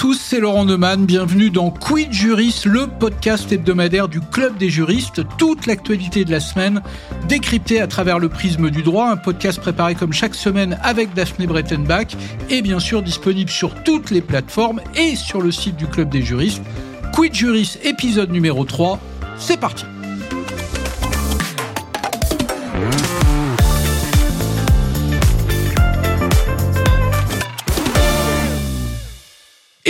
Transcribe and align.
tous, 0.00 0.18
c'est 0.18 0.40
Laurent 0.40 0.64
Neumann. 0.64 1.04
Bienvenue 1.04 1.50
dans 1.50 1.70
Quid 1.70 2.10
Juris, 2.10 2.62
le 2.64 2.86
podcast 2.86 3.52
hebdomadaire 3.52 4.08
du 4.08 4.22
Club 4.22 4.56
des 4.56 4.70
juristes. 4.70 5.20
Toute 5.36 5.66
l'actualité 5.66 6.24
de 6.24 6.30
la 6.30 6.40
semaine 6.40 6.80
décryptée 7.28 7.82
à 7.82 7.86
travers 7.86 8.18
le 8.18 8.30
prisme 8.30 8.70
du 8.70 8.82
droit. 8.82 9.10
Un 9.10 9.18
podcast 9.18 9.60
préparé 9.60 9.94
comme 9.94 10.14
chaque 10.14 10.34
semaine 10.34 10.78
avec 10.82 11.12
Daphné 11.12 11.46
Brettenbach 11.46 12.16
et 12.48 12.62
bien 12.62 12.80
sûr 12.80 13.02
disponible 13.02 13.50
sur 13.50 13.74
toutes 13.82 14.10
les 14.10 14.22
plateformes 14.22 14.80
et 14.96 15.16
sur 15.16 15.42
le 15.42 15.52
site 15.52 15.76
du 15.76 15.86
Club 15.86 16.08
des 16.08 16.22
juristes. 16.22 16.62
Quid 17.12 17.34
Juris, 17.34 17.76
épisode 17.82 18.30
numéro 18.30 18.64
3. 18.64 18.98
C'est 19.36 19.60
parti. 19.60 19.84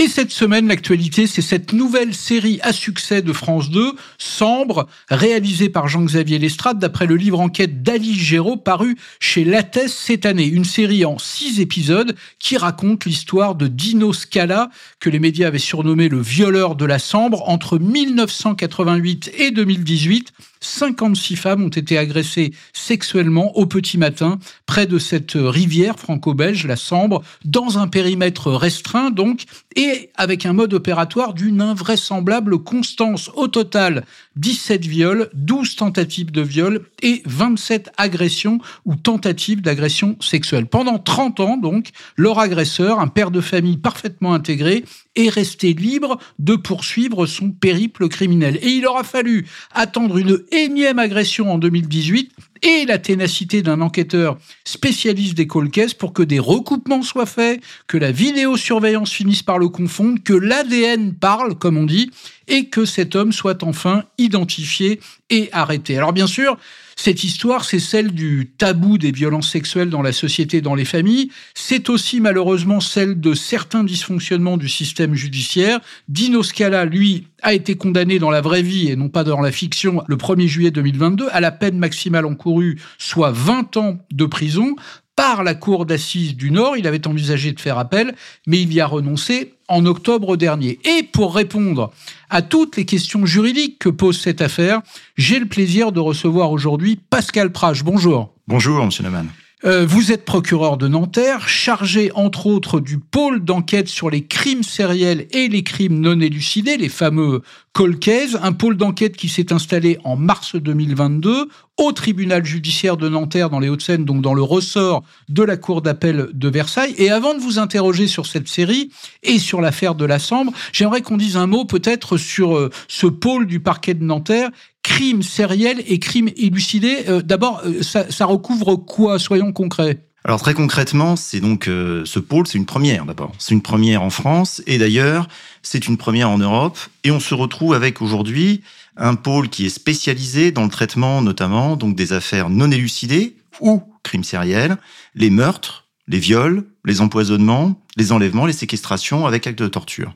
Et 0.01 0.07
cette 0.07 0.31
semaine, 0.31 0.67
l'actualité, 0.67 1.27
c'est 1.27 1.43
cette 1.43 1.73
nouvelle 1.73 2.15
série 2.15 2.59
à 2.63 2.73
succès 2.73 3.21
de 3.21 3.31
France 3.33 3.69
2, 3.69 3.93
Sambre, 4.17 4.87
réalisée 5.09 5.69
par 5.69 5.87
Jean-Xavier 5.87 6.39
Lestrade 6.39 6.79
d'après 6.79 7.05
le 7.05 7.15
livre 7.15 7.39
enquête 7.39 7.83
d'Alice 7.83 8.17
Géraud 8.17 8.57
paru 8.57 8.97
chez 9.19 9.43
Lattès 9.43 9.93
cette 9.93 10.25
année. 10.25 10.47
Une 10.47 10.65
série 10.65 11.05
en 11.05 11.19
six 11.19 11.61
épisodes 11.61 12.15
qui 12.39 12.57
raconte 12.57 13.05
l'histoire 13.05 13.53
de 13.53 13.67
Dino 13.67 14.11
Scala, 14.11 14.71
que 14.99 15.11
les 15.11 15.19
médias 15.19 15.49
avaient 15.49 15.59
surnommé 15.59 16.09
le 16.09 16.19
violeur 16.19 16.75
de 16.75 16.85
la 16.85 16.97
Sambre, 16.97 17.47
entre 17.47 17.77
1988 17.77 19.33
et 19.37 19.51
2018 19.51 20.33
56 20.61 21.35
femmes 21.35 21.63
ont 21.63 21.69
été 21.69 21.97
agressées 21.97 22.53
sexuellement 22.71 23.57
au 23.57 23.65
petit 23.65 23.97
matin 23.97 24.39
près 24.65 24.85
de 24.85 24.99
cette 24.99 25.33
rivière 25.35 25.99
franco-belge, 25.99 26.65
la 26.65 26.75
Sambre, 26.75 27.23
dans 27.43 27.79
un 27.79 27.87
périmètre 27.87 28.51
restreint 28.51 29.09
donc, 29.09 29.43
et 29.75 30.11
avec 30.15 30.45
un 30.45 30.53
mode 30.53 30.73
opératoire 30.73 31.33
d'une 31.33 31.61
invraisemblable 31.61 32.59
constance. 32.59 33.29
Au 33.35 33.47
total, 33.47 34.05
17 34.37 34.85
viols, 34.85 35.29
12 35.33 35.75
tentatives 35.75 36.31
de 36.31 36.41
viol 36.41 36.85
et 37.01 37.21
27 37.25 37.91
agressions 37.97 38.59
ou 38.85 38.95
tentatives 38.95 39.61
d'agression 39.61 40.15
sexuelle. 40.19 40.67
Pendant 40.67 40.99
30 40.99 41.39
ans 41.41 41.57
donc, 41.57 41.89
leur 42.15 42.39
agresseur, 42.39 42.99
un 42.99 43.07
père 43.07 43.31
de 43.31 43.41
famille 43.41 43.77
parfaitement 43.77 44.33
intégré, 44.33 44.85
est 45.15 45.29
resté 45.29 45.73
libre 45.73 46.17
de 46.39 46.55
poursuivre 46.55 47.25
son 47.25 47.51
périple 47.51 48.07
criminel. 48.07 48.57
Et 48.61 48.69
il 48.69 48.87
aura 48.87 49.03
fallu 49.03 49.45
attendre 49.71 50.17
une 50.17 50.41
énième 50.51 50.99
agression 50.99 51.51
en 51.51 51.57
2018 51.57 52.31
et 52.61 52.85
la 52.85 52.97
ténacité 52.97 53.61
d'un 53.61 53.81
enquêteur 53.81 54.37
spécialiste 54.65 55.35
des 55.35 55.47
cold 55.47 55.71
pour 55.97 56.13
que 56.13 56.23
des 56.23 56.39
recoupements 56.39 57.01
soient 57.01 57.25
faits, 57.25 57.61
que 57.87 57.97
la 57.97 58.11
vidéosurveillance 58.11 59.11
finisse 59.11 59.43
par 59.43 59.57
le 59.57 59.69
confondre, 59.69 60.19
que 60.23 60.33
l'ADN 60.33 61.13
parle, 61.13 61.55
comme 61.55 61.77
on 61.77 61.85
dit, 61.85 62.11
et 62.47 62.65
que 62.65 62.85
cet 62.85 63.15
homme 63.15 63.31
soit 63.31 63.63
enfin 63.63 64.03
identifié 64.17 64.99
et 65.29 65.49
arrêté. 65.51 65.97
Alors 65.97 66.13
bien 66.13 66.27
sûr, 66.27 66.57
cette 67.01 67.23
histoire, 67.23 67.65
c'est 67.65 67.79
celle 67.79 68.11
du 68.11 68.51
tabou 68.59 68.99
des 68.99 69.11
violences 69.11 69.49
sexuelles 69.49 69.89
dans 69.89 70.03
la 70.03 70.11
société 70.11 70.61
dans 70.61 70.75
les 70.75 70.85
familles. 70.85 71.31
C'est 71.55 71.89
aussi 71.89 72.21
malheureusement 72.21 72.79
celle 72.79 73.19
de 73.19 73.33
certains 73.33 73.83
dysfonctionnements 73.83 74.55
du 74.55 74.69
système 74.69 75.15
judiciaire. 75.15 75.79
Dino 76.09 76.43
Scala, 76.43 76.85
lui, 76.85 77.25
a 77.41 77.55
été 77.55 77.73
condamné 77.73 78.19
dans 78.19 78.29
la 78.29 78.41
vraie 78.41 78.61
vie 78.61 78.89
et 78.89 78.95
non 78.95 79.09
pas 79.09 79.23
dans 79.23 79.41
la 79.41 79.51
fiction 79.51 80.03
le 80.07 80.15
1er 80.15 80.45
juillet 80.45 80.69
2022 80.69 81.27
à 81.31 81.41
la 81.41 81.51
peine 81.51 81.79
maximale 81.79 82.27
encourue, 82.27 82.79
soit 82.99 83.31
20 83.31 83.77
ans 83.77 83.97
de 84.11 84.25
prison 84.25 84.75
par 85.15 85.43
la 85.43 85.55
Cour 85.55 85.85
d'assises 85.85 86.35
du 86.35 86.51
Nord. 86.51 86.77
Il 86.77 86.87
avait 86.87 87.07
envisagé 87.07 87.51
de 87.51 87.59
faire 87.59 87.77
appel, 87.77 88.15
mais 88.47 88.61
il 88.61 88.73
y 88.73 88.79
a 88.79 88.87
renoncé 88.87 89.53
en 89.67 89.85
octobre 89.85 90.37
dernier. 90.37 90.79
Et 90.83 91.03
pour 91.03 91.35
répondre 91.35 91.91
à 92.29 92.41
toutes 92.41 92.77
les 92.77 92.85
questions 92.85 93.25
juridiques 93.25 93.79
que 93.79 93.89
pose 93.89 94.19
cette 94.19 94.41
affaire, 94.41 94.81
j'ai 95.17 95.39
le 95.39 95.47
plaisir 95.47 95.91
de 95.91 95.99
recevoir 95.99 96.51
aujourd'hui 96.51 96.99
Pascal 97.09 97.51
Prache. 97.51 97.83
Bonjour. 97.83 98.33
Bonjour, 98.47 98.85
monsieur 98.85 99.03
Neumann. 99.03 99.27
Euh, 99.63 99.85
vous 99.85 100.11
êtes 100.11 100.25
procureur 100.25 100.77
de 100.77 100.87
Nanterre, 100.87 101.47
chargé 101.47 102.11
entre 102.15 102.47
autres 102.47 102.79
du 102.79 102.97
pôle 102.97 103.43
d'enquête 103.43 103.87
sur 103.87 104.09
les 104.09 104.25
crimes 104.25 104.63
sériels 104.63 105.27
et 105.29 105.49
les 105.49 105.61
crimes 105.61 105.99
non 105.99 106.19
élucidés, 106.19 106.77
les 106.77 106.89
fameux 106.89 107.43
Colcaise, 107.73 108.37
un 108.41 108.51
pôle 108.51 108.75
d'enquête 108.75 109.15
qui 109.15 109.29
s'est 109.29 109.53
installé 109.53 109.97
en 110.03 110.17
mars 110.17 110.55
2022 110.55 111.47
au 111.77 111.91
tribunal 111.93 112.43
judiciaire 112.43 112.97
de 112.97 113.07
Nanterre 113.07 113.49
dans 113.49 113.59
les 113.59 113.69
Hauts-de-Seine, 113.69 114.03
donc 114.03 114.21
dans 114.21 114.33
le 114.33 114.41
ressort 114.41 115.03
de 115.29 115.41
la 115.41 115.55
cour 115.55 115.81
d'appel 115.81 116.29
de 116.33 116.49
Versailles. 116.49 116.93
Et 116.97 117.09
avant 117.09 117.33
de 117.33 117.39
vous 117.39 117.59
interroger 117.59 118.07
sur 118.07 118.25
cette 118.25 118.49
série 118.49 118.91
et 119.23 119.39
sur 119.39 119.61
l'affaire 119.61 119.95
de 119.95 120.03
la 120.03 120.19
Sambre, 120.19 120.51
j'aimerais 120.73 121.01
qu'on 121.01 121.15
dise 121.15 121.37
un 121.37 121.47
mot 121.47 121.63
peut-être 121.63 122.17
sur 122.17 122.57
euh, 122.57 122.69
ce 122.89 123.07
pôle 123.07 123.47
du 123.47 123.61
parquet 123.61 123.93
de 123.93 124.03
Nanterre 124.03 124.49
crimes 124.95 125.23
sériels 125.23 125.83
et 125.87 125.99
crimes 125.99 126.29
élucidés. 126.37 127.05
Euh, 127.07 127.21
d'abord, 127.21 127.61
euh, 127.65 127.81
ça, 127.81 128.25
recouvre 128.25 128.75
quoi 128.75 129.19
Soyons 129.19 129.51
concrets? 129.51 130.05
Alors 130.23 130.39
très 130.39 130.53
concrètement, 130.53 131.15
c'est 131.15 131.39
donc 131.39 131.65
ce 131.65 132.19
pôle, 132.19 132.45
c'est 132.45 132.59
une 132.59 132.67
première 132.67 133.05
d'abord. 133.05 133.31
C'est 133.39 133.55
une 133.55 133.63
première 133.63 134.03
en 134.03 134.11
France 134.11 134.61
et 134.67 134.77
d'ailleurs, 134.77 135.27
c'est 135.63 135.87
une 135.87 135.97
première 135.97 136.29
en 136.29 136.37
Europe. 136.37 136.77
Et 137.03 137.09
on 137.09 137.19
se 137.19 137.33
retrouve 137.33 137.73
avec 137.73 138.03
aujourd'hui 138.03 138.61
un 138.97 139.15
pôle 139.15 139.49
qui 139.49 139.65
est 139.65 139.69
spécialisé 139.69 140.51
dans 140.51 140.63
le 140.63 140.69
traitement 140.69 141.23
notamment 141.23 141.75
donc 141.75 141.95
des 141.95 142.13
affaires 142.13 142.51
non 142.51 142.69
élucidées 142.69 143.35
ou 143.61 143.81
crimes 144.03 144.23
sériels, 144.23 144.77
les 145.15 145.31
meurtres, 145.31 145.80
les 146.07 146.19
viols, 146.19 146.65
les 146.85 147.01
empoisonnements, 147.01 147.79
les 147.97 148.11
enlèvements, 148.11 148.45
les 148.45 148.53
séquestrations 148.53 149.25
avec 149.25 149.47
actes 149.47 149.59
de 149.59 149.67
torture. 149.67 150.15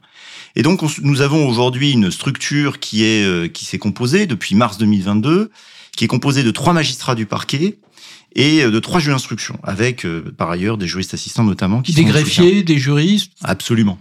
Et 0.56 0.62
donc 0.62 0.82
nous 1.02 1.22
avons 1.22 1.48
aujourd'hui 1.48 1.92
une 1.92 2.12
structure 2.12 2.80
qui 2.80 3.04
est 3.04 3.24
euh, 3.24 3.48
qui 3.48 3.66
s'est 3.66 3.78
composée 3.78 4.26
depuis 4.26 4.56
mars 4.56 4.78
2022, 4.78 5.52
qui 5.96 6.06
est 6.06 6.08
composée 6.08 6.44
de 6.44 6.52
trois 6.52 6.74
magistrats 6.74 7.16
du 7.16 7.26
parquet 7.26 7.78
et 8.36 8.64
euh, 8.64 8.72
de 8.72 8.80
trois 8.80 9.00
juges 9.00 9.14
d'instruction, 9.14 9.60
avec 9.64 10.06
euh, 10.06 10.34
par 10.38 10.50
ailleurs 10.50 10.78
des 10.78 10.88
juristes 10.88 11.14
assistants 11.14 11.44
notamment. 11.44 11.82
Qui 11.82 11.94
des 11.94 12.04
greffiers, 12.04 12.64
des 12.64 12.78
juristes? 12.78 13.32
Absolument 13.44 14.00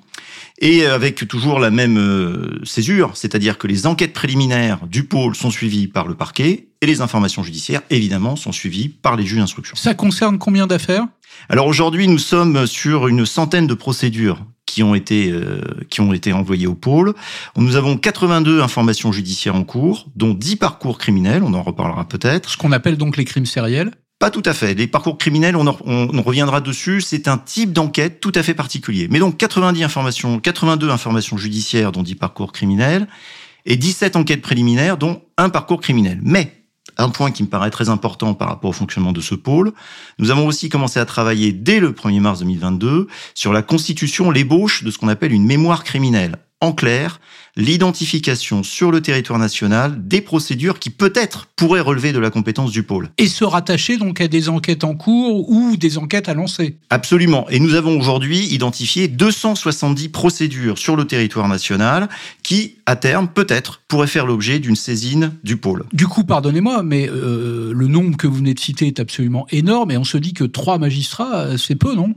et 0.60 0.86
avec 0.86 1.26
toujours 1.26 1.58
la 1.58 1.70
même 1.70 1.98
euh, 1.98 2.60
césure, 2.64 3.16
c'est-à-dire 3.16 3.58
que 3.58 3.66
les 3.66 3.86
enquêtes 3.86 4.12
préliminaires 4.12 4.86
du 4.86 5.04
pôle 5.04 5.34
sont 5.34 5.50
suivies 5.50 5.88
par 5.88 6.06
le 6.06 6.14
parquet 6.14 6.68
et 6.80 6.86
les 6.86 7.00
informations 7.00 7.42
judiciaires, 7.42 7.82
évidemment, 7.90 8.36
sont 8.36 8.52
suivies 8.52 8.88
par 8.88 9.16
les 9.16 9.26
juges 9.26 9.38
d'instruction. 9.38 9.76
Ça 9.76 9.94
concerne 9.94 10.38
combien 10.38 10.66
d'affaires? 10.66 11.06
Alors 11.48 11.66
aujourd'hui, 11.66 12.08
nous 12.08 12.18
sommes 12.18 12.66
sur 12.66 13.08
une 13.08 13.26
centaine 13.26 13.66
de 13.66 13.74
procédures 13.74 14.44
qui 14.66 14.82
ont 14.82 14.94
été 14.94 15.30
euh, 15.30 15.60
qui 15.90 16.00
ont 16.00 16.12
été 16.12 16.32
envoyées 16.32 16.66
au 16.66 16.74
pôle. 16.74 17.14
Nous 17.56 17.76
avons 17.76 17.96
82 17.96 18.60
informations 18.60 19.12
judiciaires 19.12 19.54
en 19.54 19.64
cours, 19.64 20.06
dont 20.16 20.34
10 20.34 20.56
parcours 20.56 20.98
criminels, 20.98 21.42
on 21.42 21.54
en 21.54 21.62
reparlera 21.62 22.08
peut-être. 22.08 22.50
Ce 22.50 22.56
qu'on 22.56 22.72
appelle 22.72 22.96
donc 22.96 23.16
les 23.16 23.24
crimes 23.24 23.46
sériels 23.46 23.92
pas 24.20 24.30
tout 24.30 24.42
à 24.46 24.54
fait. 24.54 24.74
Les 24.74 24.86
parcours 24.86 25.18
criminels, 25.18 25.54
on, 25.56 25.66
on, 25.66 26.22
reviendra 26.22 26.60
dessus, 26.62 27.02
c'est 27.02 27.28
un 27.28 27.36
type 27.36 27.72
d'enquête 27.72 28.20
tout 28.20 28.32
à 28.36 28.42
fait 28.42 28.54
particulier. 28.54 29.06
Mais 29.10 29.18
donc 29.18 29.36
90 29.36 29.82
informations, 29.82 30.38
82 30.38 30.88
informations 30.88 31.36
judiciaires, 31.36 31.92
dont 31.92 32.02
10 32.02 32.14
parcours 32.14 32.52
criminels, 32.52 33.06
et 33.66 33.76
17 33.76 34.16
enquêtes 34.16 34.40
préliminaires, 34.40 34.96
dont 34.96 35.20
un 35.36 35.50
parcours 35.50 35.80
criminel. 35.80 36.20
Mais 36.22 36.63
un 36.96 37.08
point 37.08 37.30
qui 37.30 37.42
me 37.42 37.48
paraît 37.48 37.70
très 37.70 37.88
important 37.88 38.34
par 38.34 38.48
rapport 38.48 38.70
au 38.70 38.72
fonctionnement 38.72 39.12
de 39.12 39.20
ce 39.20 39.34
pôle. 39.34 39.72
Nous 40.18 40.30
avons 40.30 40.46
aussi 40.46 40.68
commencé 40.68 41.00
à 41.00 41.04
travailler 41.04 41.52
dès 41.52 41.80
le 41.80 41.92
1er 41.92 42.20
mars 42.20 42.40
2022 42.40 43.08
sur 43.34 43.52
la 43.52 43.62
constitution, 43.62 44.30
l'ébauche 44.30 44.84
de 44.84 44.90
ce 44.90 44.98
qu'on 44.98 45.08
appelle 45.08 45.32
une 45.32 45.46
mémoire 45.46 45.84
criminelle. 45.84 46.36
En 46.60 46.72
clair, 46.72 47.20
l'identification 47.56 48.62
sur 48.62 48.90
le 48.90 49.00
territoire 49.00 49.38
national 49.38 50.06
des 50.06 50.20
procédures 50.20 50.78
qui 50.78 50.90
peut-être 50.90 51.46
pourraient 51.56 51.80
relever 51.80 52.12
de 52.12 52.18
la 52.18 52.30
compétence 52.30 52.72
du 52.72 52.82
pôle. 52.82 53.10
Et 53.18 53.28
se 53.28 53.44
rattacher 53.44 53.96
donc 53.96 54.20
à 54.20 54.28
des 54.28 54.48
enquêtes 54.48 54.84
en 54.84 54.94
cours 54.94 55.48
ou 55.50 55.76
des 55.76 55.98
enquêtes 55.98 56.28
à 56.28 56.34
lancer. 56.34 56.78
Absolument. 56.90 57.48
Et 57.50 57.60
nous 57.60 57.74
avons 57.74 57.98
aujourd'hui 57.98 58.46
identifié 58.46 59.08
270 59.08 60.08
procédures 60.08 60.78
sur 60.78 60.96
le 60.96 61.06
territoire 61.06 61.48
national 61.48 62.08
qui, 62.42 62.76
à 62.86 62.96
terme, 62.96 63.28
peut-être, 63.28 63.80
pourraient 63.88 64.06
faire 64.06 64.26
l'objet 64.26 64.58
d'une 64.58 64.76
saisine 64.76 65.32
du 65.44 65.56
pôle. 65.56 65.84
Du 65.92 66.06
coup, 66.06 66.24
pardonnez-moi, 66.24 66.82
mais 66.82 67.08
euh, 67.08 67.72
le 67.74 67.86
nombre 67.86 68.16
que 68.16 68.26
vous 68.26 68.36
venez 68.36 68.54
de 68.54 68.60
citer 68.60 68.86
est 68.86 69.00
absolument 69.00 69.46
énorme 69.50 69.90
et 69.90 69.96
on 69.96 70.04
se 70.04 70.18
dit 70.18 70.34
que 70.34 70.44
trois 70.44 70.78
magistrats, 70.78 71.36
euh, 71.36 71.56
c'est 71.56 71.76
peu, 71.76 71.94
non? 71.94 72.14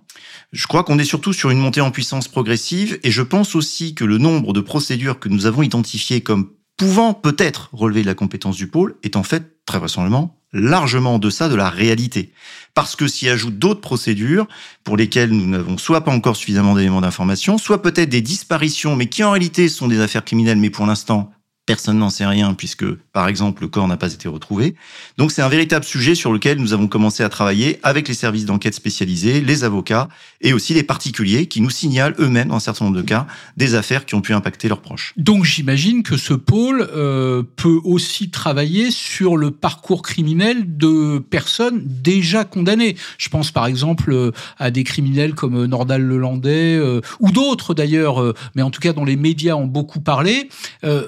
Je 0.54 0.66
crois 0.68 0.84
qu'on 0.84 0.98
est 1.00 1.04
surtout 1.04 1.34
sur 1.34 1.50
une 1.50 1.60
montée 1.60 1.82
en 1.82 1.92
puissance 1.92 2.28
progressive 2.28 3.00
et 3.04 3.12
je 3.12 3.22
pense 3.22 3.56
aussi 3.56 3.96
que 3.96 4.06
le 4.06 4.18
nombre 4.18 4.54
de 4.54 4.62
procédures 4.62 5.20
que 5.20 5.28
nous 5.28 5.46
avons 5.46 5.62
identifié 5.62 6.22
comme 6.22 6.52
pouvant 6.78 7.14
peut-être 7.14 7.70
relever 7.74 8.02
de 8.02 8.08
la 8.08 8.14
compétence 8.14 8.56
du 8.56 8.68
pôle 8.68 8.96
est 9.04 9.16
en 9.16 9.24
fait, 9.24 9.66
très 9.66 9.80
vraisemblablement, 9.80 10.40
largement 10.54 11.16
en 11.16 11.20
deçà 11.20 11.50
de 11.50 11.56
la 11.56 11.70
réalité. 11.70 12.32
Parce 12.76 12.96
que 12.96 13.08
s'y 13.08 13.28
ajoutent 13.28 13.58
d'autres 13.58 13.82
procédures 13.82 14.48
pour 14.84 14.96
lesquelles 14.96 15.32
nous 15.32 15.48
n'avons 15.48 15.78
soit 15.78 16.02
pas 16.02 16.12
encore 16.12 16.38
suffisamment 16.38 16.76
d'éléments 16.76 17.02
d'information, 17.02 17.58
soit 17.58 17.82
peut-être 17.82 18.10
des 18.10 18.22
disparitions, 18.22 18.96
mais 18.96 19.08
qui 19.08 19.24
en 19.24 19.32
réalité 19.32 19.68
sont 19.68 19.88
des 19.88 20.00
affaires 20.00 20.24
criminelles, 20.24 20.60
mais 20.60 20.70
pour 20.70 20.86
l'instant 20.86 21.32
Personne 21.68 22.00
n'en 22.00 22.10
sait 22.10 22.26
rien 22.26 22.56
puisque, 22.56 22.86
par 23.14 23.28
exemple, 23.28 23.62
le 23.62 23.68
corps 23.68 23.88
n'a 23.88 23.98
pas 23.98 24.12
été 24.12 24.28
retrouvé. 24.28 24.74
Donc 25.20 25.32
c'est 25.32 25.44
un 25.44 25.50
véritable 25.50 25.86
sujet 25.86 26.16
sur 26.16 26.34
lequel 26.34 26.58
nous 26.58 26.74
avons 26.74 26.88
commencé 26.88 27.22
à 27.22 27.30
travailler 27.30 27.80
avec 27.84 28.08
les 28.08 28.16
services 28.16 28.46
d'enquête 28.46 28.74
spécialisés, 28.74 29.40
les 29.42 29.64
avocats 29.64 30.08
et 30.42 30.54
aussi 30.54 30.74
les 30.74 30.84
particuliers 30.84 31.46
qui 31.46 31.62
nous 31.62 31.70
signalent 31.70 32.16
eux-mêmes, 32.18 32.48
dans 32.48 32.56
un 32.56 32.60
certain 32.60 32.86
nombre 32.86 32.98
de 32.98 33.04
cas, 33.04 33.28
des 33.56 33.76
affaires 33.76 34.06
qui 34.06 34.16
ont 34.16 34.22
pu 34.22 34.34
impacter 34.34 34.68
leurs 34.68 34.82
proches. 34.82 35.14
Donc 35.18 35.44
j'imagine 35.46 36.02
que 36.02 36.18
ce 36.18 36.34
pôle 36.34 36.90
euh, 36.96 37.44
peut 37.56 37.80
aussi 37.84 38.32
travailler 38.32 38.90
sur 38.90 39.38
le 39.38 39.52
parcours 39.52 40.02
criminel 40.02 40.78
de 40.78 41.20
personnes 41.20 41.84
déjà 41.86 42.46
condamnées. 42.46 42.96
Je 43.18 43.30
pense 43.30 43.52
par 43.52 43.68
exemple 43.68 44.12
euh, 44.12 44.32
à 44.58 44.72
des 44.72 44.84
criminels 44.84 45.36
comme 45.36 45.66
Nordal 45.66 46.02
Lelandais 46.02 46.76
euh, 46.76 47.02
ou 47.20 47.32
d'autres 47.32 47.74
d'ailleurs, 47.74 48.22
euh, 48.22 48.34
mais 48.56 48.62
en 48.62 48.72
tout 48.72 48.80
cas 48.80 48.94
dont 48.94 49.06
les 49.06 49.16
médias 49.16 49.56
ont 49.56 49.68
beaucoup 49.68 50.00
parlé. 50.00 50.50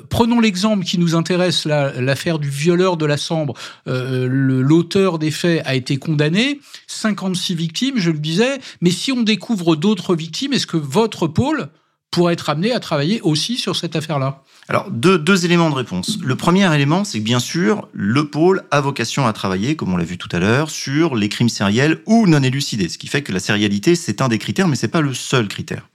Prenons 0.10 0.40
l'exemple 0.50 0.84
qui 0.84 0.98
nous 0.98 1.14
intéresse, 1.14 1.66
l'affaire 1.66 2.40
du 2.40 2.50
violeur 2.50 2.98
de 2.98 3.06
la 3.06 3.18
Sambre. 3.18 3.54
Euh, 3.88 4.28
l'auteur 4.28 5.20
des 5.20 5.30
faits 5.30 5.62
a 5.64 5.76
été 5.76 5.98
condamné, 5.98 6.60
56 6.88 7.54
victimes, 7.54 8.00
je 8.00 8.10
le 8.10 8.18
disais, 8.18 8.58
mais 8.82 8.90
si 8.90 9.12
on 9.12 9.22
découvre 9.22 9.76
d'autres 9.76 10.16
victimes, 10.16 10.54
est-ce 10.54 10.66
que 10.66 10.76
votre 10.76 11.28
pôle 11.28 11.68
pourrait 12.10 12.34
être 12.34 12.50
amené 12.50 12.72
à 12.72 12.80
travailler 12.80 13.22
aussi 13.22 13.58
sur 13.58 13.76
cette 13.76 13.96
affaire-là? 13.96 14.42
Alors, 14.70 14.90
deux, 14.90 15.20
deux, 15.20 15.46
éléments 15.46 15.70
de 15.70 15.76
réponse. 15.76 16.18
Le 16.24 16.36
premier 16.36 16.74
élément, 16.74 17.04
c'est 17.04 17.20
que 17.20 17.24
bien 17.24 17.40
sûr, 17.40 17.88
le 17.94 18.28
pôle 18.28 18.64
a 18.72 18.82
vocation 18.82 19.28
à 19.28 19.34
travailler, 19.34 19.76
comme 19.76 19.94
on 19.94 19.98
l'a 19.98 20.04
vu 20.04 20.18
tout 20.18 20.30
à 20.32 20.40
l'heure, 20.40 20.72
sur 20.72 21.16
les 21.16 21.30
crimes 21.30 21.50
sériels 21.50 22.02
ou 22.08 22.26
non 22.26 22.42
élucidés. 22.42 22.90
Ce 22.90 22.98
qui 22.98 23.06
fait 23.06 23.22
que 23.22 23.32
la 23.32 23.40
sérialité, 23.40 23.94
c'est 23.94 24.20
un 24.20 24.30
des 24.30 24.40
critères, 24.40 24.68
mais 24.68 24.76
c'est 24.76 24.88
pas 24.88 25.02
le 25.02 25.14
seul 25.14 25.48
critère. 25.48 25.88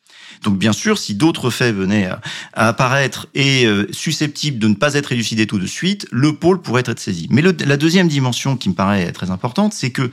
Donc 0.43 0.59
bien 0.59 0.73
sûr, 0.73 0.99
si 0.99 1.15
d'autres 1.15 1.51
faits 1.51 1.75
venaient 1.75 2.07
à, 2.55 2.69
apparaître 2.69 3.27
et 3.35 3.67
euh, 3.67 3.87
susceptibles 3.93 4.59
de 4.59 4.69
ne 4.69 4.75
pas 4.75 4.95
être 4.95 5.13
élucidés 5.13 5.47
tout 5.47 5.59
de 5.59 5.67
suite, 5.67 6.07
le 6.11 6.35
pôle 6.35 6.61
pourrait 6.61 6.85
être 6.87 6.99
saisi. 6.99 7.27
Mais 7.31 7.43
la 7.43 7.77
deuxième 7.77 8.09
dimension 8.09 8.57
qui 8.57 8.69
me 8.69 8.75
paraît 8.75 9.11
très 9.13 9.31
importante, 9.31 9.73
c'est 9.73 9.91
que 9.91 10.11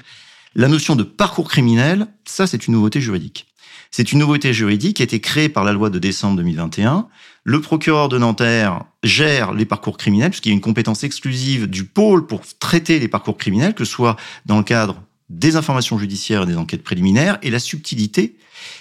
la 0.56 0.68
notion 0.68 0.96
de 0.96 1.04
parcours 1.04 1.50
criminel, 1.50 2.08
ça 2.26 2.48
c'est 2.48 2.68
une 2.68 2.74
nouveauté 2.74 3.02
juridique. 3.02 3.48
C'est 3.94 4.14
une 4.14 4.20
nouveauté 4.20 4.54
juridique 4.54 4.98
qui 4.98 5.04
a 5.04 5.06
été 5.06 5.20
créée 5.20 5.50
par 5.50 5.66
la 5.66 5.74
loi 5.74 5.90
de 5.90 6.00
décembre 6.00 6.38
2021. 6.38 7.08
Le 7.44 7.60
procureur 7.60 8.08
de 8.08 8.18
Nanterre 8.18 8.86
gère 9.04 9.52
les 9.54 9.66
parcours 9.66 9.98
criminels, 9.98 10.30
puisqu'il 10.30 10.50
y 10.50 10.52
a 10.54 10.56
une 10.56 10.62
compétence 10.62 11.04
exclusive 11.04 11.68
du 11.68 11.84
pôle 11.84 12.26
pour 12.26 12.42
traiter 12.60 13.00
les 13.00 13.10
parcours 13.10 13.38
criminels, 13.38 13.74
que 13.74 13.84
ce 13.84 13.92
soit 13.92 14.16
dans 14.46 14.58
le 14.58 14.64
cadre 14.64 15.04
des 15.30 15.58
informations 15.58 15.98
judiciaires 15.98 16.44
et 16.44 16.46
des 16.46 16.56
enquêtes 16.56 16.84
préliminaires. 16.84 17.38
Et 17.42 17.50
la 17.50 17.60
subtilité, 17.60 18.38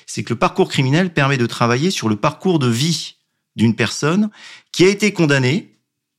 c'est 0.06 0.22
que 0.22 0.32
le 0.32 0.38
parcours 0.38 0.68
criminel 0.68 1.12
permet 1.12 1.38
de 1.38 1.46
travailler 1.46 1.90
sur 1.90 2.08
le 2.08 2.16
parcours 2.16 2.58
de 2.58 2.68
vie 2.68 3.16
d'une 3.56 3.74
personne 3.74 4.30
qui 4.72 4.84
a 4.84 4.88
été 4.88 5.12
condamnée 5.12 5.72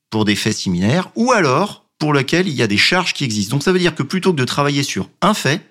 pour 0.10 0.26
des 0.26 0.36
faits 0.36 0.56
similaires 0.56 1.10
ou 1.16 1.32
alors 1.32 1.86
pour 1.98 2.14
lequel 2.14 2.48
il 2.48 2.54
y 2.54 2.62
a 2.62 2.68
des 2.68 2.78
charges 2.78 3.14
qui 3.14 3.24
existent. 3.24 3.56
Donc 3.56 3.64
ça 3.64 3.72
veut 3.72 3.80
dire 3.80 3.96
que 3.96 4.04
plutôt 4.04 4.34
que 4.34 4.38
de 4.38 4.46
travailler 4.46 4.84
sur 4.84 5.10
un 5.22 5.34
fait, 5.34 5.62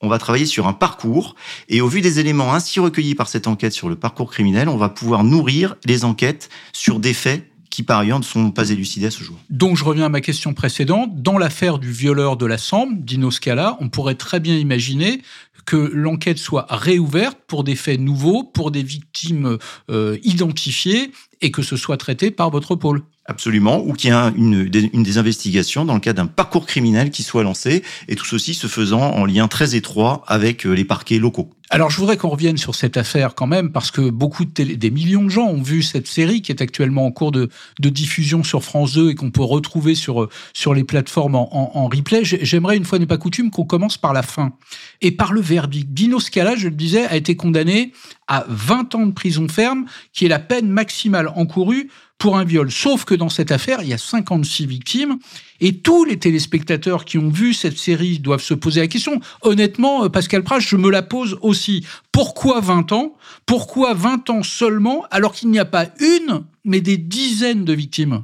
on 0.00 0.08
va 0.08 0.18
travailler 0.18 0.46
sur 0.46 0.66
un 0.66 0.72
parcours 0.72 1.36
et 1.68 1.80
au 1.80 1.88
vu 1.88 2.00
des 2.00 2.18
éléments 2.18 2.54
ainsi 2.54 2.80
recueillis 2.80 3.14
par 3.14 3.28
cette 3.28 3.46
enquête 3.46 3.72
sur 3.72 3.88
le 3.88 3.96
parcours 3.96 4.30
criminel, 4.30 4.68
on 4.68 4.76
va 4.76 4.88
pouvoir 4.88 5.24
nourrir 5.24 5.76
les 5.84 6.04
enquêtes 6.04 6.50
sur 6.72 6.98
des 6.98 7.14
faits 7.14 7.51
qui 7.72 7.82
par 7.82 8.00
ailleurs 8.00 8.18
ne 8.18 8.24
sont 8.24 8.50
pas 8.50 8.68
élucidés 8.68 9.06
à 9.06 9.10
ce 9.10 9.24
jour. 9.24 9.36
Donc 9.48 9.78
je 9.78 9.84
reviens 9.84 10.04
à 10.04 10.08
ma 10.10 10.20
question 10.20 10.52
précédente. 10.52 11.22
Dans 11.22 11.38
l'affaire 11.38 11.78
du 11.78 11.90
violeur 11.90 12.36
de 12.36 12.44
la 12.44 12.58
Sambre, 12.58 12.92
Dino 12.98 13.30
Scala, 13.30 13.78
on 13.80 13.88
pourrait 13.88 14.14
très 14.14 14.40
bien 14.40 14.56
imaginer 14.56 15.22
que 15.64 15.76
l'enquête 15.76 16.36
soit 16.36 16.66
réouverte 16.68 17.38
pour 17.46 17.64
des 17.64 17.74
faits 17.74 17.98
nouveaux, 17.98 18.44
pour 18.44 18.72
des 18.72 18.82
victimes 18.82 19.56
euh, 19.90 20.18
identifiées, 20.22 21.12
et 21.40 21.50
que 21.50 21.62
ce 21.62 21.76
soit 21.76 21.96
traité 21.96 22.30
par 22.30 22.50
votre 22.50 22.76
pôle. 22.76 23.04
Absolument, 23.26 23.84
ou 23.86 23.92
qu'il 23.92 24.10
y 24.10 24.12
ait 24.12 24.32
une, 24.36 24.68
une, 24.92 25.02
des 25.04 25.16
investigations 25.16 25.84
dans 25.84 25.94
le 25.94 26.00
cadre 26.00 26.16
d'un 26.16 26.26
parcours 26.26 26.66
criminel 26.66 27.10
qui 27.10 27.22
soit 27.22 27.44
lancé, 27.44 27.84
et 28.08 28.16
tout 28.16 28.24
ceci 28.24 28.52
se 28.52 28.66
faisant 28.66 29.00
en 29.00 29.24
lien 29.24 29.46
très 29.46 29.76
étroit 29.76 30.24
avec 30.26 30.66
euh, 30.66 30.72
les 30.72 30.84
parquets 30.84 31.18
locaux. 31.18 31.48
Alors 31.70 31.88
je 31.88 31.98
voudrais 31.98 32.16
qu'on 32.16 32.28
revienne 32.28 32.58
sur 32.58 32.74
cette 32.74 32.96
affaire 32.96 33.36
quand 33.36 33.46
même, 33.46 33.70
parce 33.70 33.92
que 33.92 34.10
beaucoup 34.10 34.44
de 34.44 34.50
télé, 34.50 34.76
des 34.76 34.90
millions 34.90 35.22
de 35.22 35.30
gens 35.30 35.46
ont 35.46 35.62
vu 35.62 35.82
cette 35.82 36.08
série 36.08 36.42
qui 36.42 36.50
est 36.50 36.60
actuellement 36.60 37.06
en 37.06 37.12
cours 37.12 37.30
de, 37.30 37.48
de 37.78 37.88
diffusion 37.88 38.42
sur 38.42 38.64
France 38.64 38.92
2 38.92 39.10
et 39.10 39.14
qu'on 39.14 39.30
peut 39.30 39.42
retrouver 39.42 39.94
sur, 39.94 40.28
sur 40.52 40.74
les 40.74 40.84
plateformes 40.84 41.36
en, 41.36 41.48
en, 41.56 41.80
en 41.80 41.88
replay. 41.88 42.24
J'aimerais 42.24 42.76
une 42.76 42.84
fois 42.84 42.98
n'est 42.98 43.06
pas 43.06 43.16
coutume 43.16 43.50
qu'on 43.50 43.64
commence 43.64 43.96
par 43.96 44.12
la 44.12 44.22
fin 44.22 44.52
et 45.00 45.12
par 45.12 45.32
le 45.32 45.40
verdict. 45.40 45.94
Dino 45.94 46.20
Scala, 46.20 46.56
je 46.56 46.68
le 46.68 46.74
disais, 46.74 47.06
a 47.06 47.16
été 47.16 47.36
condamné 47.36 47.92
à 48.26 48.44
20 48.48 48.94
ans 48.94 49.06
de 49.06 49.12
prison 49.12 49.48
ferme, 49.48 49.86
qui 50.12 50.26
est 50.26 50.28
la 50.28 50.40
peine 50.40 50.68
maximale 50.68 51.28
encourue 51.36 51.88
pour 52.22 52.38
un 52.38 52.44
viol. 52.44 52.70
Sauf 52.70 53.04
que 53.04 53.16
dans 53.16 53.28
cette 53.28 53.50
affaire, 53.50 53.82
il 53.82 53.88
y 53.88 53.92
a 53.92 53.98
56 53.98 54.66
victimes 54.66 55.18
et 55.60 55.78
tous 55.78 56.04
les 56.04 56.20
téléspectateurs 56.20 57.04
qui 57.04 57.18
ont 57.18 57.28
vu 57.28 57.52
cette 57.52 57.76
série 57.76 58.20
doivent 58.20 58.44
se 58.44 58.54
poser 58.54 58.80
la 58.80 58.86
question. 58.86 59.18
Honnêtement, 59.40 60.04
euh, 60.04 60.08
Pascal 60.08 60.44
Prache, 60.44 60.68
je 60.68 60.76
me 60.76 60.88
la 60.88 61.02
pose 61.02 61.36
aussi. 61.42 61.84
Pourquoi 62.12 62.60
20 62.60 62.92
ans? 62.92 63.16
Pourquoi 63.44 63.94
20 63.94 64.30
ans 64.30 64.44
seulement 64.44 65.04
alors 65.10 65.32
qu'il 65.32 65.50
n'y 65.50 65.58
a 65.58 65.64
pas 65.64 65.86
une, 65.98 66.44
mais 66.64 66.80
des 66.80 66.96
dizaines 66.96 67.64
de 67.64 67.72
victimes? 67.72 68.22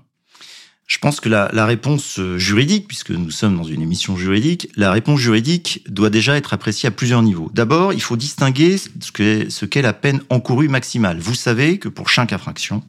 Je 0.88 0.96
pense 0.96 1.20
que 1.20 1.28
la, 1.28 1.66
réponse 1.66 2.18
euh, 2.18 2.38
juridique, 2.38 2.88
puisque 2.88 3.10
nous 3.10 3.30
sommes 3.30 3.58
dans 3.58 3.64
une 3.64 3.82
émission 3.82 4.16
juridique, 4.16 4.70
la 4.74 4.90
réponse 4.90 5.20
juridique 5.20 5.84
doit 5.86 6.08
déjà 6.08 6.34
être 6.36 6.54
appréciée 6.54 6.86
à 6.86 6.90
plusieurs 6.90 7.22
niveaux. 7.22 7.50
D'abord, 7.52 7.92
il 7.92 8.00
faut 8.00 8.16
distinguer 8.16 8.78
ce 8.78 9.64
qu'est 9.66 9.82
la 9.82 9.92
peine 9.92 10.22
encourue 10.30 10.68
maximale. 10.68 11.18
Vous 11.18 11.34
savez 11.34 11.78
que 11.78 11.90
pour 11.90 12.08
chaque 12.08 12.32
infraction, 12.32 12.82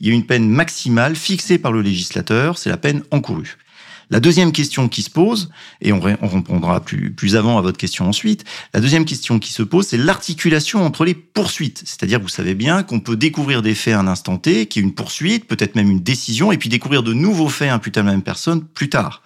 il 0.00 0.06
y 0.06 0.10
a 0.10 0.14
une 0.14 0.26
peine 0.26 0.50
maximale 0.50 1.16
fixée 1.16 1.56
par 1.56 1.72
le 1.72 1.80
législateur, 1.80 2.58
c'est 2.58 2.68
la 2.68 2.76
peine 2.76 3.02
encourue. 3.10 3.56
La 4.08 4.20
deuxième 4.20 4.52
question 4.52 4.88
qui 4.88 5.02
se 5.02 5.10
pose, 5.10 5.50
et 5.80 5.92
on, 5.92 5.98
répondra 5.98 6.80
plus, 6.80 7.34
avant 7.34 7.58
à 7.58 7.60
votre 7.60 7.76
question 7.76 8.08
ensuite, 8.08 8.44
la 8.72 8.80
deuxième 8.80 9.04
question 9.04 9.40
qui 9.40 9.52
se 9.52 9.64
pose, 9.64 9.88
c'est 9.88 9.96
l'articulation 9.96 10.84
entre 10.86 11.04
les 11.04 11.14
poursuites. 11.14 11.82
C'est-à-dire, 11.84 12.20
vous 12.20 12.28
savez 12.28 12.54
bien 12.54 12.84
qu'on 12.84 13.00
peut 13.00 13.16
découvrir 13.16 13.62
des 13.62 13.74
faits 13.74 13.94
à 13.94 13.98
un 13.98 14.06
instant 14.06 14.38
T, 14.38 14.66
qui 14.66 14.78
est 14.78 14.82
une 14.82 14.94
poursuite, 14.94 15.46
peut-être 15.46 15.74
même 15.74 15.90
une 15.90 16.02
décision, 16.02 16.52
et 16.52 16.58
puis 16.58 16.68
découvrir 16.68 17.02
de 17.02 17.12
nouveaux 17.12 17.48
faits 17.48 17.70
imputés 17.70 17.98
à 17.98 18.04
la 18.04 18.12
même 18.12 18.22
personne 18.22 18.64
plus 18.64 18.88
tard. 18.88 19.22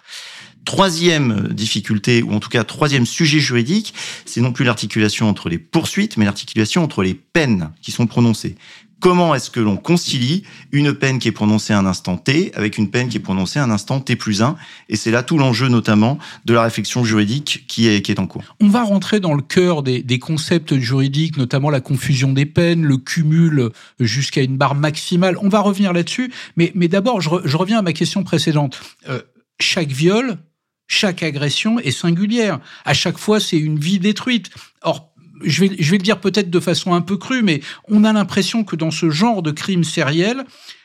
Troisième 0.65 1.49
difficulté, 1.51 2.23
ou 2.23 2.33
en 2.33 2.39
tout 2.39 2.49
cas 2.49 2.63
troisième 2.63 3.05
sujet 3.05 3.39
juridique, 3.39 3.93
c'est 4.25 4.41
non 4.41 4.51
plus 4.51 4.65
l'articulation 4.65 5.29
entre 5.29 5.49
les 5.49 5.59
poursuites, 5.59 6.17
mais 6.17 6.25
l'articulation 6.25 6.83
entre 6.83 7.03
les 7.03 7.13
peines 7.13 7.71
qui 7.81 7.91
sont 7.91 8.07
prononcées 8.07 8.55
comment 9.01 9.35
est-ce 9.35 9.49
que 9.49 9.59
l'on 9.59 9.75
concilie 9.75 10.43
une 10.71 10.93
peine 10.93 11.19
qui 11.19 11.27
est 11.27 11.33
prononcée 11.33 11.73
à 11.73 11.79
un 11.79 11.85
instant 11.85 12.15
T 12.15 12.51
avec 12.55 12.77
une 12.77 12.89
peine 12.89 13.09
qui 13.09 13.17
est 13.17 13.21
prononcée 13.21 13.59
à 13.59 13.63
un 13.63 13.71
instant 13.71 13.99
T 13.99 14.15
plus 14.15 14.41
1 14.41 14.55
Et 14.87 14.95
c'est 14.95 15.11
là 15.11 15.23
tout 15.23 15.37
l'enjeu 15.37 15.67
notamment 15.67 16.17
de 16.45 16.53
la 16.53 16.61
réflexion 16.61 17.03
juridique 17.03 17.65
qui 17.67 17.87
est, 17.87 18.19
en 18.19 18.27
cours. 18.27 18.43
On 18.61 18.69
va 18.69 18.83
rentrer 18.83 19.19
dans 19.19 19.33
le 19.33 19.41
cœur 19.41 19.83
des, 19.83 20.19
concepts 20.19 20.77
juridiques, 20.77 21.37
notamment 21.37 21.69
la 21.69 21.81
confusion 21.81 22.31
des 22.31 22.45
peines, 22.45 22.83
le 22.83 22.97
cumul 22.97 23.71
jusqu'à 23.99 24.43
une 24.43 24.55
barre 24.55 24.75
maximale. 24.75 25.35
On 25.41 25.49
va 25.49 25.61
revenir 25.61 25.91
là-dessus, 25.91 26.31
mais, 26.55 26.71
d'abord, 26.87 27.19
je, 27.21 27.29
je, 27.43 27.57
reviens 27.57 27.79
à 27.79 27.81
ma 27.81 27.93
question 27.93 28.23
précédente. 28.23 28.79
Euh, 29.09 29.21
chaque 29.59 29.89
viol, 29.89 30.37
chaque 30.87 31.23
agression 31.23 31.79
est 31.79 31.91
singulière. 31.91 32.59
À 32.85 32.93
chaque 32.93 33.17
fois, 33.17 33.39
c'est 33.39 33.57
une 33.57 33.79
vie 33.79 33.97
détruite. 33.97 34.51
Or, 34.81 35.10
je 35.43 35.61
vais, 35.61 35.69
le 35.69 35.97
dire 35.97 36.19
peut-être 36.19 36.49
de 36.49 36.59
façon 36.59 36.93
un 36.93 37.01
peu 37.01 37.17
crue, 37.17 37.43
mais 37.43 37.61
on 37.87 38.03
a 38.03 38.13
l'impression 38.13 38.63
que 38.63 38.75
dans 38.75 38.91
ce 38.91 39.09
genre 39.09 39.41
de 39.41 39.51
crime 39.51 39.83
sériel, 39.83 40.43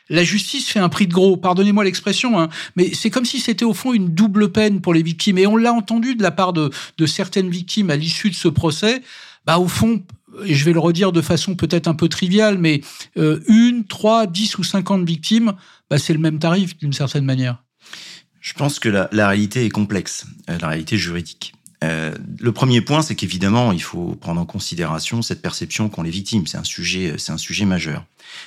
la 0.09 0.23
justice 0.23 0.69
fait 0.69 0.79
un 0.79 0.89
prix 0.89 1.07
de 1.07 1.13
gros, 1.13 1.37
pardonnez-moi 1.37 1.83
l'expression, 1.83 2.39
hein, 2.39 2.49
mais 2.75 2.93
c'est 2.93 3.09
comme 3.09 3.25
si 3.25 3.39
c'était 3.39 3.65
au 3.65 3.73
fond 3.73 3.93
une 3.93 4.09
double 4.09 4.51
peine 4.51 4.81
pour 4.81 4.93
les 4.93 5.03
victimes. 5.03 5.37
Et 5.37 5.47
on 5.47 5.57
l'a 5.57 5.73
entendu 5.73 6.15
de 6.15 6.23
la 6.23 6.31
part 6.31 6.53
de, 6.53 6.71
certaines 7.05 7.49
victimes 7.49 7.89
à 7.89 7.95
l'issue 7.95 8.29
de 8.29 8.35
ce 8.35 8.47
procès, 8.47 9.01
bah 9.45 9.59
au 9.59 9.67
fond, 9.67 10.03
et 10.45 10.55
je 10.55 10.65
vais 10.65 10.73
le 10.73 10.79
redire 10.79 11.11
de 11.11 11.21
façon 11.21 11.55
peut-être 11.55 11.87
un 11.87 11.95
peu 11.95 12.09
triviale, 12.09 12.57
mais 12.57 12.81
euh, 13.17 13.39
une, 13.47 13.85
trois, 13.85 14.27
dix 14.27 14.57
ou 14.57 14.63
cinquante 14.63 15.05
victimes, 15.05 15.53
bah 15.89 15.97
c'est 15.97 16.13
le 16.13 16.19
même 16.19 16.39
tarif 16.39 16.77
d'une 16.77 16.93
certaine 16.93 17.25
manière. 17.25 17.63
Je 18.39 18.53
pense 18.53 18.79
que 18.79 18.89
la, 18.89 19.09
la 19.11 19.27
réalité 19.27 19.65
est 19.65 19.69
complexe, 19.69 20.25
euh, 20.49 20.57
la 20.61 20.69
réalité 20.69 20.97
juridique. 20.97 21.53
Euh, 21.83 22.15
le 22.39 22.51
premier 22.51 22.81
point, 22.81 23.01
c'est 23.01 23.15
qu'évidemment, 23.15 23.71
il 23.71 23.81
faut 23.81 24.15
prendre 24.15 24.41
en 24.41 24.45
considération 24.45 25.21
cette 25.21 25.41
perception 25.41 25.89
qu'ont 25.89 26.01
les 26.01 26.09
victimes. 26.09 26.47
C'est 26.47 26.57
un 26.57 26.63
sujet, 26.63 27.15
c'est 27.17 27.31
un 27.31 27.37
sujet 27.37 27.65
majeur. 27.65 28.03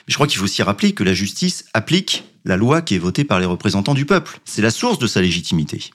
Mais 0.07 0.13
je 0.13 0.15
crois 0.15 0.27
qu'il 0.27 0.39
faut 0.39 0.45
aussi 0.45 0.63
rappeler 0.63 0.93
que 0.93 1.05
la 1.05 1.15
justice 1.15 1.65
applique 1.73 2.25
la 2.45 2.57
loi 2.57 2.83
qui 2.83 2.95
est 2.95 2.99
votée 2.99 3.25
par 3.25 3.39
les 3.39 3.47
représentants 3.47 3.95
du 3.95 4.07
peuple. 4.07 4.41
C'est 4.45 4.63
la 4.63 4.71
source 4.71 4.99
de 4.99 5.07
sa 5.07 5.21
légitimité. 5.21 5.91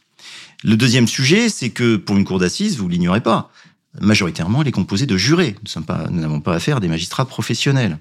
Le 0.64 0.78
deuxième 0.78 1.08
sujet, 1.08 1.50
c'est 1.50 1.70
que 1.70 1.96
pour 1.98 2.16
une 2.16 2.26
cour 2.26 2.40
d'assises, 2.40 2.78
vous 2.78 2.88
l'ignorez 2.88 3.22
pas, 3.22 3.52
majoritairement, 4.00 4.62
elle 4.62 4.68
est 4.68 4.72
composée 4.72 5.06
de 5.06 5.18
jurés. 5.18 5.56
Nous 5.76 6.20
n'avons 6.20 6.42
pas 6.42 6.54
affaire 6.54 6.78
à 6.78 6.80
des 6.80 6.88
magistrats 6.88 7.26
professionnels. 7.26 7.98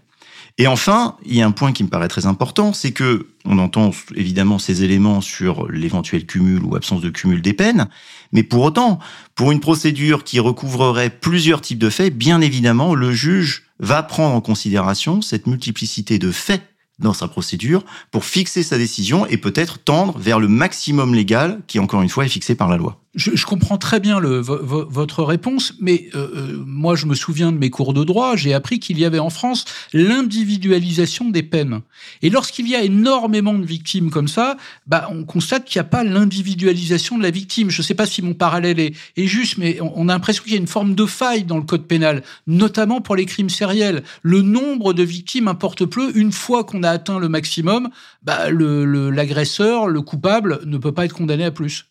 Et 0.57 0.69
enfin, 0.69 1.17
il 1.25 1.35
y 1.35 1.43
a 1.43 1.47
un 1.47 1.51
point 1.51 1.73
qui 1.73 1.83
me 1.83 1.89
paraît 1.89 2.07
très 2.07 2.27
important, 2.27 2.73
c'est 2.73 2.93
que 2.93 3.27
on 3.45 3.59
entend 3.59 3.91
évidemment 4.15 4.61
ces 4.61 4.85
éléments 4.85 5.21
sur 5.21 5.69
l'éventuel 5.69 6.27
cumul 6.27 6.63
ou 6.63 6.77
absence 6.77 7.01
de 7.01 7.11
cumul 7.11 7.43
des 7.43 7.53
peines, 7.53 7.89
mais 8.31 8.45
pour 8.45 8.63
autant, 8.63 9.01
pour 9.35 9.51
une 9.51 9.59
procédure 9.59 10.23
qui 10.23 10.39
recouvrerait 10.39 11.11
plusieurs 11.11 11.61
types 11.61 11.81
de 11.81 11.91
faits, 11.91 12.17
bien 12.17 12.41
évidemment, 12.41 12.95
le 12.95 13.11
juge 13.11 13.65
va 13.81 14.05
prendre 14.05 14.35
en 14.35 14.41
considération 14.41 15.23
cette 15.23 15.49
multiplicité 15.49 16.21
de 16.21 16.31
faits 16.31 16.63
dans 17.01 17.15
sa 17.15 17.27
procédure 17.27 17.85
pour 18.13 18.25
fixer 18.25 18.63
sa 18.63 18.79
décision 18.79 19.27
et 19.27 19.37
peut-être 19.37 19.79
tendre 19.79 20.17
vers 20.19 20.39
le 20.39 20.47
maximum 20.47 21.15
légal 21.15 21.63
qui, 21.67 21.81
encore 21.81 22.03
une 22.03 22.09
fois, 22.09 22.25
est 22.25 22.29
fixé 22.29 22.55
par 22.55 22.69
la 22.69 22.77
loi. 22.77 23.04
Je, 23.15 23.45
comprends 23.45 23.79
très 23.79 24.01
bien 24.01 24.19
votre 24.21 25.23
réponse, 25.23 25.75
mais 25.81 26.09
euh, 26.15 26.29
euh, 26.35 26.65
moi 26.67 26.97
je 26.97 27.07
me 27.07 27.15
souviens 27.15 27.53
de 27.53 27.59
mes 27.59 27.71
cours 27.71 27.95
de 27.95 28.03
droit, 28.03 28.35
j'ai 28.35 28.55
appris 28.55 28.81
qu'il 28.81 28.99
y 28.99 29.05
avait 29.05 29.21
en 29.21 29.31
France 29.31 29.65
l'individualisation 29.93 31.31
des 31.31 31.45
peines. 31.45 31.81
Et 32.23 32.31
lorsqu'il 32.31 32.69
y 32.69 32.75
a 32.75 32.83
énormément 32.83 33.55
de 33.55 33.65
victimes 33.65 34.11
comme 34.11 34.27
ça, 34.27 34.57
bah, 34.89 35.09
on 35.13 35.25
constate 35.25 35.65
qu'il 35.65 35.79
n'y 35.79 35.87
a 35.87 35.89
pas 35.89 36.03
l'individualisation 36.03 37.17
de 37.17 37.23
la 37.23 37.31
victime. 37.31 37.71
Je 37.71 37.83
ne 37.83 37.85
sais 37.85 37.95
pas 37.95 38.07
si 38.07 38.21
mon 38.21 38.35
parallèle 38.35 38.81
est, 38.81 38.95
juste, 39.17 39.59
mais 39.59 39.79
on, 39.81 40.09
a 40.09 40.13
l'impression 40.13 40.43
qu'il 40.43 40.53
y 40.53 40.57
a 40.57 40.61
une 40.61 40.67
forme 40.67 40.95
de 40.95 41.07
faille 41.07 41.45
dans 41.45 41.59
le 41.59 41.63
code 41.63 41.87
pénal, 41.87 42.23
notamment 42.49 43.01
pour 43.01 43.15
les 43.15 43.27
crimes 43.27 43.51
sériels. 43.51 44.03
Le 44.23 44.43
nombre 44.43 44.93
de 44.93 45.05
victimes 45.05 45.47
importe 45.47 45.85
peu. 45.87 46.11
Une 46.17 46.33
fois 46.33 46.65
qu'on 46.65 46.83
a 46.83 46.91
atteint 46.91 47.21
le 47.21 47.29
maximum, 47.29 47.91
bah, 48.23 48.51
l'agresseur, 48.51 49.87
le 49.87 50.03
coupable 50.03 50.61
ne 50.67 50.79
peut 50.79 50.93
pas 50.93 51.05
être 51.05 51.15
condamné 51.15 51.45
à 51.45 51.51
plus. 51.53 51.87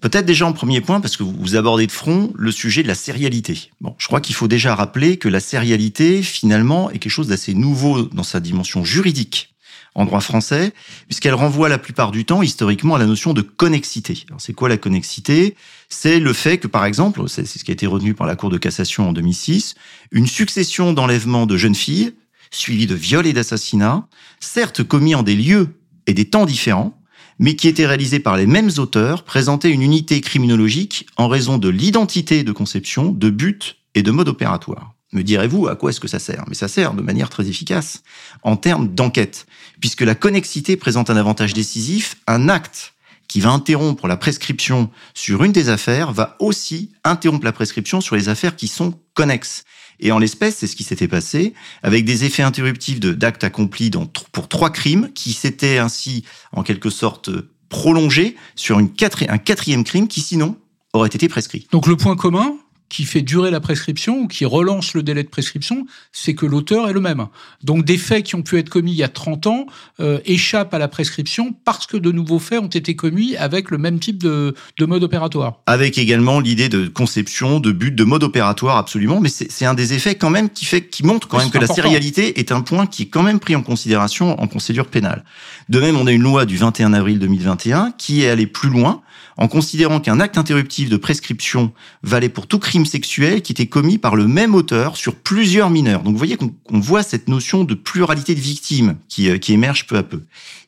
Peut-être 0.00 0.24
déjà 0.24 0.46
en 0.46 0.52
premier 0.52 0.80
point, 0.80 1.00
parce 1.00 1.16
que 1.16 1.22
vous 1.22 1.56
abordez 1.56 1.86
de 1.86 1.92
front 1.92 2.32
le 2.34 2.52
sujet 2.52 2.82
de 2.82 2.88
la 2.88 2.94
sérialité. 2.94 3.70
Bon, 3.82 3.94
je 3.98 4.06
crois 4.06 4.20
qu'il 4.20 4.34
faut 4.34 4.48
déjà 4.48 4.74
rappeler 4.74 5.18
que 5.18 5.28
la 5.28 5.40
sérialité, 5.40 6.22
finalement, 6.22 6.90
est 6.90 6.98
quelque 6.98 7.12
chose 7.12 7.28
d'assez 7.28 7.52
nouveau 7.52 8.02
dans 8.02 8.22
sa 8.22 8.40
dimension 8.40 8.82
juridique 8.82 9.54
en 9.94 10.04
droit 10.04 10.20
français, 10.20 10.72
puisqu'elle 11.08 11.34
renvoie 11.34 11.68
la 11.68 11.76
plupart 11.76 12.12
du 12.12 12.24
temps, 12.24 12.42
historiquement, 12.42 12.94
à 12.94 12.98
la 12.98 13.06
notion 13.06 13.34
de 13.34 13.42
connexité. 13.42 14.24
Alors, 14.28 14.40
c'est 14.40 14.52
quoi 14.52 14.68
la 14.68 14.76
connexité? 14.76 15.56
C'est 15.88 16.20
le 16.20 16.32
fait 16.32 16.58
que, 16.58 16.68
par 16.68 16.84
exemple, 16.84 17.28
c'est 17.28 17.44
ce 17.44 17.64
qui 17.64 17.70
a 17.70 17.74
été 17.74 17.86
retenu 17.86 18.14
par 18.14 18.26
la 18.26 18.36
Cour 18.36 18.50
de 18.50 18.58
cassation 18.58 19.08
en 19.08 19.12
2006, 19.12 19.74
une 20.12 20.28
succession 20.28 20.92
d'enlèvements 20.92 21.46
de 21.46 21.56
jeunes 21.56 21.74
filles, 21.74 22.14
suivies 22.52 22.86
de 22.86 22.94
viols 22.94 23.26
et 23.26 23.32
d'assassinats, 23.32 24.06
certes 24.38 24.82
commis 24.84 25.14
en 25.14 25.22
des 25.22 25.34
lieux 25.34 25.68
et 26.06 26.14
des 26.14 26.24
temps 26.24 26.46
différents, 26.46 26.99
mais 27.40 27.56
qui 27.56 27.68
était 27.68 27.86
réalisé 27.86 28.20
par 28.20 28.36
les 28.36 28.46
mêmes 28.46 28.70
auteurs, 28.76 29.24
présentait 29.24 29.70
une 29.70 29.80
unité 29.80 30.20
criminologique 30.20 31.06
en 31.16 31.26
raison 31.26 31.56
de 31.56 31.70
l'identité 31.70 32.44
de 32.44 32.52
conception, 32.52 33.12
de 33.12 33.30
but 33.30 33.78
et 33.94 34.02
de 34.02 34.10
mode 34.10 34.28
opératoire. 34.28 34.92
Me 35.12 35.22
direz-vous 35.22 35.66
à 35.66 35.74
quoi 35.74 35.90
est-ce 35.90 36.00
que 36.00 36.06
ça 36.06 36.18
sert? 36.18 36.44
Mais 36.48 36.54
ça 36.54 36.68
sert 36.68 36.92
de 36.92 37.00
manière 37.00 37.30
très 37.30 37.48
efficace 37.48 38.02
en 38.42 38.56
termes 38.56 38.94
d'enquête, 38.94 39.46
puisque 39.80 40.02
la 40.02 40.14
connexité 40.14 40.76
présente 40.76 41.08
un 41.08 41.16
avantage 41.16 41.54
décisif, 41.54 42.16
un 42.26 42.50
acte 42.50 42.92
qui 43.26 43.40
va 43.40 43.50
interrompre 43.50 44.06
la 44.06 44.18
prescription 44.18 44.90
sur 45.14 45.42
une 45.42 45.52
des 45.52 45.70
affaires 45.70 46.12
va 46.12 46.36
aussi 46.40 46.92
interrompre 47.04 47.46
la 47.46 47.52
prescription 47.52 48.02
sur 48.02 48.16
les 48.16 48.28
affaires 48.28 48.54
qui 48.54 48.68
sont 48.68 48.98
connexes. 49.14 49.64
Et 50.00 50.12
en 50.12 50.18
l'espèce, 50.18 50.56
c'est 50.56 50.66
ce 50.66 50.76
qui 50.76 50.84
s'était 50.84 51.08
passé, 51.08 51.54
avec 51.82 52.04
des 52.04 52.24
effets 52.24 52.42
interruptifs 52.42 53.00
d'actes 53.00 53.44
accomplis 53.44 53.90
pour 54.32 54.48
trois 54.48 54.70
crimes, 54.70 55.10
qui 55.14 55.32
s'étaient 55.32 55.78
ainsi, 55.78 56.24
en 56.52 56.62
quelque 56.62 56.90
sorte, 56.90 57.30
prolongés 57.68 58.36
sur 58.56 58.78
un 58.78 58.86
quatrième 58.86 59.84
crime 59.84 60.08
qui, 60.08 60.20
sinon, 60.20 60.56
aurait 60.92 61.08
été 61.08 61.28
prescrit. 61.28 61.68
Donc 61.70 61.86
le 61.86 61.96
point 61.96 62.16
commun, 62.16 62.54
qui 62.90 63.04
fait 63.04 63.22
durer 63.22 63.50
la 63.50 63.60
prescription 63.60 64.18
ou 64.18 64.26
qui 64.26 64.44
relance 64.44 64.92
le 64.94 65.02
délai 65.02 65.22
de 65.22 65.28
prescription, 65.28 65.86
c'est 66.12 66.34
que 66.34 66.44
l'auteur 66.44 66.88
est 66.88 66.92
le 66.92 67.00
même. 67.00 67.28
Donc 67.62 67.84
des 67.84 67.96
faits 67.96 68.24
qui 68.24 68.34
ont 68.34 68.42
pu 68.42 68.58
être 68.58 68.68
commis 68.68 68.90
il 68.90 68.96
y 68.98 69.04
a 69.04 69.08
30 69.08 69.46
ans 69.46 69.66
euh, 70.00 70.18
échappent 70.26 70.74
à 70.74 70.78
la 70.78 70.88
prescription 70.88 71.54
parce 71.64 71.86
que 71.86 71.96
de 71.96 72.10
nouveaux 72.10 72.40
faits 72.40 72.60
ont 72.60 72.66
été 72.66 72.96
commis 72.96 73.36
avec 73.36 73.70
le 73.70 73.78
même 73.78 74.00
type 74.00 74.18
de, 74.18 74.54
de 74.78 74.84
mode 74.84 75.04
opératoire. 75.04 75.60
Avec 75.66 75.96
également 75.98 76.40
l'idée 76.40 76.68
de 76.68 76.88
conception, 76.88 77.60
de 77.60 77.70
but, 77.70 77.94
de 77.94 78.04
mode 78.04 78.24
opératoire, 78.24 78.76
absolument. 78.76 79.20
Mais 79.20 79.28
c'est 79.28 79.64
un 79.64 79.74
des 79.74 79.94
effets 79.94 80.16
quand 80.16 80.30
même 80.30 80.50
qui 80.50 80.64
fait, 80.64 80.82
qui 80.88 81.06
montre 81.06 81.28
quand 81.28 81.38
même 81.38 81.50
que 81.50 81.58
la 81.58 81.68
sérialité 81.68 82.40
est 82.40 82.50
un 82.50 82.60
point 82.60 82.86
qui 82.86 83.04
est 83.04 83.08
quand 83.08 83.22
même 83.22 83.38
pris 83.38 83.54
en 83.54 83.62
considération 83.62 84.40
en 84.40 84.46
procédure 84.48 84.88
pénale. 84.88 85.24
De 85.68 85.78
même, 85.78 85.96
on 85.96 86.08
a 86.08 86.12
une 86.12 86.22
loi 86.22 86.44
du 86.44 86.56
21 86.56 86.92
avril 86.92 87.20
2021 87.20 87.92
qui 87.96 88.24
est 88.24 88.28
allée 88.28 88.48
plus 88.48 88.68
loin 88.68 89.00
en 89.40 89.48
considérant 89.48 90.00
qu'un 90.00 90.20
acte 90.20 90.36
interruptif 90.36 90.90
de 90.90 90.98
prescription 90.98 91.72
valait 92.02 92.28
pour 92.28 92.46
tout 92.46 92.58
crime 92.58 92.84
sexuel 92.84 93.40
qui 93.40 93.52
était 93.52 93.66
commis 93.66 93.96
par 93.96 94.14
le 94.14 94.28
même 94.28 94.54
auteur 94.54 94.98
sur 94.98 95.16
plusieurs 95.16 95.70
mineurs. 95.70 96.02
Donc 96.02 96.12
vous 96.12 96.18
voyez 96.18 96.36
qu'on 96.36 96.52
voit 96.70 97.02
cette 97.02 97.26
notion 97.26 97.64
de 97.64 97.74
pluralité 97.74 98.34
de 98.34 98.40
victimes 98.40 98.98
qui, 99.08 99.30
euh, 99.30 99.38
qui 99.38 99.54
émerge 99.54 99.86
peu 99.86 99.96
à 99.96 100.02
peu. 100.02 100.22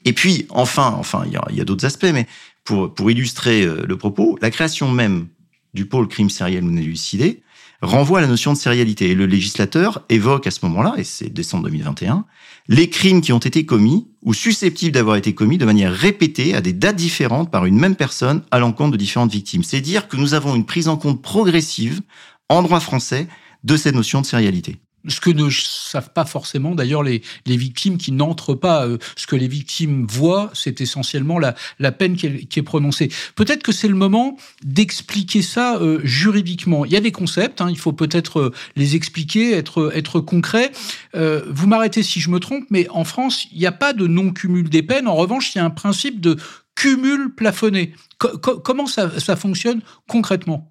Et 0.07 0.14
puis 0.14 0.47
enfin, 0.49 0.97
enfin 0.99 1.25
il 1.26 1.57
y 1.57 1.61
a, 1.61 1.64
d'autres 1.64 1.85
aspects, 1.85 2.11
mais 2.12 2.26
pour, 2.64 2.95
pour 2.95 3.11
illustrer 3.11 3.62
euh, 3.62 3.85
le 3.87 3.97
propos, 3.99 4.38
la 4.41 4.50
création 4.50 4.91
même 4.91 5.26
du 5.75 5.85
pôle 5.85 6.09
crime 6.09 6.31
sériel 6.31 6.64
non 6.64 6.76
élucidé 6.76 7.43
renvoie 7.83 8.21
à 8.21 8.23
la 8.23 8.29
notion 8.29 8.55
de 8.55 8.59
sérialité. 8.59 9.11
Et 9.11 9.14
le 9.14 9.26
législateur 9.26 10.02
évoque 10.09 10.47
à 10.47 10.50
ce 10.50 10.61
moment-là, 10.64 10.95
et 10.97 11.05
c'est 11.05 11.29
décembre 11.29 11.64
2021, 11.64 12.25
les 12.69 12.88
crimes 12.88 13.21
qui 13.21 13.33
ont 13.33 13.38
été 13.38 13.66
commis 13.66 14.09
ou 14.23 14.35
susceptibles 14.35 14.92
d'avoir 14.92 15.16
été 15.16 15.35
commis 15.35 15.59
de 15.59 15.64
manière 15.64 15.92
répétée 15.92 16.54
à 16.54 16.61
des 16.61 16.73
dates 16.73 16.97
différentes 16.97 17.50
par 17.50 17.66
une 17.66 17.78
même 17.78 17.97
personne 17.97 18.42
à 18.50 18.59
l'encontre 18.59 18.92
de 18.92 18.97
différentes 18.97 19.33
victimes. 19.33 19.64
C'est 19.64 19.81
dire 19.81 20.09
que 20.09 20.16
nous 20.16 20.35
avons 20.35 20.54
une 20.54 20.66
prise 20.66 20.88
en 20.88 20.97
compte 20.97 21.23
progressive 21.23 22.02
en 22.49 22.62
droit 22.62 22.81
français 22.81 23.26
de 23.64 23.76
cette 23.76 23.95
notion 23.95 24.21
de 24.21 24.26
sérialité 24.26 24.76
ce 25.09 25.21
que 25.21 25.31
ne 25.31 25.51
savent 25.51 26.13
pas 26.13 26.25
forcément 26.25 26.75
d'ailleurs 26.75 27.03
les, 27.03 27.23
les 27.47 27.57
victimes 27.57 27.99
qui 27.99 28.13
n'entrent 28.13 28.55
pas. 28.55 28.87
Euh, 28.87 28.99
ce 29.17 29.27
que 29.27 29.37
les 29.37 29.49
victimes 29.49 30.07
voient, 30.07 30.51
c'est 30.55 30.81
essentiellement 30.81 31.39
la, 31.39 31.55
la 31.79 31.93
peine 31.93 32.17
qui 32.17 32.27
est, 32.27 32.45
qui 32.45 32.59
est 32.59 32.63
prononcée. 32.63 33.11
Peut-être 33.35 33.63
que 33.63 33.73
c'est 33.73 33.89
le 33.89 33.95
moment 33.95 34.37
d'expliquer 34.65 35.43
ça 35.43 35.77
euh, 35.77 36.01
juridiquement. 36.05 36.85
Il 36.85 36.93
y 36.93 36.97
a 36.97 37.01
des 37.01 37.13
concepts, 37.13 37.61
hein, 37.61 37.69
il 37.71 37.79
faut 37.79 37.93
peut-être 37.93 38.41
euh, 38.41 38.53
les 38.77 38.97
expliquer, 38.97 39.53
être, 39.53 39.93
être 39.95 40.21
concret. 40.21 40.73
Euh, 41.15 41.43
vous 41.49 41.67
m'arrêtez 41.67 42.03
si 42.03 42.21
je 42.21 42.31
me 42.31 42.39
trompe, 42.41 42.65
mais 42.71 42.89
en 42.91 43.05
France, 43.05 43.47
il 43.53 43.59
n'y 43.59 43.67
a 43.67 43.73
pas 43.73 43.93
de 43.93 44.07
non-cumul 44.07 44.69
des 44.69 44.83
peines. 44.83 45.09
En 45.09 45.17
revanche, 45.17 45.55
il 45.55 45.59
y 45.59 45.61
a 45.61 45.65
un 45.65 45.71
principe 45.71 46.21
de 46.21 46.37
cumul 46.75 47.35
plafonné. 47.35 47.93
comment 48.19 48.87
ça, 48.87 49.19
ça 49.21 49.37
fonctionne 49.37 49.83
concrètement? 50.07 50.71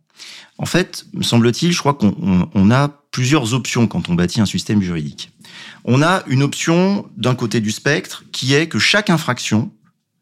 En 0.57 0.65
fait, 0.65 1.05
me 1.13 1.23
semble-t-il, 1.23 1.71
je 1.71 1.79
crois 1.79 1.93
qu'on 1.93 2.71
a 2.71 3.00
plusieurs 3.11 3.53
options 3.53 3.87
quand 3.87 4.09
on 4.09 4.15
bâtit 4.15 4.41
un 4.41 4.45
système 4.45 4.81
juridique. 4.81 5.31
On 5.83 6.01
a 6.01 6.23
une 6.27 6.43
option 6.43 7.09
d'un 7.17 7.35
côté 7.35 7.59
du 7.59 7.71
spectre 7.71 8.23
qui 8.31 8.53
est 8.53 8.67
que 8.67 8.79
chaque 8.79 9.09
infraction 9.09 9.71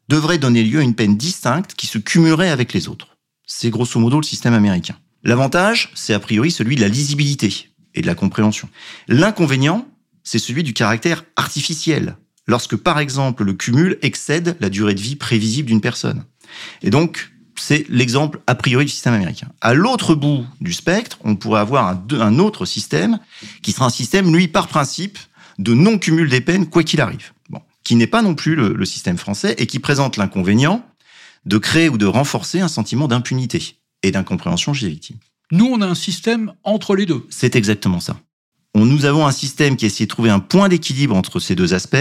devrait 0.08 0.38
donner 0.38 0.64
lieu 0.64 0.80
à 0.80 0.82
une 0.82 0.94
peine 0.94 1.16
distincte 1.16 1.74
qui 1.74 1.86
se 1.86 1.98
cumulerait 1.98 2.50
avec 2.50 2.72
les 2.72 2.88
autres. 2.88 3.16
C'est 3.46 3.70
grosso 3.70 3.98
modo 4.00 4.18
le 4.18 4.24
système 4.24 4.54
américain. 4.54 4.96
L'avantage, 5.22 5.90
c'est 5.94 6.14
a 6.14 6.20
priori 6.20 6.50
celui 6.50 6.76
de 6.76 6.80
la 6.80 6.88
lisibilité 6.88 7.68
et 7.94 8.02
de 8.02 8.06
la 8.06 8.14
compréhension. 8.14 8.68
L'inconvénient, 9.06 9.86
c'est 10.24 10.38
celui 10.38 10.62
du 10.62 10.72
caractère 10.72 11.24
artificiel, 11.36 12.16
lorsque 12.46 12.76
par 12.76 12.98
exemple 12.98 13.44
le 13.44 13.52
cumul 13.52 13.98
excède 14.02 14.56
la 14.60 14.68
durée 14.68 14.94
de 14.94 15.00
vie 15.00 15.16
prévisible 15.16 15.68
d'une 15.68 15.80
personne. 15.80 16.24
Et 16.82 16.90
donc, 16.90 17.30
c'est 17.60 17.86
l'exemple 17.88 18.40
a 18.46 18.54
priori 18.54 18.84
du 18.84 18.90
système 18.90 19.14
américain. 19.14 19.48
À 19.60 19.74
l'autre 19.74 20.14
bout 20.14 20.44
du 20.60 20.72
spectre, 20.72 21.18
on 21.24 21.36
pourrait 21.36 21.60
avoir 21.60 21.98
un, 22.12 22.38
autre 22.38 22.64
système 22.64 23.18
qui 23.62 23.72
sera 23.72 23.86
un 23.86 23.90
système, 23.90 24.34
lui, 24.34 24.48
par 24.48 24.68
principe, 24.68 25.18
de 25.58 25.74
non-cumul 25.74 26.28
des 26.28 26.40
peines, 26.40 26.66
quoi 26.66 26.82
qu'il 26.82 27.00
arrive. 27.00 27.32
Bon. 27.50 27.60
Qui 27.84 27.96
n'est 27.96 28.06
pas 28.06 28.22
non 28.22 28.34
plus 28.34 28.54
le, 28.54 28.84
système 28.84 29.18
français 29.18 29.54
et 29.58 29.66
qui 29.66 29.78
présente 29.78 30.16
l'inconvénient 30.16 30.84
de 31.46 31.58
créer 31.58 31.88
ou 31.88 31.98
de 31.98 32.06
renforcer 32.06 32.60
un 32.60 32.68
sentiment 32.68 33.08
d'impunité 33.08 33.76
et 34.02 34.10
d'incompréhension 34.10 34.72
chez 34.72 34.86
les 34.86 34.92
victimes. 34.92 35.18
Nous, 35.52 35.66
on 35.66 35.80
a 35.80 35.86
un 35.86 35.94
système 35.94 36.52
entre 36.64 36.94
les 36.94 37.06
deux. 37.06 37.26
C'est 37.30 37.56
exactement 37.56 38.00
ça. 38.00 38.18
On, 38.74 38.86
nous 38.86 39.04
avons 39.04 39.26
un 39.26 39.32
système 39.32 39.76
qui 39.76 39.86
essaie 39.86 40.04
de 40.04 40.08
trouver 40.08 40.30
un 40.30 40.38
point 40.38 40.68
d'équilibre 40.68 41.16
entre 41.16 41.40
ces 41.40 41.56
deux 41.56 41.74
aspects, 41.74 41.96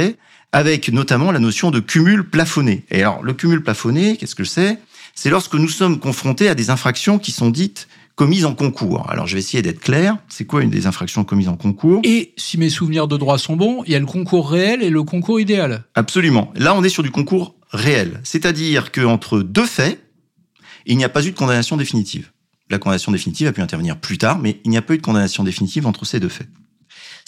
avec 0.52 0.90
notamment 0.90 1.32
la 1.32 1.40
notion 1.40 1.72
de 1.72 1.80
cumul 1.80 2.30
plafonné. 2.30 2.86
Et 2.92 3.02
alors, 3.02 3.24
le 3.24 3.34
cumul 3.34 3.64
plafonné, 3.64 4.18
qu'est-ce 4.18 4.36
que 4.36 4.44
c'est? 4.44 4.80
C'est 5.22 5.30
lorsque 5.30 5.56
nous 5.56 5.68
sommes 5.68 6.00
confrontés 6.00 6.48
à 6.48 6.56
des 6.56 6.70
infractions 6.70 7.20
qui 7.20 7.34
sont 7.34 7.50
dites 7.50 7.90
commises 8.16 8.46
en 8.46 8.56
concours. 8.56 9.06
Alors 9.10 9.28
je 9.28 9.34
vais 9.34 9.40
essayer 9.40 9.62
d'être 9.62 9.82
clair. 9.82 10.16
C'est 10.30 10.46
quoi 10.46 10.64
une 10.64 10.70
des 10.70 10.88
infractions 10.88 11.26
commises 11.26 11.50
en 11.50 11.58
concours? 11.58 12.00
Et 12.06 12.32
si 12.38 12.58
mes 12.58 12.70
souvenirs 12.70 13.06
de 13.10 13.18
droit 13.18 13.38
sont 13.38 13.58
bons, 13.58 13.84
il 13.86 13.92
y 13.92 13.96
a 13.96 14.00
le 14.00 14.06
concours 14.06 14.50
réel 14.50 14.82
et 14.82 14.90
le 14.90 15.04
concours 15.04 15.42
idéal. 15.42 15.84
Absolument. 15.94 16.54
Là, 16.56 16.74
on 16.74 16.86
est 16.86 16.90
sur 16.90 17.04
du 17.04 17.12
concours 17.12 17.56
réel. 17.72 18.22
C'est-à-dire 18.24 18.94
qu'entre 18.94 19.42
deux 19.42 19.66
faits, 19.66 20.02
il 20.86 20.96
n'y 20.96 21.04
a 21.04 21.10
pas 21.10 21.26
eu 21.26 21.32
de 21.32 21.38
condamnation 21.38 21.76
définitive. 21.76 22.32
La 22.70 22.78
condamnation 22.78 23.12
définitive 23.12 23.48
a 23.48 23.52
pu 23.52 23.60
intervenir 23.60 23.98
plus 23.98 24.18
tard, 24.18 24.40
mais 24.40 24.62
il 24.64 24.72
n'y 24.72 24.78
a 24.78 24.82
pas 24.82 24.94
eu 24.94 25.00
de 25.00 25.04
condamnation 25.04 25.44
définitive 25.44 25.86
entre 25.86 26.06
ces 26.06 26.22
deux 26.22 26.30
faits. 26.30 26.48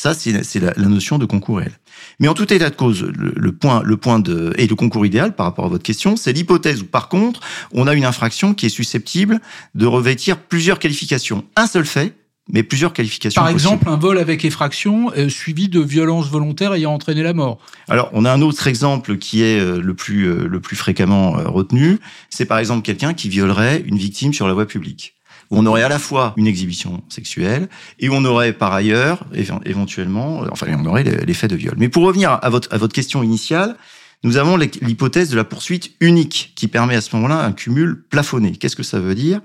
Ça, 0.01 0.15
c'est 0.15 0.31
la, 0.60 0.74
la, 0.75 0.88
notion 0.88 1.20
de 1.20 1.25
concours 1.25 1.60
réel. 1.60 1.74
Mais 2.20 2.27
en 2.27 2.34
tout 2.34 2.51
état 2.51 2.72
de 2.72 2.75
cause, 2.75 3.03
le, 3.03 3.51
point, 3.51 3.84
le 3.84 3.98
point 3.98 4.17
de 4.17 4.51
et 4.58 4.65
le 4.65 4.74
concours 4.74 5.05
idéal 5.05 5.36
par 5.36 5.46
rapport 5.46 5.65
à 5.65 5.67
votre 5.67 5.84
question, 5.84 6.15
c'est 6.15 6.34
l'hypothèse 6.34 6.81
où 6.81 6.86
par 6.86 7.08
contre, 7.08 7.39
on 7.72 7.86
a 7.86 7.93
une 7.93 8.05
infraction 8.05 8.55
qui 8.55 8.65
est 8.65 8.70
susceptible 8.70 9.39
de 9.75 9.86
revêtir 9.86 10.39
plusieurs 10.39 10.79
qualifications. 10.79 11.46
Un 11.55 11.67
seul 11.67 11.86
fait, 11.86 12.15
mais 12.51 12.63
plusieurs 12.63 12.93
qualifications. 12.93 13.39
Par 13.39 13.51
exemple, 13.51 13.88
un 13.88 13.96
vol 13.96 14.17
avec 14.17 14.43
effraction 14.43 15.12
euh, 15.15 15.29
suivi 15.29 15.70
de 15.70 15.79
violence 15.79 16.29
volontaire 16.29 16.74
ayant 16.74 16.96
entraîné 16.96 17.22
la 17.22 17.36
mort. 17.36 17.60
Alors, 17.88 18.10
on 18.13 18.25
a 18.25 18.34
un 18.34 18.41
autre 18.41 18.65
exemple 18.65 19.20
qui 19.20 19.43
est 19.43 19.60
euh, 19.60 19.79
le 19.79 19.93
plus 19.93 20.24
euh, 20.24 20.48
le 20.48 20.60
plus 20.60 20.75
fréquemment 20.75 21.34
retenu, 21.34 22.00
c'est 22.31 22.46
par 22.46 22.58
exemple 22.58 22.81
quelqu'un 22.81 23.13
qui 23.13 23.29
violerait 23.29 23.84
une 23.86 24.00
victime 24.00 24.34
sur 24.34 24.48
la 24.48 24.55
voie 24.55 24.65
publique 24.65 25.13
on 25.51 25.65
aurait 25.65 25.84
à 25.84 25.89
la 25.89 26.00
fois 26.00 26.34
une 26.38 26.48
exhibition 26.48 27.03
sexuelle 27.10 27.70
et 28.00 28.10
on 28.10 28.24
aurait 28.25 28.53
par 28.53 28.74
ailleurs 28.74 29.25
éventuellement, 29.65 30.46
enfin 30.51 30.67
on 30.77 30.86
aurait 30.86 31.03
l'effet 31.03 31.48
de 31.48 31.55
viol. 31.55 31.75
Mais 31.77 31.89
pour 31.89 32.03
revenir 32.03 32.39
à 32.41 32.50
votre, 32.50 32.74
à 32.74 32.77
votre 32.77 32.93
question 32.93 33.22
initiale, 33.22 33.75
nous 34.24 34.38
avons 34.38 34.55
l'hypothèse 34.55 35.29
de 35.29 35.36
la 35.36 35.43
poursuite 35.43 35.96
unique 36.00 36.53
qui 36.55 36.67
permet 36.67 36.96
à 36.96 37.01
ce 37.01 37.15
moment-là 37.15 37.43
un 37.43 37.51
cumul 37.51 38.03
plafonné. 38.10 38.51
Qu'est-ce 38.51 38.75
que 38.75 38.84
ça 38.84 39.00
veut 39.00 39.15
dire? 39.15 39.41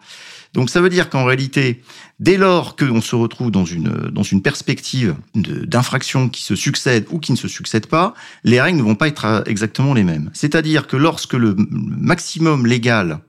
Donc 0.52 0.70
ça 0.70 0.80
veut 0.80 0.88
dire 0.88 1.10
qu'en 1.10 1.24
réalité, 1.24 1.82
dès 2.20 2.36
lors 2.36 2.76
qu'on 2.76 3.00
se 3.00 3.16
retrouve 3.16 3.50
dans 3.50 3.64
une, 3.64 3.90
dans 4.12 4.22
une 4.22 4.42
perspective 4.42 5.16
d'infraction 5.34 6.28
qui 6.28 6.42
se 6.42 6.54
succède 6.54 7.06
ou 7.10 7.18
qui 7.18 7.32
ne 7.32 7.36
se 7.36 7.48
succède 7.48 7.86
pas, 7.86 8.14
les 8.44 8.60
règles 8.60 8.78
ne 8.78 8.82
vont 8.82 8.94
pas 8.94 9.08
être 9.08 9.44
exactement 9.46 9.92
les 9.92 10.04
mêmes. 10.04 10.30
C'est-à-dire 10.34 10.86
que 10.86 10.96
lorsque 10.96 11.34
le 11.34 11.56
maximum 11.58 12.66
légal 12.66 13.20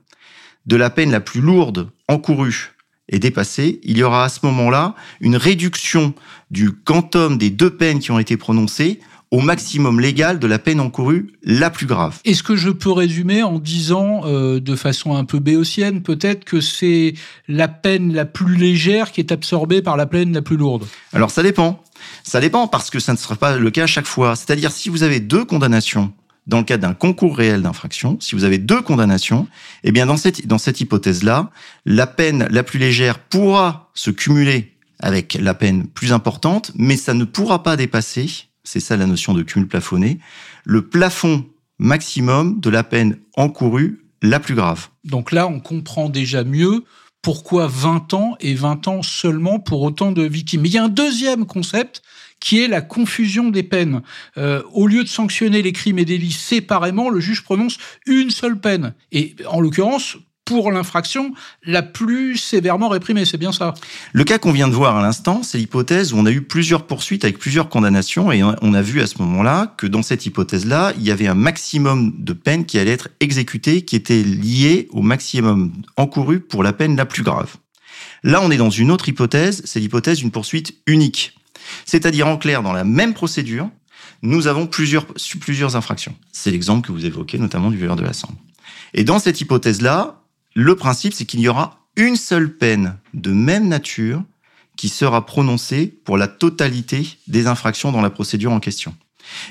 de 0.68 0.76
la 0.76 0.90
peine 0.90 1.10
la 1.10 1.20
plus 1.20 1.40
lourde 1.40 1.90
encourue 2.08 2.74
est 3.08 3.18
dépassé, 3.18 3.80
il 3.84 3.96
y 3.96 4.02
aura 4.02 4.24
à 4.24 4.28
ce 4.28 4.40
moment-là 4.44 4.94
une 5.20 5.36
réduction 5.36 6.12
du 6.50 6.72
quantum 6.72 7.38
des 7.38 7.48
deux 7.48 7.70
peines 7.70 8.00
qui 8.00 8.10
ont 8.10 8.18
été 8.18 8.36
prononcées 8.36 9.00
au 9.30 9.40
maximum 9.40 10.00
légal 10.00 10.38
de 10.38 10.46
la 10.46 10.58
peine 10.58 10.80
encourue 10.80 11.32
la 11.42 11.70
plus 11.70 11.86
grave. 11.86 12.18
Est-ce 12.24 12.42
que 12.42 12.56
je 12.56 12.70
peux 12.70 12.92
résumer 12.92 13.42
en 13.42 13.58
disant, 13.58 14.22
euh, 14.24 14.60
de 14.60 14.74
façon 14.74 15.14
un 15.14 15.24
peu 15.24 15.38
béotienne, 15.38 16.02
peut-être 16.02 16.44
que 16.44 16.60
c'est 16.60 17.14
la 17.46 17.68
peine 17.68 18.14
la 18.14 18.24
plus 18.24 18.54
légère 18.54 19.12
qui 19.12 19.20
est 19.20 19.32
absorbée 19.32 19.82
par 19.82 19.96
la 19.96 20.06
peine 20.06 20.32
la 20.32 20.42
plus 20.42 20.56
lourde? 20.56 20.86
Alors 21.12 21.30
ça 21.30 21.42
dépend. 21.42 21.82
Ça 22.22 22.40
dépend 22.40 22.68
parce 22.68 22.90
que 22.90 23.00
ça 23.00 23.12
ne 23.12 23.18
sera 23.18 23.36
pas 23.36 23.56
le 23.56 23.70
cas 23.70 23.84
à 23.84 23.86
chaque 23.86 24.06
fois. 24.06 24.36
C'est-à-dire 24.36 24.70
si 24.70 24.88
vous 24.88 25.02
avez 25.02 25.20
deux 25.20 25.44
condamnations 25.44 26.12
dans 26.48 26.58
le 26.58 26.64
cadre 26.64 26.88
d'un 26.88 26.94
concours 26.94 27.36
réel 27.36 27.62
d'infraction, 27.62 28.18
si 28.20 28.34
vous 28.34 28.44
avez 28.44 28.58
deux 28.58 28.82
condamnations, 28.82 29.46
eh 29.84 29.92
bien 29.92 30.06
dans 30.06 30.16
cette, 30.16 30.80
hypothèse-là, 30.80 31.50
la 31.86 32.06
peine 32.06 32.48
la 32.50 32.62
plus 32.62 32.78
légère 32.78 33.18
pourra 33.18 33.90
se 33.94 34.10
cumuler 34.10 34.74
avec 34.98 35.34
la 35.40 35.54
peine 35.54 35.86
plus 35.86 36.12
importante, 36.12 36.72
mais 36.74 36.96
ça 36.96 37.14
ne 37.14 37.24
pourra 37.24 37.62
pas 37.62 37.76
dépasser 37.76 38.48
c'est 38.68 38.80
ça 38.80 38.96
la 38.96 39.06
notion 39.06 39.32
de 39.32 39.42
cumul 39.42 39.66
plafonné, 39.66 40.18
le 40.64 40.86
plafond 40.86 41.46
maximum 41.78 42.60
de 42.60 42.70
la 42.70 42.84
peine 42.84 43.16
encourue 43.36 44.04
la 44.20 44.40
plus 44.40 44.54
grave. 44.54 44.88
Donc 45.04 45.32
là, 45.32 45.46
on 45.46 45.60
comprend 45.60 46.08
déjà 46.08 46.44
mieux 46.44 46.84
pourquoi 47.22 47.66
20 47.66 48.14
ans 48.14 48.36
et 48.40 48.54
20 48.54 48.88
ans 48.88 49.02
seulement 49.02 49.58
pour 49.58 49.82
autant 49.82 50.12
de 50.12 50.22
victimes. 50.22 50.66
Il 50.66 50.72
y 50.72 50.78
a 50.78 50.84
un 50.84 50.88
deuxième 50.88 51.46
concept 51.46 52.02
qui 52.40 52.62
est 52.62 52.68
la 52.68 52.80
confusion 52.80 53.50
des 53.50 53.62
peines. 53.62 54.02
Euh, 54.36 54.62
au 54.72 54.86
lieu 54.86 55.02
de 55.02 55.08
sanctionner 55.08 55.62
les 55.62 55.72
crimes 55.72 55.98
et 55.98 56.04
délits 56.04 56.32
séparément, 56.32 57.10
le 57.10 57.20
juge 57.20 57.42
prononce 57.42 57.78
une 58.06 58.30
seule 58.30 58.58
peine. 58.58 58.94
Et 59.12 59.34
en 59.48 59.60
l'occurrence, 59.60 60.16
pour 60.48 60.72
l'infraction 60.72 61.34
la 61.62 61.82
plus 61.82 62.38
sévèrement 62.38 62.88
réprimée. 62.88 63.26
C'est 63.26 63.36
bien 63.36 63.52
ça. 63.52 63.74
Le 64.14 64.24
cas 64.24 64.38
qu'on 64.38 64.50
vient 64.50 64.66
de 64.66 64.72
voir 64.72 64.96
à 64.96 65.02
l'instant, 65.02 65.42
c'est 65.42 65.58
l'hypothèse 65.58 66.14
où 66.14 66.16
on 66.16 66.24
a 66.24 66.30
eu 66.30 66.40
plusieurs 66.40 66.86
poursuites 66.86 67.24
avec 67.24 67.38
plusieurs 67.38 67.68
condamnations 67.68 68.32
et 68.32 68.42
on 68.42 68.72
a 68.72 68.80
vu 68.80 69.02
à 69.02 69.06
ce 69.06 69.18
moment-là 69.18 69.74
que 69.76 69.86
dans 69.86 70.02
cette 70.02 70.24
hypothèse-là, 70.24 70.94
il 70.96 71.04
y 71.04 71.10
avait 71.10 71.26
un 71.26 71.34
maximum 71.34 72.14
de 72.16 72.32
peine 72.32 72.64
qui 72.64 72.78
allait 72.78 72.92
être 72.92 73.10
exécutée 73.20 73.82
qui 73.82 73.94
était 73.94 74.22
lié 74.22 74.88
au 74.90 75.02
maximum 75.02 75.70
encouru 75.98 76.40
pour 76.40 76.62
la 76.62 76.72
peine 76.72 76.96
la 76.96 77.04
plus 77.04 77.22
grave. 77.22 77.56
Là, 78.22 78.40
on 78.42 78.50
est 78.50 78.56
dans 78.56 78.70
une 78.70 78.90
autre 78.90 79.08
hypothèse, 79.08 79.60
c'est 79.66 79.80
l'hypothèse 79.80 80.18
d'une 80.18 80.30
poursuite 80.30 80.74
unique. 80.86 81.37
C'est-à-dire 81.84 82.26
en 82.26 82.36
clair, 82.36 82.62
dans 82.62 82.72
la 82.72 82.84
même 82.84 83.14
procédure, 83.14 83.70
nous 84.22 84.46
avons 84.46 84.66
plusieurs, 84.66 85.06
infractions. 85.76 86.14
C'est 86.32 86.50
l'exemple 86.50 86.86
que 86.86 86.92
vous 86.92 87.06
évoquez, 87.06 87.38
notamment 87.38 87.70
du 87.70 87.76
violeur 87.76 87.96
de 87.96 88.02
la 88.02 88.12
Sambre. 88.12 88.38
Et 88.94 89.04
dans 89.04 89.18
cette 89.18 89.40
hypothèse-là, 89.40 90.22
le 90.54 90.74
principe, 90.76 91.12
c'est 91.12 91.24
qu'il 91.24 91.40
y 91.40 91.48
aura 91.48 91.86
une 91.96 92.16
seule 92.16 92.56
peine 92.56 92.96
de 93.14 93.32
même 93.32 93.68
nature 93.68 94.22
qui 94.76 94.88
sera 94.88 95.26
prononcée 95.26 95.86
pour 96.04 96.16
la 96.16 96.28
totalité 96.28 97.18
des 97.26 97.46
infractions 97.46 97.92
dans 97.92 98.00
la 98.00 98.10
procédure 98.10 98.52
en 98.52 98.60
question. 98.60 98.94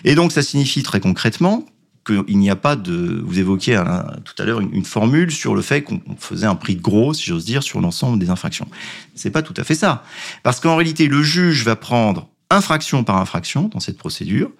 Et 0.04 0.16
donc, 0.16 0.32
ça 0.32 0.42
signifie 0.42 0.84
très 0.84 1.00
concrètement 1.00 1.66
qu'il 2.08 2.38
n'y 2.38 2.50
a 2.50 2.56
pas 2.56 2.76
de. 2.76 3.22
Vous 3.24 3.40
évoquiez 3.40 3.82
tout 4.24 4.42
à 4.42 4.46
l'heure 4.46 4.62
une, 4.62 4.86
formule 4.86 5.32
sur 5.32 5.54
le 5.54 5.62
fait 5.62 5.84
qu'on 5.84 6.02
faisait 6.18 6.46
un 6.46 6.56
prix 6.56 6.76
gros, 6.76 7.14
si 7.14 7.26
j'ose 7.26 7.46
dire, 7.46 7.62
sur 7.62 7.82
l'ensemble 7.82 8.18
des 8.18 8.30
infractions. 8.30 8.68
C'est 9.16 9.30
pas 9.30 9.42
tout 9.42 9.54
à 9.58 9.64
fait 9.64 9.76
ça, 9.76 10.04
parce 10.44 10.60
qu'en 10.60 10.76
réalité, 10.76 11.08
le 11.08 11.22
juge 11.22 11.64
va 11.64 11.76
prendre 11.76 12.30
infraction 12.50 13.04
par 13.04 13.18
infraction 13.18 13.68
dans 13.68 13.82
cette 13.82 13.98
procédure, 13.98 14.52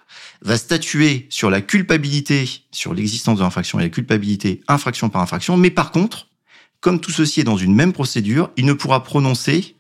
va 0.42 0.58
statuer 0.58 1.26
sur 1.30 1.50
la 1.50 1.62
culpabilité, 1.62 2.50
sur 2.72 2.94
l'existence 2.94 3.38
de 3.38 3.44
l'infraction 3.44 3.80
et 3.80 3.84
la 3.84 3.90
culpabilité 3.90 4.62
infraction 4.68 5.10
par 5.10 5.22
infraction, 5.22 5.56
mais 5.56 5.72
par 5.72 5.92
contre, 5.92 6.28
comme 6.82 7.00
tout 7.00 7.12
ceci 7.12 7.40
est 7.40 7.46
dans 7.46 7.58
une 7.58 7.74
même 7.74 7.94
procédure, 7.94 8.52
il 8.58 8.66
ne 8.66 8.74
pourra 8.74 9.04
prononcer 9.04 9.76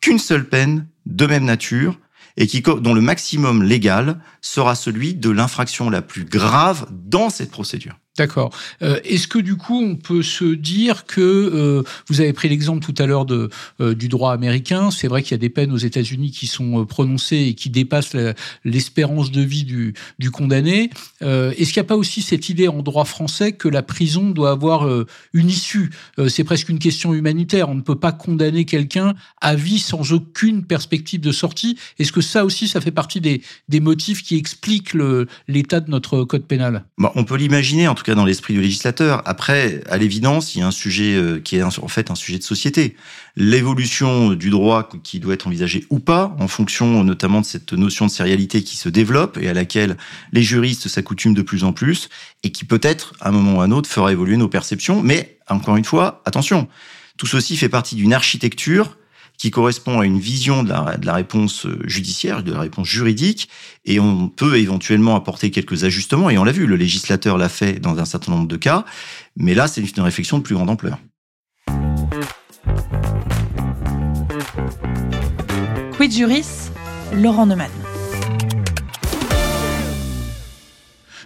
qu'une 0.00 0.18
seule 0.18 0.48
peine 0.48 0.86
de 1.06 1.26
même 1.26 1.44
nature 1.44 1.98
et 2.36 2.46
qui, 2.46 2.62
dont 2.62 2.94
le 2.94 3.00
maximum 3.00 3.62
légal 3.62 4.20
sera 4.40 4.74
celui 4.74 5.14
de 5.14 5.30
l'infraction 5.30 5.90
la 5.90 6.02
plus 6.02 6.24
grave 6.24 6.86
dans 6.90 7.30
cette 7.30 7.50
procédure. 7.50 7.98
D'accord. 8.16 8.52
Euh, 8.82 9.00
est-ce 9.04 9.26
que 9.26 9.40
du 9.40 9.56
coup, 9.56 9.82
on 9.82 9.96
peut 9.96 10.22
se 10.22 10.44
dire 10.44 11.04
que 11.04 11.20
euh, 11.20 11.82
vous 12.08 12.20
avez 12.20 12.32
pris 12.32 12.48
l'exemple 12.48 12.84
tout 12.84 12.94
à 13.02 13.06
l'heure 13.06 13.26
de 13.26 13.50
euh, 13.80 13.94
du 13.96 14.08
droit 14.08 14.32
américain. 14.32 14.92
C'est 14.92 15.08
vrai 15.08 15.24
qu'il 15.24 15.32
y 15.32 15.34
a 15.34 15.38
des 15.38 15.48
peines 15.48 15.72
aux 15.72 15.78
États-Unis 15.78 16.30
qui 16.30 16.46
sont 16.46 16.86
prononcées 16.86 17.38
et 17.38 17.54
qui 17.54 17.70
dépassent 17.70 18.16
l'espérance 18.64 19.32
de 19.32 19.40
vie 19.40 19.64
du, 19.64 19.94
du 20.20 20.30
condamné. 20.30 20.90
Est-ce 21.20 21.72
qu'il 21.72 21.80
n'y 21.80 21.86
a 21.86 21.88
pas 21.88 21.96
aussi 21.96 22.22
cette 22.22 22.48
idée 22.48 22.68
en 22.68 22.82
droit 22.82 23.04
français 23.04 23.52
que 23.52 23.68
la 23.68 23.82
prison 23.82 24.30
doit 24.30 24.50
avoir 24.50 24.88
une 25.32 25.48
issue? 25.48 25.90
C'est 26.28 26.44
presque 26.44 26.68
une 26.68 26.78
question 26.78 27.14
humanitaire. 27.14 27.68
On 27.68 27.74
ne 27.74 27.80
peut 27.80 27.98
pas 27.98 28.12
condamner 28.12 28.64
quelqu'un 28.64 29.14
à 29.40 29.54
vie 29.54 29.78
sans 29.78 30.12
aucune 30.12 30.64
perspective 30.64 31.20
de 31.20 31.32
sortie. 31.32 31.78
Est-ce 31.98 32.12
que 32.12 32.20
ça 32.20 32.44
aussi, 32.44 32.68
ça 32.68 32.80
fait 32.80 32.90
partie 32.90 33.20
des, 33.20 33.42
des 33.68 33.80
motifs 33.80 34.22
qui 34.22 34.36
expliquent 34.36 34.94
l'état 35.48 35.80
de 35.80 35.90
notre 35.90 36.24
code 36.24 36.46
pénal? 36.46 36.84
Bon, 36.98 37.10
On 37.14 37.24
peut 37.24 37.36
l'imaginer 37.36 37.88
en 37.88 37.94
tout 37.94 38.03
cas 38.04 38.14
dans 38.14 38.24
l'esprit 38.24 38.54
du 38.54 38.60
législateur. 38.60 39.22
Après, 39.24 39.82
à 39.88 39.96
l'évidence, 39.96 40.54
il 40.54 40.60
y 40.60 40.62
a 40.62 40.66
un 40.66 40.70
sujet 40.70 41.16
euh, 41.16 41.40
qui 41.40 41.56
est 41.56 41.62
en 41.62 41.88
fait 41.88 42.10
un 42.10 42.14
sujet 42.14 42.38
de 42.38 42.44
société. 42.44 42.96
L'évolution 43.36 44.34
du 44.34 44.50
droit 44.50 44.88
qui 45.02 45.18
doit 45.18 45.34
être 45.34 45.46
envisagée 45.46 45.84
ou 45.90 45.98
pas, 45.98 46.36
en 46.38 46.46
fonction 46.46 47.02
notamment 47.02 47.40
de 47.40 47.46
cette 47.46 47.72
notion 47.72 48.06
de 48.06 48.10
sérialité 48.10 48.62
qui 48.62 48.76
se 48.76 48.88
développe 48.88 49.38
et 49.40 49.48
à 49.48 49.54
laquelle 49.54 49.96
les 50.32 50.42
juristes 50.42 50.88
s'accoutument 50.88 51.34
de 51.34 51.42
plus 51.42 51.64
en 51.64 51.72
plus, 51.72 52.08
et 52.44 52.52
qui 52.52 52.64
peut-être, 52.64 53.14
à 53.20 53.30
un 53.30 53.32
moment 53.32 53.58
ou 53.58 53.60
à 53.60 53.64
un 53.64 53.70
autre, 53.70 53.88
fera 53.88 54.12
évoluer 54.12 54.36
nos 54.36 54.48
perceptions. 54.48 55.02
Mais, 55.02 55.38
encore 55.48 55.76
une 55.76 55.84
fois, 55.84 56.22
attention, 56.24 56.68
tout 57.16 57.26
ceci 57.26 57.56
fait 57.56 57.68
partie 57.68 57.96
d'une 57.96 58.12
architecture 58.12 58.96
qui 59.38 59.50
correspond 59.50 60.00
à 60.00 60.06
une 60.06 60.18
vision 60.18 60.62
de 60.62 60.70
la, 60.70 61.12
réponse 61.12 61.66
judiciaire, 61.84 62.42
de 62.42 62.52
la 62.52 62.60
réponse 62.60 62.88
juridique, 62.88 63.48
et 63.84 64.00
on 64.00 64.28
peut 64.28 64.56
éventuellement 64.58 65.16
apporter 65.16 65.50
quelques 65.50 65.84
ajustements, 65.84 66.30
et 66.30 66.38
on 66.38 66.44
l'a 66.44 66.52
vu, 66.52 66.66
le 66.66 66.76
législateur 66.76 67.36
l'a 67.36 67.48
fait 67.48 67.80
dans 67.80 67.98
un 67.98 68.04
certain 68.04 68.32
nombre 68.32 68.48
de 68.48 68.56
cas, 68.56 68.84
mais 69.36 69.54
là, 69.54 69.66
c'est 69.66 69.82
une 69.82 70.02
réflexion 70.02 70.38
de 70.38 70.42
plus 70.42 70.54
grande 70.54 70.70
ampleur. 70.70 70.98
Quid 75.96 76.12
Juris, 76.12 76.70
Laurent 77.12 77.46
Neumann. 77.46 77.70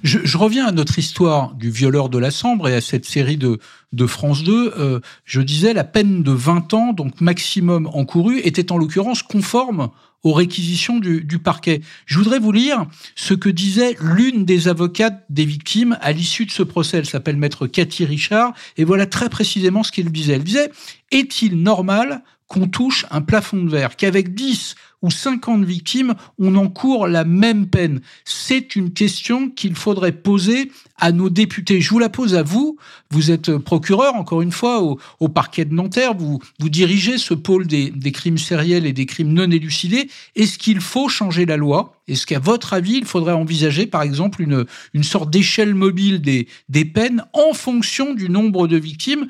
Je, 0.02 0.37
reviens 0.37 0.66
à 0.66 0.72
notre 0.72 0.98
histoire 0.98 1.54
du 1.54 1.70
violeur 1.70 2.08
de 2.08 2.18
la 2.18 2.30
Sambre 2.30 2.68
et 2.68 2.74
à 2.74 2.80
cette 2.80 3.04
série 3.04 3.37
de, 3.37 3.58
France 4.06 4.42
2. 4.44 4.74
Euh, 4.76 5.00
je 5.24 5.40
disais, 5.40 5.72
la 5.72 5.84
peine 5.84 6.22
de 6.22 6.32
20 6.32 6.74
ans, 6.74 6.92
donc 6.92 7.20
maximum 7.20 7.88
encouru, 7.92 8.38
était 8.40 8.72
en 8.72 8.78
l'occurrence 8.78 9.22
conforme 9.22 9.90
aux 10.24 10.32
réquisitions 10.32 10.98
du, 10.98 11.22
du, 11.24 11.38
parquet. 11.38 11.80
Je 12.06 12.18
voudrais 12.18 12.38
vous 12.38 12.52
lire 12.52 12.87
ce 13.14 13.34
que 13.34 13.48
disait 13.48 13.96
l'une 14.00 14.44
des 14.44 14.68
avocates 14.68 15.24
des 15.30 15.44
victimes 15.44 15.96
à 16.00 16.12
l'issue 16.12 16.44
de 16.44 16.50
ce 16.50 16.62
procès. 16.62 16.98
Elle 16.98 17.06
s'appelle 17.06 17.37
maître 17.37 17.66
Cathy 17.66 18.04
Richard, 18.04 18.52
et 18.76 18.84
voilà 18.84 19.06
très 19.06 19.28
précisément 19.28 19.82
ce 19.82 19.92
qu'elle 19.92 20.11
disait. 20.11 20.34
Elle 20.34 20.44
disait, 20.44 20.70
est-il 21.12 21.62
normal 21.62 22.22
qu'on 22.48 22.66
touche 22.66 23.06
un 23.11 23.20
plafond 23.20 23.62
de 23.62 23.70
verre, 23.70 23.96
qu'avec 23.96 24.34
10 24.34 24.74
ou 25.02 25.11
50 25.11 25.64
victimes, 25.64 26.14
on 26.38 26.56
encourt 26.56 27.06
la 27.06 27.24
même 27.24 27.68
peine 27.68 28.00
C'est 28.24 28.74
une 28.74 28.92
question 28.92 29.48
qu'il 29.48 29.76
faudrait 29.76 30.12
poser 30.12 30.72
à 30.96 31.12
nos 31.12 31.30
députés. 31.30 31.80
Je 31.80 31.90
vous 31.90 32.00
la 32.00 32.08
pose 32.08 32.34
à 32.34 32.42
vous. 32.42 32.76
Vous 33.11 33.30
êtes 33.30 33.56
procureur, 33.58 34.16
encore 34.16 34.42
une 34.42 34.50
fois, 34.50 34.82
au, 34.82 35.28
parquet 35.28 35.64
de 35.64 35.72
Nanterre. 35.72 36.14
Vous, 36.14 36.40
dirigez 36.58 37.18
ce 37.18 37.34
pôle 37.34 37.66
des, 37.66 37.92
crimes 38.12 38.38
sériels 38.38 38.87
et 38.87 38.92
des 38.92 39.06
crimes 39.06 39.32
non 39.32 39.50
élucidés. 39.50 40.08
Est-ce 40.34 40.58
qu'il 40.58 40.80
faut 40.80 41.08
changer 41.08 41.46
la 41.46 41.56
loi? 41.56 41.94
Est-ce 42.08 42.26
qu'à 42.26 42.40
votre 42.40 42.72
avis, 42.72 42.96
il 42.96 43.04
faudrait 43.04 43.32
envisager, 43.32 43.87
par 43.87 44.02
exemple, 44.02 44.42
une, 44.42 44.64
une 44.94 45.04
sorte 45.04 45.30
d'échelle 45.30 45.74
mobile 45.74 46.20
des, 46.20 46.84
peines 46.84 47.24
en 47.34 47.52
fonction 47.52 48.14
du 48.14 48.28
nombre 48.28 48.66
de 48.66 48.76
victimes? 48.76 49.28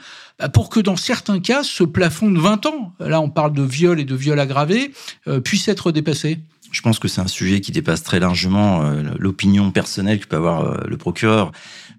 Pour 0.52 0.68
que 0.68 0.78
dans 0.78 0.96
certains 0.96 1.40
cas, 1.40 1.64
ce 1.64 1.82
plafond 1.82 2.30
de 2.30 2.38
20 2.38 2.66
ans, 2.66 2.92
là 3.00 3.20
on 3.20 3.28
parle 3.28 3.52
de 3.52 3.62
viol 3.62 3.98
et 3.98 4.04
de 4.04 4.14
viol 4.14 4.38
aggravé, 4.38 4.92
euh, 5.26 5.40
puisse 5.40 5.66
être 5.66 5.90
dépassé 5.90 6.38
Je 6.70 6.80
pense 6.80 7.00
que 7.00 7.08
c'est 7.08 7.20
un 7.20 7.26
sujet 7.26 7.60
qui 7.60 7.72
dépasse 7.72 8.04
très 8.04 8.20
largement 8.20 8.82
euh, 8.82 9.02
l'opinion 9.18 9.72
personnelle 9.72 10.20
que 10.20 10.26
peut 10.26 10.36
avoir 10.36 10.62
euh, 10.62 10.76
le 10.86 10.96
procureur. 10.96 11.50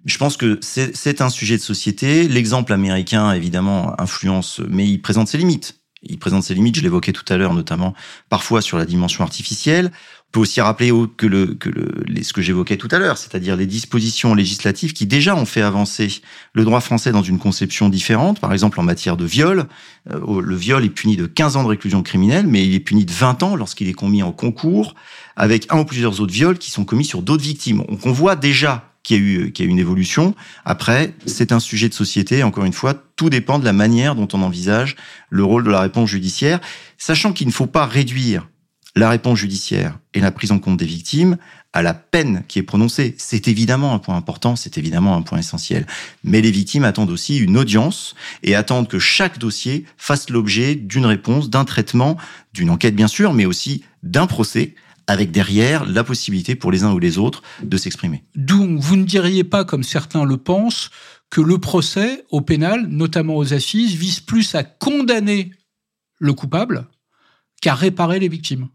Je 0.06 0.18
pense 0.18 0.38
que 0.38 0.58
c'est 0.62 1.22
un 1.22 1.30
sujet 1.30 1.58
de 1.58 1.62
société. 1.62 2.30
L'exemple 2.30 2.72
américain, 2.72 3.34
évidemment, 3.34 4.00
influence, 4.00 4.62
mais 4.70 4.88
il 4.88 5.02
présente 5.02 5.28
ses 5.28 5.38
limites. 5.38 5.82
Il 6.02 6.18
présente 6.18 6.44
ses 6.44 6.54
limites, 6.54 6.78
je 6.78 6.82
l'évoquais 6.82 7.12
tout 7.12 7.26
à 7.28 7.36
l'heure, 7.36 7.54
notamment 7.54 7.94
parfois 8.30 8.62
sur 8.62 8.78
la 8.78 8.86
dimension 8.86 9.26
artificielle. 9.26 9.92
Peut 10.32 10.42
aussi 10.42 10.62
rappeler 10.62 10.92
que, 11.18 11.26
le, 11.26 11.48
que 11.56 11.70
le, 11.70 12.24
ce 12.24 12.34
que 12.34 12.42
j'évoquais 12.42 12.78
tout 12.78 12.88
à 12.92 13.00
l'heure, 13.00 13.18
c'est-à-dire 13.18 13.56
les 13.56 13.66
dispositions 13.66 14.36
législatives 14.36 14.94
qui 14.94 15.08
déjà 15.08 15.36
ont 15.36 15.46
fait 15.46 15.64
avancer 15.64 16.22
le 16.54 16.64
droit 16.64 16.82
français 16.82 17.12
dans 17.12 17.24
une 17.24 17.40
conception 17.40 17.90
différente. 17.90 18.40
Par 18.40 18.54
exemple, 18.54 18.80
en 18.80 18.84
matière 18.84 19.18
de 19.18 19.26
viol, 19.26 19.66
euh, 20.12 20.42
le 20.42 20.56
viol 20.56 20.86
est 20.86 20.90
puni 20.90 21.18
de 21.18 21.26
15 21.26 21.56
ans 21.56 21.64
de 21.64 21.70
réclusion 21.70 22.04
criminelle, 22.04 22.46
mais 22.46 22.64
il 22.64 22.76
est 22.76 22.80
puni 22.80 23.06
de 23.06 23.12
20 23.12 23.42
ans 23.42 23.56
lorsqu'il 23.56 23.88
est 23.88 23.94
commis 23.94 24.22
en 24.22 24.32
concours 24.32 24.94
avec 25.36 25.66
un 25.72 25.80
ou 25.80 25.86
plusieurs 25.86 26.22
autres 26.22 26.34
viols 26.34 26.60
qui 26.60 26.70
sont 26.70 26.86
commis 26.86 27.06
sur 27.06 27.24
d'autres 27.24 27.44
victimes. 27.44 27.84
Donc 27.90 28.06
on 28.06 28.12
voit 28.12 28.36
déjà 28.36 28.94
qu'il 29.04 29.18
y 29.18 29.20
a 29.20 29.24
eu, 29.24 29.52
qu'il 29.52 29.66
y 29.66 29.68
a 29.68 29.72
une 29.72 29.80
évolution. 29.80 30.36
Après, 30.66 31.16
c'est 31.26 31.52
un 31.52 31.60
sujet 31.60 31.90
de 31.90 31.94
société. 31.94 32.44
Encore 32.44 32.66
une 32.66 32.74
fois, 32.74 32.94
tout 33.16 33.30
dépend 33.30 33.58
de 33.58 33.66
la 33.66 33.74
manière 33.74 34.16
dont 34.16 34.28
on 34.34 34.42
envisage 34.42 34.96
le 35.30 35.44
rôle 35.44 35.64
de 35.64 35.72
la 35.72 35.82
réponse 35.82 36.10
judiciaire, 36.10 36.60
sachant 36.98 37.34
qu'il 37.34 37.48
ne 37.48 37.52
faut 37.52 37.66
pas 37.66 37.86
réduire 37.86 38.48
la 38.96 39.10
réponse 39.10 39.40
judiciaire 39.40 40.00
et 40.14 40.20
la 40.20 40.32
prise 40.32 40.52
en 40.52 40.60
compte 40.60 40.78
des 40.78 40.86
victimes 40.86 41.38
à 41.74 41.82
la 41.82 41.94
peine 41.94 42.44
qui 42.48 42.60
est 42.60 42.64
prononcée. 42.64 43.16
C'est 43.18 43.48
évidemment 43.48 43.94
un 43.94 44.00
point 44.00 44.16
important, 44.16 44.56
c'est 44.56 44.78
évidemment 44.78 45.16
un 45.16 45.22
point 45.22 45.38
essentiel. 45.38 45.86
Mais 46.24 46.42
les 46.42 46.52
victimes 46.52 46.84
attendent 46.84 47.12
aussi 47.12 47.38
une 47.38 47.58
audience 47.58 48.16
et 48.42 48.56
attendent 48.56 48.88
que 48.88 49.00
chaque 49.00 49.38
dossier 49.38 49.86
fasse 49.98 50.30
l'objet 50.30 50.76
d'une 50.76 51.06
réponse, 51.06 51.50
d'un 51.50 51.66
traitement, 51.66 52.18
d'une 52.54 52.72
enquête 52.72 52.96
bien 52.96 53.08
sûr, 53.08 53.34
mais 53.34 53.46
aussi 53.46 53.84
d'un 54.02 54.26
procès 54.26 54.74
avec 55.06 55.32
derrière 55.32 55.86
la 55.86 56.04
possibilité 56.04 56.56
pour 56.56 56.72
les 56.72 56.84
uns 56.84 56.94
ou 56.94 57.00
les 57.00 57.18
autres 57.18 57.42
de 57.64 57.78
s'exprimer. 57.78 58.24
D'où 58.36 58.80
vous 58.80 58.96
ne 58.96 59.06
diriez 59.06 59.44
pas, 59.44 59.66
comme 59.66 59.84
certains 59.84 60.24
le 60.24 60.38
pensent, 60.38 60.92
que 61.32 61.42
le 61.42 61.58
procès 61.58 62.26
au 62.30 62.42
pénal, 62.42 62.88
notamment 62.88 63.36
aux 63.36 63.54
assises, 63.54 63.94
vise 63.94 64.20
plus 64.20 64.56
à 64.56 64.64
condamner 64.64 65.52
le 66.20 66.34
coupable 66.34 66.88
qu'à 67.62 67.74
réparer 67.74 68.20
les 68.20 68.30
victimes. 68.30 68.70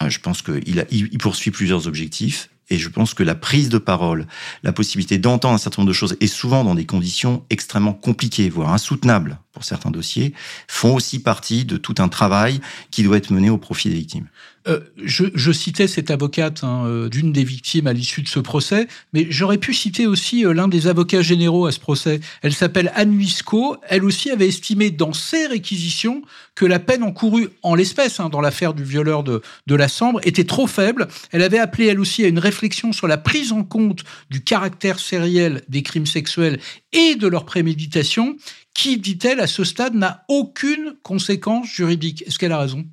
Ah, 0.00 0.08
je 0.08 0.18
pense 0.18 0.42
qu'il 0.42 0.86
il 0.90 1.18
poursuit 1.18 1.50
plusieurs 1.50 1.86
objectifs. 1.86 2.50
Et 2.70 2.78
je 2.78 2.88
pense 2.88 3.14
que 3.14 3.22
la 3.22 3.34
prise 3.34 3.68
de 3.68 3.78
parole, 3.78 4.26
la 4.62 4.72
possibilité 4.72 5.18
d'entendre 5.18 5.54
un 5.54 5.58
certain 5.58 5.82
nombre 5.82 5.88
de 5.88 5.94
choses, 5.94 6.16
et 6.20 6.26
souvent 6.26 6.64
dans 6.64 6.74
des 6.74 6.84
conditions 6.84 7.44
extrêmement 7.50 7.94
compliquées, 7.94 8.50
voire 8.50 8.72
insoutenables 8.72 9.38
pour 9.58 9.64
certains 9.64 9.90
dossiers, 9.90 10.34
font 10.68 10.94
aussi 10.94 11.18
partie 11.18 11.64
de 11.64 11.76
tout 11.76 11.96
un 11.98 12.06
travail 12.06 12.60
qui 12.92 13.02
doit 13.02 13.16
être 13.16 13.32
mené 13.32 13.50
au 13.50 13.58
profit 13.58 13.88
des 13.88 13.96
victimes. 13.96 14.28
Euh, 14.68 14.80
je, 15.02 15.52
citais 15.52 15.88
cette 15.88 16.10
avocate 16.10 16.62
hein, 16.62 16.84
euh, 16.86 17.08
d'une 17.08 17.32
des 17.32 17.42
victimes 17.42 17.86
à 17.86 17.92
l'issue 17.92 18.22
de 18.22 18.28
ce 18.28 18.38
procès, 18.38 18.86
mais 19.12 19.26
j'aurais 19.30 19.56
pu 19.56 19.72
citer 19.72 20.06
aussi 20.06 20.44
euh, 20.44 20.52
l'un 20.52 20.68
des 20.68 20.86
avocats 20.86 21.22
généraux 21.22 21.66
à 21.66 21.72
ce 21.72 21.80
procès. 21.80 22.20
Elle 22.42 22.52
s'appelle 22.52 22.92
Anne 22.94 23.16
Luisco. 23.16 23.76
Elle 23.88 24.04
aussi 24.04 24.30
avait 24.30 24.46
estimé 24.46 24.90
dans 24.90 25.12
ses 25.12 25.46
réquisitions 25.46 26.22
que 26.54 26.66
la 26.66 26.78
peine 26.78 27.02
encourue 27.02 27.48
en 27.62 27.74
l'espèce, 27.74 28.20
hein, 28.20 28.28
dans 28.28 28.40
l'affaire 28.40 28.74
du 28.74 28.84
violeur 28.84 29.24
de, 29.24 29.42
de 29.66 29.74
la 29.74 29.88
Sambre, 29.88 30.20
était 30.24 30.44
trop 30.44 30.66
faible. 30.66 31.08
Elle 31.32 31.42
avait 31.42 31.58
appelé 31.58 31.86
elle 31.86 32.00
aussi 32.00 32.24
à 32.24 32.28
une 32.28 32.38
réflexion 32.38 32.92
sur 32.92 33.08
la 33.08 33.16
prise 33.16 33.52
en 33.52 33.64
compte 33.64 34.04
du 34.30 34.44
caractère 34.44 34.98
sériel 34.98 35.62
des 35.68 35.82
crimes 35.82 36.06
sexuels 36.06 36.60
et 36.92 37.14
de 37.14 37.26
leur 37.26 37.44
préméditation, 37.44 38.36
qui, 38.78 38.96
dit-elle, 38.96 39.40
à 39.40 39.48
ce 39.48 39.64
stade, 39.64 39.94
n'a 39.94 40.24
aucune 40.28 40.94
conséquence 41.02 41.66
juridique? 41.66 42.22
Est-ce 42.28 42.38
qu'elle 42.38 42.52
a 42.52 42.60
raison? 42.60 42.86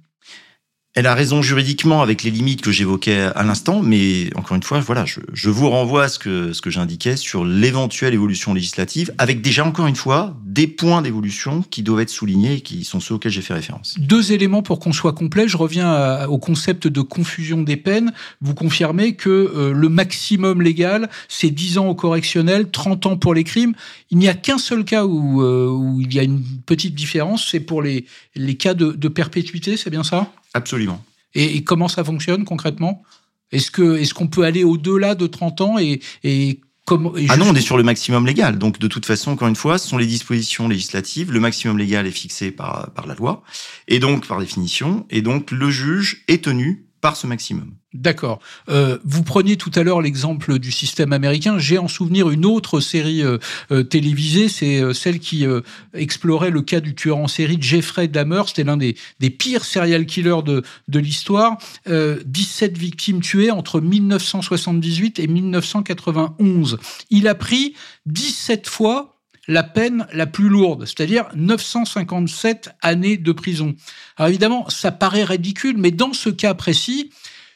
Elle 0.96 1.08
a 1.08 1.14
raison 1.14 1.42
juridiquement 1.42 2.02
avec 2.02 2.24
les 2.24 2.32
limites 2.32 2.62
que 2.62 2.72
j'évoquais 2.72 3.20
à 3.36 3.44
l'instant, 3.44 3.82
mais 3.82 4.30
encore 4.36 4.56
une 4.56 4.64
fois, 4.64 4.80
voilà, 4.80 5.04
je, 5.06 5.50
vous 5.50 5.70
renvoie 5.70 6.06
à 6.06 6.08
ce 6.08 6.20
que, 6.20 6.54
ce 6.54 6.62
que 6.62 6.70
j'indiquais 6.70 7.18
sur 7.18 7.44
l'éventuelle 7.44 8.14
évolution 8.14 8.54
législative, 8.54 9.14
avec 9.18 9.42
déjà 9.42 9.66
encore 9.66 9.88
une 9.88 9.98
fois 9.98 10.38
des 10.46 10.68
points 10.68 11.02
d'évolution 11.02 11.64
qui 11.70 11.84
doivent 11.84 12.00
être 12.00 12.10
soulignés 12.10 12.56
et 12.56 12.62
qui 12.62 12.86
sont 12.86 13.02
ceux 13.02 13.16
auxquels 13.16 13.34
j'ai 13.34 13.42
fait 13.42 13.54
référence. 13.54 13.96
Deux 14.00 14.32
éléments 14.32 14.64
pour 14.64 14.80
qu'on 14.80 14.94
soit 14.94 15.12
complet. 15.12 15.50
Je 15.50 15.58
reviens 15.58 16.28
au 16.28 16.38
concept 16.38 16.88
de 16.88 17.02
confusion 17.02 17.62
des 17.62 17.76
peines. 17.76 18.14
Vous 18.40 18.54
confirmez 18.54 19.16
que 19.16 19.30
euh, 19.30 19.74
le 19.74 19.90
maximum 19.90 20.62
légal, 20.62 21.10
c'est 21.28 21.50
10 21.50 21.78
ans 21.78 21.88
au 21.88 21.96
correctionnel, 21.96 22.72
30 22.72 23.06
ans 23.06 23.18
pour 23.18 23.34
les 23.34 23.44
crimes. 23.44 23.74
Il 24.12 24.18
n'y 24.18 24.30
a 24.30 24.34
qu'un 24.34 24.58
seul 24.58 24.86
cas 24.86 25.04
où, 25.04 25.42
euh, 25.42 25.68
où, 25.68 26.00
il 26.00 26.14
y 26.14 26.20
a 26.20 26.24
une 26.24 26.42
petite 26.66 26.96
différence, 26.96 27.50
c'est 27.52 27.60
pour 27.60 27.82
les, 27.82 28.06
les 28.36 28.56
cas 28.56 28.74
de, 28.74 28.94
de 28.94 29.08
perpétuité, 29.10 29.76
c'est 29.76 29.90
bien 29.90 30.04
ça? 30.04 30.32
Absolument. 30.56 31.04
Et, 31.36 31.64
comment 31.64 31.90
ça 31.90 32.04
fonctionne 32.04 32.46
concrètement? 32.46 33.04
Est-ce 33.52 33.70
que 33.70 33.98
est-ce 33.98 34.14
qu'on 34.14 34.28
peut 34.28 34.44
aller 34.44 34.64
au-delà 34.64 35.14
de 35.14 35.28
30 35.28 35.62
ans 35.62 35.78
et, 35.78 36.00
et 36.24 36.62
Comment, 36.86 37.14
ah 37.30 37.38
non, 37.38 37.48
on 37.50 37.56
est 37.56 37.62
sur 37.62 37.78
le 37.78 37.84
maximum 37.84 38.28
légal. 38.28 38.60
Donc, 38.60 38.78
de 38.78 38.88
toute 38.88 39.08
façon, 39.08 39.32
encore 39.32 39.48
une 39.48 39.56
fois, 39.56 39.80
ce 39.80 39.88
sont 39.88 39.98
les 39.98 40.06
dispositions 40.06 40.68
législatives. 40.68 41.32
Le 41.32 41.40
maximum 41.40 41.80
légal 41.80 42.06
est 42.06 42.12
fixé 42.12 42.52
par, 42.52 42.92
par 42.92 43.08
la 43.08 43.16
loi, 43.16 43.42
et 43.88 43.98
donc 43.98 44.28
par 44.28 44.40
définition. 44.40 45.08
Et 45.10 45.24
donc, 45.24 45.50
le 45.50 45.72
juge 45.72 46.24
est 46.28 46.44
tenu 46.44 46.85
ce 47.14 47.28
maximum. 47.28 47.74
D'accord. 47.94 48.40
Euh, 48.68 48.98
vous 49.06 49.24
preniez 49.24 49.56
tout 49.56 49.72
à 49.76 49.84
l'heure 49.84 50.02
l'exemple 50.02 50.60
du 50.60 50.72
système 50.72 51.14
américain. 51.14 51.58
J'ai 51.60 51.78
en 51.78 51.88
souvenir 51.88 52.30
une 52.30 52.46
autre 52.46 52.80
série 52.80 53.24
euh, 53.24 53.38
euh, 53.72 53.84
télévisée, 53.84 54.50
c'est 54.50 54.94
celle 54.94 55.20
qui 55.20 55.46
explorait 55.94 56.50
le 56.50 56.62
cas 56.62 56.80
du 56.80 56.96
tueur 56.96 57.18
en 57.18 57.28
série 57.28 57.58
Jeffrey 57.60 58.08
Dahmer. 58.08 58.44
C'était 58.48 58.64
l'un 58.64 58.78
des, 58.78 58.96
des, 59.20 59.30
pires 59.30 59.64
serial 59.64 60.06
killers 60.06 60.44
de, 60.44 60.64
de 60.88 61.00
l'histoire. 61.00 61.58
17 61.86 62.78
victimes 62.78 63.22
tuées 63.22 63.52
entre 63.52 63.80
1978 63.82 65.20
et 65.20 65.28
1991. 65.28 66.78
Il 67.10 67.28
a 67.28 67.36
pris 67.36 67.76
17 68.06 68.68
fois 68.68 69.15
la 69.48 69.64
peine 69.64 70.08
la 70.12 70.26
plus 70.26 70.50
lourde, 70.50 70.86
c'est-à-dire 70.86 71.28
957 71.36 72.70
années 72.82 73.18
de 73.18 73.32
prison. 73.32 73.76
Alors 74.18 74.30
évidemment, 74.30 74.70
ça 74.70 74.92
paraît 74.92 75.24
ridicule, 75.24 75.78
mais 75.78 75.92
dans 75.92 76.14
ce 76.14 76.30
cas 76.30 76.54
précis, 76.54 77.12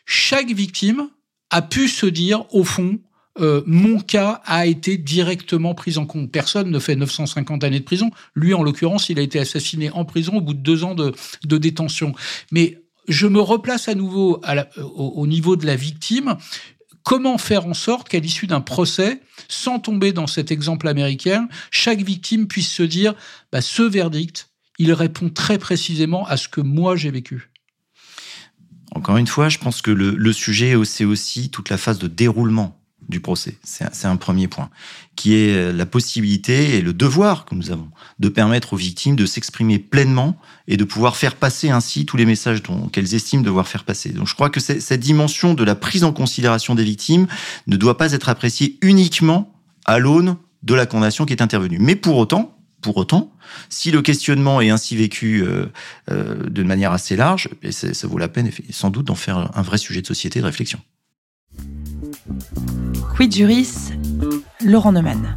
chaque 0.06 0.52
victime 0.52 1.10
a 1.50 1.62
pu 1.62 1.88
se 1.88 2.06
dire, 2.06 2.46
au 2.54 2.64
fond, 2.64 3.00
euh, 3.40 3.62
mon 3.66 4.00
cas 4.00 4.42
a 4.46 4.66
été 4.66 4.98
directement 4.98 5.74
pris 5.74 5.98
en 5.98 6.06
compte. 6.06 6.32
Personne 6.32 6.70
ne 6.70 6.80
fait 6.80 6.96
950 6.96 7.64
années 7.64 7.80
de 7.80 7.86
prison. 7.86 8.12
Lui, 8.36 8.54
en 8.54 8.64
l'occurrence, 8.64 9.10
il 9.10 9.20
a 9.20 9.22
été 9.22 9.40
assassiné 9.40 9.90
en 9.92 10.06
prison 10.06 10.38
au 10.38 10.42
bout 10.42 10.54
de 10.54 10.60
deux 10.60 10.84
ans 10.84 10.96
de, 10.96 11.14
détention. 11.44 12.14
Mais 12.52 12.82
je 13.08 13.28
me 13.28 13.40
replace 13.40 13.88
à 13.88 13.96
nouveau 13.96 14.42
au, 14.96 15.26
niveau 15.26 15.56
de 15.56 15.66
la 15.66 15.76
victime. 15.76 16.36
Comment 17.10 17.40
faire 17.40 17.66
en 17.66 17.74
sorte 17.74 18.08
qu'à 18.08 18.20
l'issue 18.20 18.46
d'un 18.46 18.62
procès, 18.62 19.20
sans 19.48 19.80
tomber 19.80 20.14
dans 20.14 20.28
cet 20.28 20.52
exemple 20.52 20.88
américain, 20.88 21.48
chaque 21.72 22.04
victime 22.04 22.48
puisse 22.48 22.72
se 22.72 22.84
dire 22.84 23.16
bah, 23.52 23.62
ce 23.62 23.82
verdict, 23.82 24.52
il 24.78 24.94
répond 24.94 25.32
très 25.32 25.58
précisément 25.58 26.28
à 26.28 26.38
ce 26.38 26.48
que 26.48 26.62
moi 26.62 26.96
j'ai 26.96 27.10
vécu. 27.10 27.50
Encore 28.92 29.18
une 29.18 29.26
fois, 29.26 29.50
je 29.50 29.58
pense 29.58 29.82
que 29.82 29.90
le, 29.90 30.12
le 30.12 30.34
sujet, 30.34 30.76
c'est 30.86 31.04
aussi 31.04 31.50
toute 31.50 31.70
la 31.70 31.78
phase 31.80 31.98
de 31.98 32.06
déroulement 32.06 32.79
du 33.10 33.20
procès. 33.20 33.58
C'est 33.64 34.06
un 34.06 34.16
premier 34.16 34.48
point, 34.48 34.70
qui 35.16 35.36
est 35.36 35.74
la 35.74 35.86
possibilité 35.86 36.78
et 36.78 36.82
le 36.82 36.94
devoir 36.94 37.46
que 37.46 37.56
nous 37.56 37.72
avons 37.72 37.90
de 38.20 38.30
permettre 38.30 38.74
aux 38.74 38.78
victimes 38.78 39.16
de 39.16 39.26
s'exprimer 39.26 39.80
pleinement 39.80 40.38
et 40.68 40.78
de 40.78 40.84
pouvoir 40.84 41.18
faire 41.18 41.36
passer 41.36 41.70
ainsi 41.70 42.06
tous 42.06 42.18
les 42.18 42.26
messages 42.26 42.62
qu'elles 42.92 43.16
estiment 43.16 43.42
devoir 43.42 43.68
faire 43.68 43.84
passer. 43.84 44.10
Donc 44.10 44.28
je 44.28 44.36
crois 44.36 44.50
que 44.50 44.60
cette 44.60 45.00
dimension 45.00 45.54
de 45.54 45.64
la 45.64 45.76
prise 45.76 46.04
en 46.04 46.14
considération 46.14 46.76
des 46.76 46.84
victimes 46.84 47.28
ne 47.68 47.76
doit 47.76 47.98
pas 47.98 48.14
être 48.14 48.30
appréciée 48.30 48.78
uniquement 48.82 49.54
à 49.86 50.00
l'aune 50.00 50.38
de 50.64 50.76
la 50.76 50.86
condamnation 50.86 51.26
qui 51.26 51.34
est 51.34 51.42
intervenue. 51.42 51.78
Mais 51.80 51.96
pour 51.96 52.18
autant, 52.18 52.56
pour 52.82 52.98
autant, 52.98 53.32
si 53.70 53.92
le 53.92 54.02
questionnement 54.02 54.62
est 54.62 54.70
ainsi 54.70 54.96
vécu 54.96 55.44
euh, 55.44 55.66
euh, 56.12 56.50
de 56.50 56.64
manière 56.64 56.92
assez 56.92 57.16
large, 57.16 57.50
ça 57.72 58.08
vaut 58.08 58.18
la 58.18 58.28
peine 58.28 58.52
sans 58.70 58.90
doute 58.90 59.08
d'en 59.08 59.16
faire 59.16 59.50
un 59.58 59.62
vrai 59.62 59.78
sujet 59.78 60.02
de 60.02 60.08
société 60.08 60.40
de 60.40 60.46
réflexion. 60.46 60.80
Quid 63.20 63.36
Juris, 63.36 63.92
Laurent 64.64 64.94
Neumann. 64.94 65.36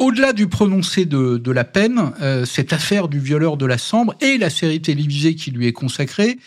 Au-delà 0.00 0.32
du 0.32 0.48
prononcé 0.48 1.04
de, 1.04 1.50
la 1.52 1.62
peine, 1.62 2.10
euh, 2.20 2.44
cette 2.44 2.72
affaire 2.72 3.06
du 3.06 3.20
violeur 3.20 3.56
de 3.56 3.64
la 3.64 3.78
Sambre 3.78 4.16
et 4.20 4.36
la 4.36 4.50
série 4.50 4.82
télévisée 4.82 5.36
qui 5.36 5.52
lui 5.52 5.68
est 5.68 5.72
consacrée, 5.72 6.38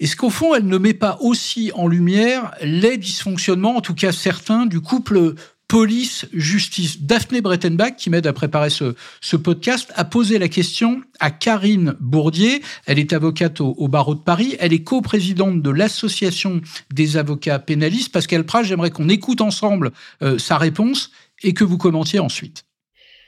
est-ce 0.00 0.16
qu'au 0.16 0.30
fond, 0.30 0.52
elle 0.56 0.66
ne 0.66 0.78
met 0.78 0.94
pas 0.94 1.16
aussi 1.20 1.70
en 1.76 1.86
lumière 1.86 2.50
les 2.60 2.96
dysfonctionnements, 2.96 3.76
en 3.76 3.80
tout 3.80 3.94
cas 3.94 4.10
certains, 4.10 4.66
du 4.66 4.80
couple 4.80 5.34
police-justice. 5.72 7.00
Daphné 7.00 7.40
Brettenbach, 7.40 7.96
qui 7.96 8.10
m'aide 8.10 8.26
à 8.26 8.34
préparer 8.34 8.68
ce, 8.68 8.94
ce, 9.22 9.36
podcast, 9.36 9.90
a 9.96 10.04
posé 10.04 10.38
la 10.38 10.48
question 10.48 11.00
à 11.18 11.30
Karine 11.30 11.96
Bourdier. 11.98 12.60
Elle 12.84 12.98
est 12.98 13.14
avocate 13.14 13.62
au, 13.62 13.88
barreau 13.88 14.14
de 14.14 14.20
Paris. 14.20 14.54
Elle 14.60 14.74
est 14.74 14.84
coprésidente 14.84 15.62
de 15.62 15.70
l'Association 15.70 16.60
des 16.92 17.16
avocats 17.16 17.58
pénalistes. 17.58 18.12
Pascal 18.12 18.44
Prat, 18.44 18.64
j'aimerais 18.64 18.90
qu'on 18.90 19.08
écoute 19.08 19.40
ensemble 19.40 19.92
euh, 20.20 20.36
sa 20.36 20.58
réponse 20.58 21.10
et 21.42 21.54
que 21.54 21.64
vous 21.64 21.78
commentiez 21.78 22.18
ensuite. 22.18 22.64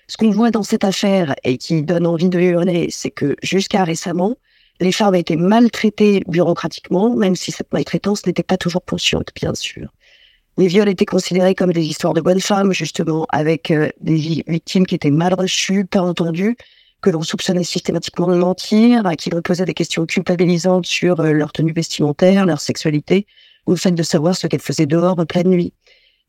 Ce 0.06 0.18
qu'on 0.18 0.30
voit 0.30 0.50
dans 0.50 0.62
cette 0.62 0.84
affaire 0.84 1.34
et 1.44 1.56
qui 1.56 1.82
donne 1.82 2.06
envie 2.06 2.28
de 2.28 2.38
hurler, 2.38 2.88
c'est 2.90 3.10
que 3.10 3.36
jusqu'à 3.42 3.84
récemment, 3.84 4.36
Les 4.80 4.90
femmes 4.90 5.14
étaient 5.14 5.36
maltraitées 5.36 6.24
bureaucratiquement, 6.26 7.14
même 7.14 7.36
si 7.36 7.52
cette 7.52 7.72
maltraitance 7.72 8.26
n'était 8.26 8.42
pas 8.42 8.56
toujours 8.56 8.84
consciente, 8.84 9.28
bien 9.34 9.54
sûr. 9.54 9.88
Les 10.56 10.68
viols 10.68 10.88
étaient 10.88 11.04
considérés 11.04 11.56
comme 11.56 11.72
des 11.72 11.84
histoires 11.84 12.14
de 12.14 12.20
bonnes 12.20 12.40
femmes, 12.40 12.72
justement, 12.72 13.26
avec 13.30 13.72
euh, 13.72 13.88
des 14.00 14.44
victimes 14.46 14.86
qui 14.86 14.94
étaient 14.94 15.10
mal 15.10 15.34
reçues, 15.34 15.84
pas 15.84 16.00
entendues, 16.00 16.56
que 17.02 17.10
l'on 17.10 17.22
soupçonnait 17.22 17.64
systématiquement 17.64 18.28
de 18.28 18.36
mentir, 18.36 19.04
à 19.04 19.16
qui 19.16 19.30
l'on 19.30 19.42
posait 19.42 19.64
des 19.64 19.74
questions 19.74 20.06
culpabilisantes 20.06 20.86
sur 20.86 21.18
euh, 21.18 21.32
leur 21.32 21.50
tenue 21.50 21.72
vestimentaire, 21.72 22.46
leur 22.46 22.60
sexualité, 22.60 23.26
ou 23.66 23.72
le 23.72 23.76
fait 23.76 23.90
de 23.90 24.02
savoir 24.04 24.36
ce 24.36 24.46
qu'elles 24.46 24.60
faisaient 24.60 24.86
dehors 24.86 25.18
en 25.18 25.26
pleine 25.26 25.48
nuit. 25.48 25.72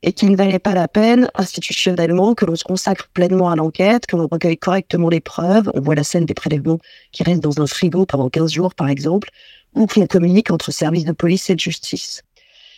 Et 0.01 0.11
qu'il 0.11 0.31
ne 0.31 0.35
valait 0.35 0.57
pas 0.57 0.73
la 0.73 0.87
peine, 0.87 1.29
institutionnellement, 1.35 2.33
que 2.33 2.45
l'on 2.45 2.55
se 2.55 2.63
consacre 2.63 3.07
pleinement 3.13 3.51
à 3.51 3.55
l'enquête, 3.55 4.07
que 4.07 4.15
l'on 4.15 4.27
recueille 4.27 4.57
correctement 4.57 5.09
les 5.09 5.21
preuves. 5.21 5.69
On 5.75 5.81
voit 5.81 5.95
la 5.95 6.03
scène 6.03 6.25
des 6.25 6.33
prélèvements 6.33 6.79
qui 7.11 7.21
restent 7.21 7.43
dans 7.43 7.61
un 7.61 7.67
frigo 7.67 8.07
pendant 8.07 8.29
15 8.29 8.51
jours, 8.51 8.73
par 8.73 8.89
exemple, 8.89 9.29
ou 9.75 9.85
qu'on 9.85 10.07
communique 10.07 10.49
entre 10.49 10.71
services 10.71 11.05
de 11.05 11.11
police 11.11 11.51
et 11.51 11.55
de 11.55 11.59
justice. 11.59 12.23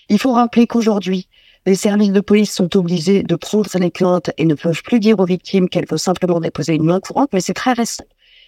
Il 0.10 0.20
faut 0.20 0.32
rappeler 0.32 0.68
qu'aujourd'hui, 0.68 1.28
les 1.66 1.76
services 1.76 2.14
de 2.14 2.22
police 2.22 2.54
sont 2.54 2.78
obligés 2.78 3.24
de 3.24 3.36
prendre 3.36 3.70
les 3.78 3.90
plaintes 3.92 4.32
et 4.38 4.46
ne 4.46 4.56
peuvent 4.56 4.82
plus 4.84 5.02
dire 5.02 5.20
aux 5.20 5.26
victimes 5.26 5.68
qu'elles 5.68 5.86
peuvent 5.86 6.00
simplement 6.00 6.40
déposer 6.40 6.76
une 6.76 6.86
main 6.86 7.02
courante, 7.02 7.30
mais 7.34 7.42
c'est 7.42 7.54
très 7.54 7.74
récent. 7.74 8.06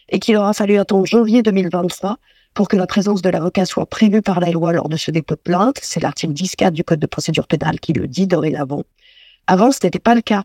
Et 0.08 0.20
qu'il 0.20 0.38
aura 0.38 0.54
fallu 0.54 0.78
attendre 0.78 1.06
janvier 1.06 1.44
2023 1.44 2.18
pour 2.54 2.70
que 2.70 2.78
la 2.78 2.88
présence 2.88 3.22
de 3.22 3.30
l'avocat 3.30 3.66
soit 3.66 3.86
prévue 3.86 4.22
par 4.22 4.40
la 4.40 4.52
loi 4.52 4.72
lors 4.72 4.88
de 4.88 4.96
ce 4.96 5.12
dépôt 5.12 5.36
de 5.36 5.42
plainte. 5.42 5.80
C'est 5.82 6.02
l'article 6.02 6.34
10.4 6.34 6.72
du 6.72 6.84
Code 6.86 7.00
de 7.00 7.08
procédure 7.08 7.46
pénale 7.46 7.80
qui 7.82 7.92
le 7.92 8.08
dit 8.08 8.26
dorénavant. 8.26 8.84
Avant, 9.48 9.72
ce 9.72 9.80
n'était 9.84 10.00
pas 10.00 10.16
le 10.16 10.22
cas. 10.22 10.44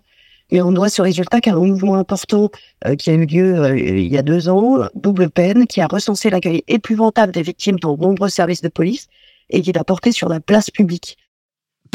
Mais 0.51 0.61
on 0.61 0.73
doit 0.73 0.89
ce 0.89 1.01
résultat 1.01 1.41
qu'un 1.41 1.55
mouvement 1.55 1.95
important 1.95 2.51
euh, 2.87 2.97
qui 2.97 3.11
a 3.11 3.15
eu 3.15 3.25
lieu 3.25 3.59
euh, 3.59 3.79
il 3.79 4.13
y 4.13 4.19
a 4.19 4.23
deux 4.23 4.49
ans, 4.49 4.89
double 4.95 5.31
peine, 5.31 5.67
qui 5.67 5.81
a 5.81 5.87
recensé 5.87 6.29
l'accueil 6.29 6.63
épouvantable 6.69 7.33
des 7.33 7.43
victimes 7.43 7.79
dans 7.79 7.97
de 7.97 8.03
nombreux 8.03 8.29
services 8.29 8.61
de 8.61 8.69
police 8.69 9.09
et 9.55 9.63
qui 9.63 9.73
l'a 9.73 9.85
porté 9.85 10.13
sur 10.13 10.29
la 10.29 10.41
place 10.41 10.71
publique. 10.71 11.17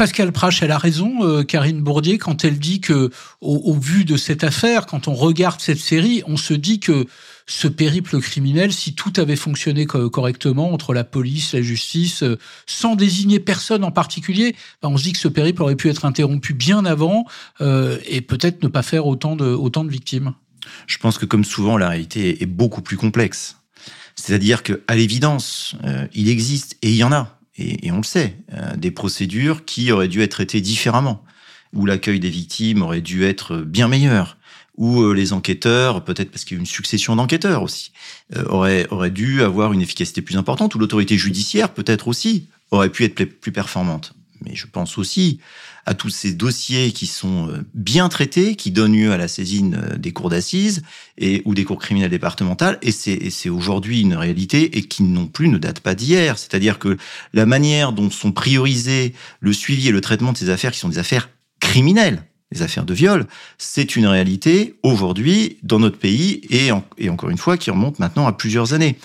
Pascal 0.00 0.32
Prache, 0.32 0.62
elle 0.62 0.70
a 0.70 0.78
raison, 0.78 1.26
euh, 1.26 1.42
Karine 1.42 1.82
Bourdier, 1.82 2.16
quand 2.16 2.42
elle 2.46 2.58
dit 2.58 2.80
que, 2.80 3.10
au, 3.42 3.74
vu 3.74 4.06
de 4.06 4.16
cette 4.16 4.44
affaire, 4.44 4.86
quand 4.86 5.08
on 5.08 5.14
regarde 5.14 5.60
cette 5.60 5.78
série, 5.78 6.22
on 6.26 6.38
se 6.38 6.54
dit 6.54 6.80
que 6.80 7.04
ce 7.46 7.68
périple 7.68 8.18
criminel, 8.18 8.72
si 8.72 8.94
tout 8.94 9.12
avait 9.18 9.36
fonctionné 9.36 9.84
correctement 9.84 10.72
entre 10.72 10.94
la 10.94 11.04
police, 11.04 11.52
la 11.52 11.60
justice, 11.60 12.22
euh, 12.22 12.38
sans 12.66 12.96
désigner 12.96 13.40
personne 13.40 13.84
en 13.84 13.90
particulier, 13.90 14.56
ben, 14.80 14.88
on 14.88 14.96
se 14.96 15.02
dit 15.02 15.12
que 15.12 15.18
ce 15.18 15.28
périple 15.28 15.60
aurait 15.60 15.76
pu 15.76 15.90
être 15.90 16.06
interrompu 16.06 16.54
bien 16.54 16.86
avant 16.86 17.26
euh, 17.60 17.98
et 18.06 18.22
peut-être 18.22 18.62
ne 18.62 18.68
pas 18.68 18.82
faire 18.82 19.06
autant 19.06 19.36
de, 19.36 19.44
autant 19.44 19.84
de 19.84 19.90
victimes. 19.90 20.32
Je 20.86 20.96
pense 20.96 21.18
que 21.18 21.26
comme 21.26 21.44
souvent, 21.44 21.76
la 21.76 21.90
réalité 21.90 22.42
est 22.42 22.46
beaucoup 22.46 22.80
plus 22.80 22.96
complexe. 22.96 23.58
C'est-à-dire 24.14 24.62
qu'à 24.62 24.94
l'évidence, 24.94 25.74
il 26.14 26.30
existe 26.30 26.78
et 26.80 26.90
il 26.90 26.96
y 26.96 27.04
en 27.04 27.12
a 27.12 27.39
et, 27.60 27.90
on 27.92 27.98
le 27.98 28.02
sait, 28.02 28.36
euh, 28.54 28.76
des 28.76 28.90
procédures 28.90 29.64
qui 29.64 29.92
auraient 29.92 30.08
dû 30.08 30.22
être 30.22 30.32
traitées 30.32 30.60
différemment, 30.60 31.24
où 31.72 31.86
l'accueil 31.86 32.20
des 32.20 32.30
victimes 32.30 32.82
aurait 32.82 33.00
dû 33.00 33.24
être 33.24 33.58
bien 33.58 33.88
meilleur, 33.88 34.36
où 34.76 35.02
euh, 35.02 35.12
les 35.12 35.32
enquêteurs, 35.32 36.04
peut-être 36.04 36.30
parce 36.30 36.44
qu'il 36.44 36.56
y 36.56 36.58
a 36.58 36.60
une 36.60 36.66
succession 36.66 37.16
d'enquêteurs 37.16 37.62
aussi, 37.62 37.92
euh, 38.36 38.44
auraient, 38.46 38.86
auraient 38.90 39.10
dû 39.10 39.42
avoir 39.42 39.72
une 39.72 39.82
efficacité 39.82 40.22
plus 40.22 40.36
importante, 40.36 40.74
ou 40.74 40.78
l'autorité 40.78 41.16
judiciaire, 41.18 41.72
peut-être 41.72 42.08
aussi, 42.08 42.46
aurait 42.70 42.90
pu 42.90 43.04
être 43.04 43.14
plus 43.24 43.52
performante. 43.52 44.14
Mais 44.44 44.54
je 44.54 44.66
pense 44.66 44.98
aussi 44.98 45.38
à 45.86 45.94
tous 45.94 46.10
ces 46.10 46.32
dossiers 46.32 46.92
qui 46.92 47.06
sont 47.06 47.48
euh, 47.48 47.64
bien 47.74 48.08
traités, 48.08 48.54
qui 48.54 48.70
donnent 48.70 48.96
lieu 48.96 49.12
à 49.12 49.16
la 49.16 49.28
saisine 49.28 49.80
euh, 49.82 49.96
des 49.96 50.12
cours 50.12 50.30
d'assises 50.30 50.82
et 51.18 51.42
ou 51.44 51.54
des 51.54 51.64
cours 51.64 51.78
criminels 51.78 52.10
départementales. 52.10 52.78
Et 52.82 52.92
c'est 52.92 53.48
aujourd'hui 53.48 54.00
une 54.00 54.14
réalité 54.14 54.78
et 54.78 54.82
qui 54.82 55.02
non 55.02 55.26
plus 55.26 55.48
ne 55.48 55.58
date 55.58 55.80
pas 55.80 55.94
d'hier. 55.94 56.38
C'est-à-dire 56.38 56.78
que 56.78 56.96
la 57.32 57.46
manière 57.46 57.92
dont 57.92 58.10
sont 58.10 58.32
priorisés 58.32 59.14
le 59.40 59.52
suivi 59.52 59.88
et 59.88 59.92
le 59.92 60.00
traitement 60.00 60.32
de 60.32 60.38
ces 60.38 60.50
affaires, 60.50 60.72
qui 60.72 60.78
sont 60.78 60.88
des 60.88 60.98
affaires 60.98 61.30
criminelles, 61.60 62.24
les 62.52 62.62
affaires 62.62 62.84
de 62.84 62.94
viol, 62.94 63.26
c'est 63.58 63.94
une 63.94 64.06
réalité 64.06 64.74
aujourd'hui 64.82 65.58
dans 65.62 65.78
notre 65.78 65.98
pays 65.98 66.40
et, 66.50 66.70
et 66.98 67.08
encore 67.08 67.30
une 67.30 67.38
fois 67.38 67.56
qui 67.56 67.70
remonte 67.70 67.98
maintenant 67.98 68.26
à 68.26 68.32
plusieurs 68.32 68.72
années. 68.72 68.98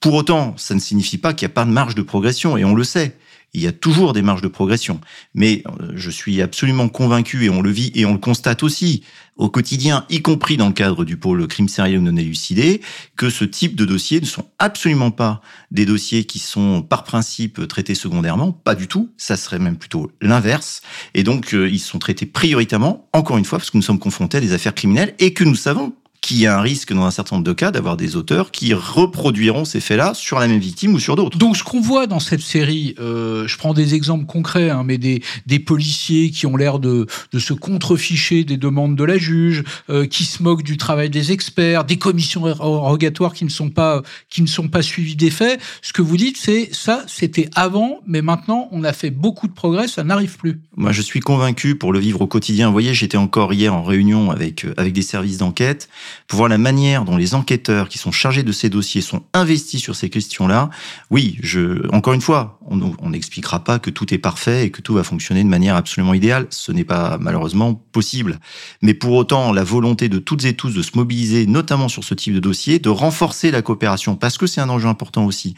Pour 0.00 0.14
autant, 0.14 0.54
ça 0.56 0.74
ne 0.74 0.80
signifie 0.80 1.18
pas 1.18 1.32
qu'il 1.32 1.46
n'y 1.46 1.52
a 1.52 1.54
pas 1.54 1.64
de 1.64 1.70
marge 1.70 1.94
de 1.94 2.02
progression 2.02 2.56
et 2.56 2.64
on 2.64 2.74
le 2.74 2.84
sait 2.84 3.16
il 3.54 3.62
y 3.62 3.66
a 3.66 3.72
toujours 3.72 4.12
des 4.12 4.22
marges 4.22 4.42
de 4.42 4.48
progression. 4.48 5.00
Mais 5.34 5.62
euh, 5.66 5.92
je 5.94 6.10
suis 6.10 6.42
absolument 6.42 6.88
convaincu, 6.88 7.44
et 7.44 7.50
on 7.50 7.62
le 7.62 7.70
vit 7.70 7.90
et 7.94 8.04
on 8.04 8.12
le 8.12 8.18
constate 8.18 8.62
aussi 8.62 9.02
au 9.36 9.48
quotidien, 9.48 10.04
y 10.10 10.20
compris 10.20 10.56
dans 10.56 10.66
le 10.66 10.72
cadre 10.72 11.04
du 11.04 11.16
pôle 11.16 11.46
crime 11.46 11.68
sérieux 11.68 12.00
non 12.00 12.16
élucidé, 12.16 12.80
que 13.16 13.30
ce 13.30 13.44
type 13.44 13.76
de 13.76 13.84
dossiers 13.84 14.20
ne 14.20 14.26
sont 14.26 14.44
absolument 14.58 15.12
pas 15.12 15.40
des 15.70 15.86
dossiers 15.86 16.24
qui 16.24 16.40
sont 16.40 16.82
par 16.82 17.04
principe 17.04 17.66
traités 17.68 17.94
secondairement, 17.94 18.50
pas 18.50 18.74
du 18.74 18.88
tout, 18.88 19.10
ça 19.16 19.36
serait 19.36 19.60
même 19.60 19.76
plutôt 19.76 20.10
l'inverse. 20.20 20.82
Et 21.14 21.22
donc, 21.22 21.54
euh, 21.54 21.68
ils 21.68 21.78
sont 21.78 22.00
traités 22.00 22.26
prioritairement, 22.26 23.08
encore 23.12 23.38
une 23.38 23.44
fois, 23.44 23.58
parce 23.58 23.70
que 23.70 23.76
nous 23.76 23.82
sommes 23.82 24.00
confrontés 24.00 24.38
à 24.38 24.40
des 24.40 24.52
affaires 24.52 24.74
criminelles 24.74 25.14
et 25.20 25.32
que 25.32 25.44
nous 25.44 25.54
savons 25.54 25.94
qu'il 26.28 26.40
y 26.40 26.46
a 26.46 26.58
un 26.58 26.60
risque 26.60 26.92
dans 26.92 27.04
un 27.04 27.10
certain 27.10 27.36
nombre 27.36 27.46
de 27.46 27.54
cas 27.54 27.70
d'avoir 27.70 27.96
des 27.96 28.14
auteurs 28.14 28.50
qui 28.50 28.74
reproduiront 28.74 29.64
ces 29.64 29.80
faits-là 29.80 30.12
sur 30.12 30.38
la 30.38 30.46
même 30.46 30.58
victime 30.58 30.92
ou 30.92 30.98
sur 30.98 31.16
d'autres. 31.16 31.38
Donc 31.38 31.56
ce 31.56 31.64
qu'on 31.64 31.80
voit 31.80 32.06
dans 32.06 32.20
cette 32.20 32.42
série, 32.42 32.94
euh, 33.00 33.48
je 33.48 33.56
prends 33.56 33.72
des 33.72 33.94
exemples 33.94 34.26
concrets, 34.26 34.68
hein, 34.68 34.82
mais 34.84 34.98
des, 34.98 35.22
des 35.46 35.58
policiers 35.58 36.30
qui 36.30 36.44
ont 36.44 36.54
l'air 36.54 36.80
de, 36.80 37.06
de 37.32 37.38
se 37.38 37.54
contreficher 37.54 38.44
des 38.44 38.58
demandes 38.58 38.94
de 38.94 39.04
la 39.04 39.16
juge, 39.16 39.64
euh, 39.88 40.04
qui 40.04 40.24
se 40.24 40.42
moquent 40.42 40.62
du 40.62 40.76
travail 40.76 41.08
des 41.08 41.32
experts, 41.32 41.84
des 41.84 41.96
commissions 41.96 42.42
rogatoires 42.42 43.32
qui 43.32 43.46
ne 43.46 43.50
sont 43.50 43.70
pas 43.70 44.02
qui 44.28 44.42
ne 44.42 44.46
sont 44.46 44.68
pas 44.68 44.82
suivies 44.82 45.16
des 45.16 45.30
faits. 45.30 45.58
Ce 45.80 45.94
que 45.94 46.02
vous 46.02 46.18
dites, 46.18 46.36
c'est 46.36 46.68
ça, 46.72 47.04
c'était 47.06 47.48
avant, 47.54 48.00
mais 48.06 48.20
maintenant 48.20 48.68
on 48.70 48.84
a 48.84 48.92
fait 48.92 49.10
beaucoup 49.10 49.48
de 49.48 49.54
progrès, 49.54 49.88
ça 49.88 50.04
n'arrive 50.04 50.36
plus. 50.36 50.60
Moi, 50.76 50.92
je 50.92 51.00
suis 51.00 51.20
convaincu 51.20 51.74
pour 51.74 51.94
le 51.94 51.98
vivre 51.98 52.20
au 52.20 52.26
quotidien. 52.26 52.66
Vous 52.66 52.74
voyez, 52.74 52.92
j'étais 52.92 53.16
encore 53.16 53.54
hier 53.54 53.74
en 53.74 53.82
réunion 53.82 54.30
avec 54.30 54.66
euh, 54.66 54.74
avec 54.76 54.92
des 54.92 55.00
services 55.00 55.38
d'enquête 55.38 55.88
pour 56.26 56.38
voir 56.38 56.48
la 56.48 56.58
manière 56.58 57.04
dont 57.04 57.16
les 57.16 57.34
enquêteurs 57.34 57.88
qui 57.88 57.98
sont 57.98 58.12
chargés 58.12 58.42
de 58.42 58.52
ces 58.52 58.68
dossiers 58.68 59.00
sont 59.00 59.22
investis 59.32 59.80
sur 59.80 59.96
ces 59.96 60.10
questions-là, 60.10 60.70
oui, 61.10 61.38
je, 61.42 61.86
encore 61.94 62.12
une 62.12 62.20
fois, 62.20 62.58
on 62.66 63.10
n'expliquera 63.10 63.64
pas 63.64 63.78
que 63.78 63.90
tout 63.90 64.12
est 64.12 64.18
parfait 64.18 64.66
et 64.66 64.70
que 64.70 64.82
tout 64.82 64.94
va 64.94 65.04
fonctionner 65.04 65.42
de 65.42 65.48
manière 65.48 65.76
absolument 65.76 66.14
idéale. 66.14 66.46
Ce 66.50 66.72
n'est 66.72 66.84
pas 66.84 67.18
malheureusement 67.18 67.74
possible. 67.74 68.38
Mais 68.82 68.94
pour 68.94 69.12
autant, 69.12 69.52
la 69.52 69.64
volonté 69.64 70.08
de 70.08 70.18
toutes 70.18 70.44
et 70.44 70.54
tous 70.54 70.74
de 70.74 70.82
se 70.82 70.90
mobiliser, 70.96 71.46
notamment 71.46 71.88
sur 71.88 72.04
ce 72.04 72.14
type 72.14 72.34
de 72.34 72.40
dossier, 72.40 72.78
de 72.78 72.90
renforcer 72.90 73.50
la 73.50 73.62
coopération, 73.62 74.16
parce 74.16 74.38
que 74.38 74.46
c'est 74.46 74.60
un 74.60 74.68
enjeu 74.68 74.88
important 74.88 75.24
aussi 75.24 75.54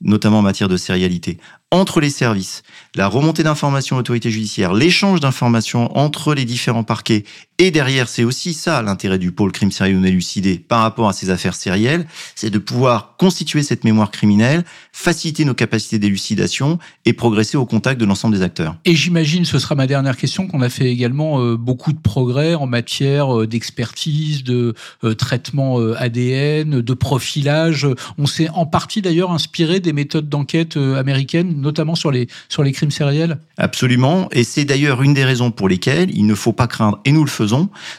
notamment 0.00 0.40
en 0.40 0.42
matière 0.42 0.68
de 0.68 0.76
sérialité, 0.76 1.38
entre 1.70 2.00
les 2.00 2.10
services, 2.10 2.62
la 2.94 3.08
remontée 3.08 3.42
d'informations 3.42 3.96
à 3.96 3.98
l'autorité 3.98 4.30
judiciaire, 4.30 4.74
l'échange 4.74 5.20
d'informations 5.20 5.96
entre 5.96 6.34
les 6.34 6.44
différents 6.44 6.84
parquets, 6.84 7.24
et 7.58 7.70
derrière, 7.70 8.08
c'est 8.08 8.24
aussi 8.24 8.52
ça 8.52 8.82
l'intérêt 8.82 9.18
du 9.18 9.32
pôle 9.32 9.52
crime 9.52 9.70
sérieux 9.70 9.96
non 9.96 10.04
élucidé 10.04 10.58
par 10.58 10.82
rapport 10.82 11.08
à 11.08 11.12
ces 11.12 11.30
affaires 11.30 11.54
sérielles, 11.54 12.06
c'est 12.34 12.50
de 12.50 12.58
pouvoir 12.58 13.14
constituer 13.16 13.62
cette 13.62 13.84
mémoire 13.84 14.10
criminelle, 14.10 14.64
faciliter 14.92 15.44
nos 15.44 15.54
capacités 15.54 15.98
d'élucidation 15.98 16.78
et 17.04 17.12
progresser 17.12 17.56
au 17.56 17.64
contact 17.64 18.00
de 18.00 18.04
l'ensemble 18.06 18.36
des 18.36 18.42
acteurs. 18.42 18.76
Et 18.84 18.94
j'imagine, 18.94 19.44
ce 19.44 19.58
sera 19.58 19.74
ma 19.74 19.86
dernière 19.86 20.16
question, 20.16 20.46
qu'on 20.46 20.62
a 20.62 20.68
fait 20.68 20.90
également 20.90 21.40
euh, 21.40 21.56
beaucoup 21.56 21.92
de 21.92 21.98
progrès 21.98 22.54
en 22.54 22.66
matière 22.66 23.40
euh, 23.40 23.46
d'expertise, 23.46 24.42
de 24.42 24.74
euh, 25.04 25.14
traitement 25.14 25.78
ADN, 25.96 26.80
de 26.80 26.94
profilage. 26.94 27.86
On 28.18 28.26
s'est 28.26 28.48
en 28.50 28.66
partie 28.66 29.02
d'ailleurs 29.02 29.30
inspiré 29.32 29.80
des 29.80 29.92
méthodes 29.92 30.28
d'enquête 30.28 30.76
américaines 30.76 31.60
notamment 31.60 31.94
sur 31.94 32.10
les, 32.10 32.28
sur 32.48 32.62
les 32.62 32.72
crimes 32.72 32.90
sériels? 32.90 33.38
Absolument. 33.56 34.28
Et 34.32 34.44
c'est 34.44 34.64
d'ailleurs 34.64 35.02
une 35.02 35.14
des 35.14 35.24
raisons 35.24 35.50
pour 35.50 35.68
lesquelles 35.68 36.10
il 36.14 36.26
ne 36.26 36.34
faut 36.34 36.52
pas 36.52 36.66
craindre, 36.66 37.00
et 37.04 37.12
nous 37.12 37.24
le 37.24 37.30
faisons, 37.30 37.43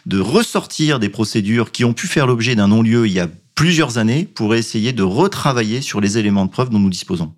de 0.06 0.20
ressortir 0.20 1.00
des 1.00 1.10
procédures 1.10 1.72
qui 1.72 1.86
ont 1.86 1.94
pu 1.94 2.08
faire 2.08 2.28
l'objet 2.28 2.56
d'un 2.56 2.68
non-lieu 2.68 3.08
il 3.08 3.14
y 3.14 3.20
a 3.20 3.30
plusieurs 3.56 3.98
années 3.98 4.26
pour 4.26 4.54
essayer 4.56 4.94
de 4.94 5.04
retravailler 5.04 5.82
sur 5.82 6.02
les 6.02 6.18
éléments 6.18 6.46
de 6.46 6.52
preuve 6.52 6.70
dont 6.70 6.80
nous 6.80 6.90
disposons. 6.90 7.34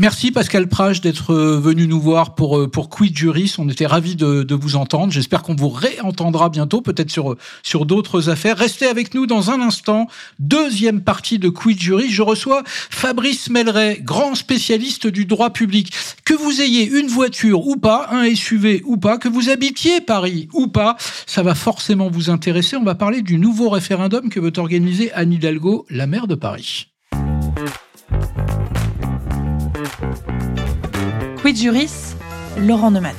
Merci 0.00 0.30
Pascal 0.30 0.66
Prage 0.66 1.02
d'être 1.02 1.34
euh, 1.34 1.60
venu 1.60 1.86
nous 1.86 2.00
voir 2.00 2.34
pour, 2.34 2.58
euh, 2.58 2.66
pour 2.66 2.88
Quid 2.88 3.14
Juris. 3.14 3.56
On 3.58 3.68
était 3.68 3.84
ravis 3.84 4.16
de, 4.16 4.54
vous 4.54 4.76
entendre. 4.76 5.12
J'espère 5.12 5.42
qu'on 5.42 5.54
vous 5.54 5.68
réentendra 5.68 6.48
bientôt, 6.48 6.80
peut-être 6.80 7.10
sur, 7.10 7.36
sur 7.62 7.84
d'autres 7.84 8.30
affaires. 8.30 8.56
Restez 8.56 8.86
avec 8.86 9.12
nous 9.12 9.26
dans 9.26 9.50
un 9.50 9.60
instant. 9.60 10.06
Deuxième 10.38 11.02
partie 11.02 11.38
de 11.38 11.50
Quid 11.50 11.78
Juris. 11.78 12.08
Je 12.08 12.22
reçois 12.22 12.62
Fabrice 12.64 13.50
Melleret, 13.50 14.00
grand 14.02 14.34
spécialiste 14.34 15.06
du 15.06 15.26
droit 15.26 15.50
public. 15.50 15.92
Que 16.24 16.32
vous 16.32 16.62
ayez 16.62 16.86
une 16.86 17.08
voiture 17.08 17.66
ou 17.66 17.76
pas, 17.76 18.08
un 18.10 18.34
SUV 18.34 18.80
ou 18.86 18.96
pas, 18.96 19.18
que 19.18 19.28
vous 19.28 19.50
habitiez 19.50 20.00
Paris 20.00 20.48
ou 20.54 20.68
pas, 20.68 20.96
ça 21.26 21.42
va 21.42 21.54
forcément 21.54 22.08
vous 22.08 22.30
intéresser. 22.30 22.74
On 22.74 22.84
va 22.84 22.94
parler 22.94 23.20
du 23.20 23.36
nouveau 23.36 23.68
référendum 23.68 24.30
que 24.30 24.40
veut 24.40 24.52
organiser 24.56 25.12
Anne 25.12 25.34
Hidalgo, 25.34 25.84
la 25.90 26.06
maire 26.06 26.26
de 26.26 26.36
Paris. 26.36 26.89
Quid 31.50 31.62
Juris, 31.62 32.14
Laurent 32.58 32.92
Neumann. 32.92 33.16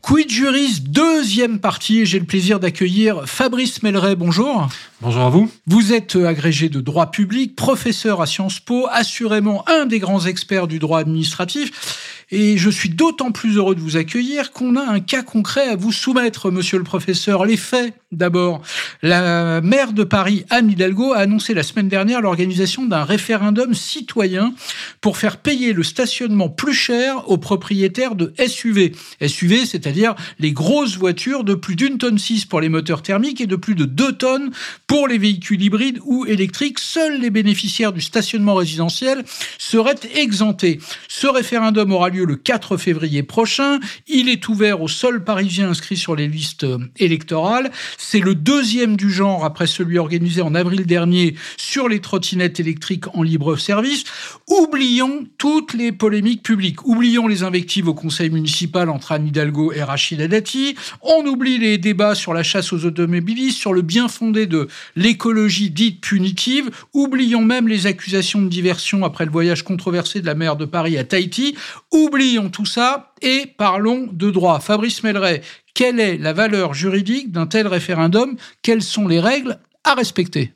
Quid 0.00 0.30
Juris, 0.30 0.78
deuxième 0.80 1.58
partie, 1.58 2.06
j'ai 2.06 2.20
le 2.20 2.24
plaisir 2.24 2.60
d'accueillir 2.60 3.22
Fabrice 3.26 3.82
Melleret. 3.82 4.14
Bonjour. 4.14 4.68
Bonjour 5.00 5.22
à 5.22 5.28
vous. 5.28 5.50
Vous 5.66 5.92
êtes 5.92 6.14
agrégé 6.14 6.68
de 6.68 6.80
droit 6.80 7.10
public, 7.10 7.56
professeur 7.56 8.22
à 8.22 8.26
Sciences 8.26 8.60
Po, 8.60 8.86
assurément 8.92 9.68
un 9.68 9.86
des 9.86 9.98
grands 9.98 10.24
experts 10.24 10.68
du 10.68 10.78
droit 10.78 11.00
administratif. 11.00 12.24
Et 12.30 12.56
je 12.56 12.70
suis 12.70 12.90
d'autant 12.90 13.32
plus 13.32 13.56
heureux 13.56 13.74
de 13.74 13.80
vous 13.80 13.96
accueillir 13.96 14.52
qu'on 14.52 14.76
a 14.76 14.82
un 14.88 15.00
cas 15.00 15.22
concret 15.22 15.68
à 15.68 15.74
vous 15.74 15.90
soumettre, 15.90 16.52
monsieur 16.52 16.78
le 16.78 16.84
professeur. 16.84 17.44
Les 17.44 17.56
faits, 17.56 17.92
d'abord. 18.16 18.62
La 19.02 19.60
maire 19.60 19.92
de 19.92 20.04
Paris, 20.04 20.44
Anne 20.50 20.70
Hidalgo, 20.70 21.12
a 21.12 21.18
annoncé 21.18 21.54
la 21.54 21.62
semaine 21.62 21.88
dernière 21.88 22.20
l'organisation 22.20 22.86
d'un 22.86 23.04
référendum 23.04 23.74
citoyen 23.74 24.54
pour 25.00 25.18
faire 25.18 25.38
payer 25.38 25.72
le 25.72 25.82
stationnement 25.82 26.48
plus 26.48 26.74
cher 26.74 27.28
aux 27.28 27.38
propriétaires 27.38 28.14
de 28.14 28.32
SUV. 28.46 28.92
SUV, 29.26 29.66
c'est-à-dire 29.66 30.14
les 30.38 30.52
grosses 30.52 30.96
voitures 30.96 31.44
de 31.44 31.54
plus 31.54 31.76
d'une 31.76 31.98
tonne 31.98 32.18
6 32.18 32.46
pour 32.46 32.60
les 32.60 32.68
moteurs 32.68 33.02
thermiques 33.02 33.40
et 33.40 33.46
de 33.46 33.56
plus 33.56 33.74
de 33.74 33.84
2 33.84 34.12
tonnes 34.12 34.50
pour 34.86 35.08
les 35.08 35.18
véhicules 35.18 35.62
hybrides 35.62 35.98
ou 36.04 36.26
électriques. 36.26 36.78
Seuls 36.78 37.20
les 37.20 37.30
bénéficiaires 37.30 37.92
du 37.92 38.00
stationnement 38.00 38.54
résidentiel 38.54 39.24
seraient 39.58 39.94
exemptés. 40.14 40.80
Ce 41.08 41.26
référendum 41.26 41.92
aura 41.92 42.08
lieu 42.08 42.24
le 42.24 42.36
4 42.36 42.76
février 42.76 43.22
prochain. 43.22 43.80
Il 44.06 44.28
est 44.28 44.48
ouvert 44.48 44.82
aux 44.82 44.88
seuls 44.88 45.24
Parisiens 45.24 45.70
inscrits 45.70 45.96
sur 45.96 46.16
les 46.16 46.28
listes 46.28 46.66
électorales. 46.98 47.70
C'est 48.06 48.20
le 48.20 48.34
deuxième 48.34 48.96
du 48.96 49.10
genre 49.10 49.46
après 49.46 49.66
celui 49.66 49.98
organisé 49.98 50.42
en 50.42 50.54
avril 50.54 50.84
dernier 50.84 51.36
sur 51.56 51.88
les 51.88 52.00
trottinettes 52.00 52.60
électriques 52.60 53.06
en 53.16 53.22
libre 53.22 53.56
service. 53.56 54.04
Oublions 54.46 55.26
toutes 55.38 55.72
les 55.72 55.90
polémiques 55.90 56.42
publiques. 56.42 56.86
Oublions 56.86 57.26
les 57.26 57.42
invectives 57.42 57.88
au 57.88 57.94
conseil 57.94 58.28
municipal 58.28 58.90
entre 58.90 59.12
Anne 59.12 59.26
Hidalgo 59.26 59.72
et 59.72 59.82
Rachida 59.82 60.28
Dati. 60.28 60.76
On 61.00 61.24
oublie 61.24 61.56
les 61.56 61.78
débats 61.78 62.14
sur 62.14 62.34
la 62.34 62.42
chasse 62.42 62.74
aux 62.74 62.84
automobilistes, 62.84 63.58
sur 63.58 63.72
le 63.72 63.80
bien 63.80 64.08
fondé 64.08 64.46
de 64.46 64.68
l'écologie 64.96 65.70
dite 65.70 66.02
punitive. 66.02 66.70
Oublions 66.92 67.42
même 67.42 67.68
les 67.68 67.86
accusations 67.86 68.42
de 68.42 68.48
diversion 68.48 69.04
après 69.04 69.24
le 69.24 69.32
voyage 69.32 69.62
controversé 69.62 70.20
de 70.20 70.26
la 70.26 70.34
maire 70.34 70.56
de 70.56 70.66
Paris 70.66 70.98
à 70.98 71.04
Tahiti. 71.04 71.56
Oublions 71.90 72.50
tout 72.50 72.66
ça 72.66 73.14
et 73.22 73.46
parlons 73.56 74.08
de 74.12 74.30
droit. 74.30 74.60
Fabrice 74.60 75.02
Melleret, 75.02 75.40
quelle 75.74 76.00
est 76.00 76.16
la 76.16 76.32
valeur 76.32 76.72
juridique 76.72 77.32
d'un 77.32 77.46
tel 77.46 77.66
référendum? 77.66 78.36
Quelles 78.62 78.82
sont 78.82 79.08
les 79.08 79.20
règles 79.20 79.58
à 79.82 79.94
respecter? 79.94 80.52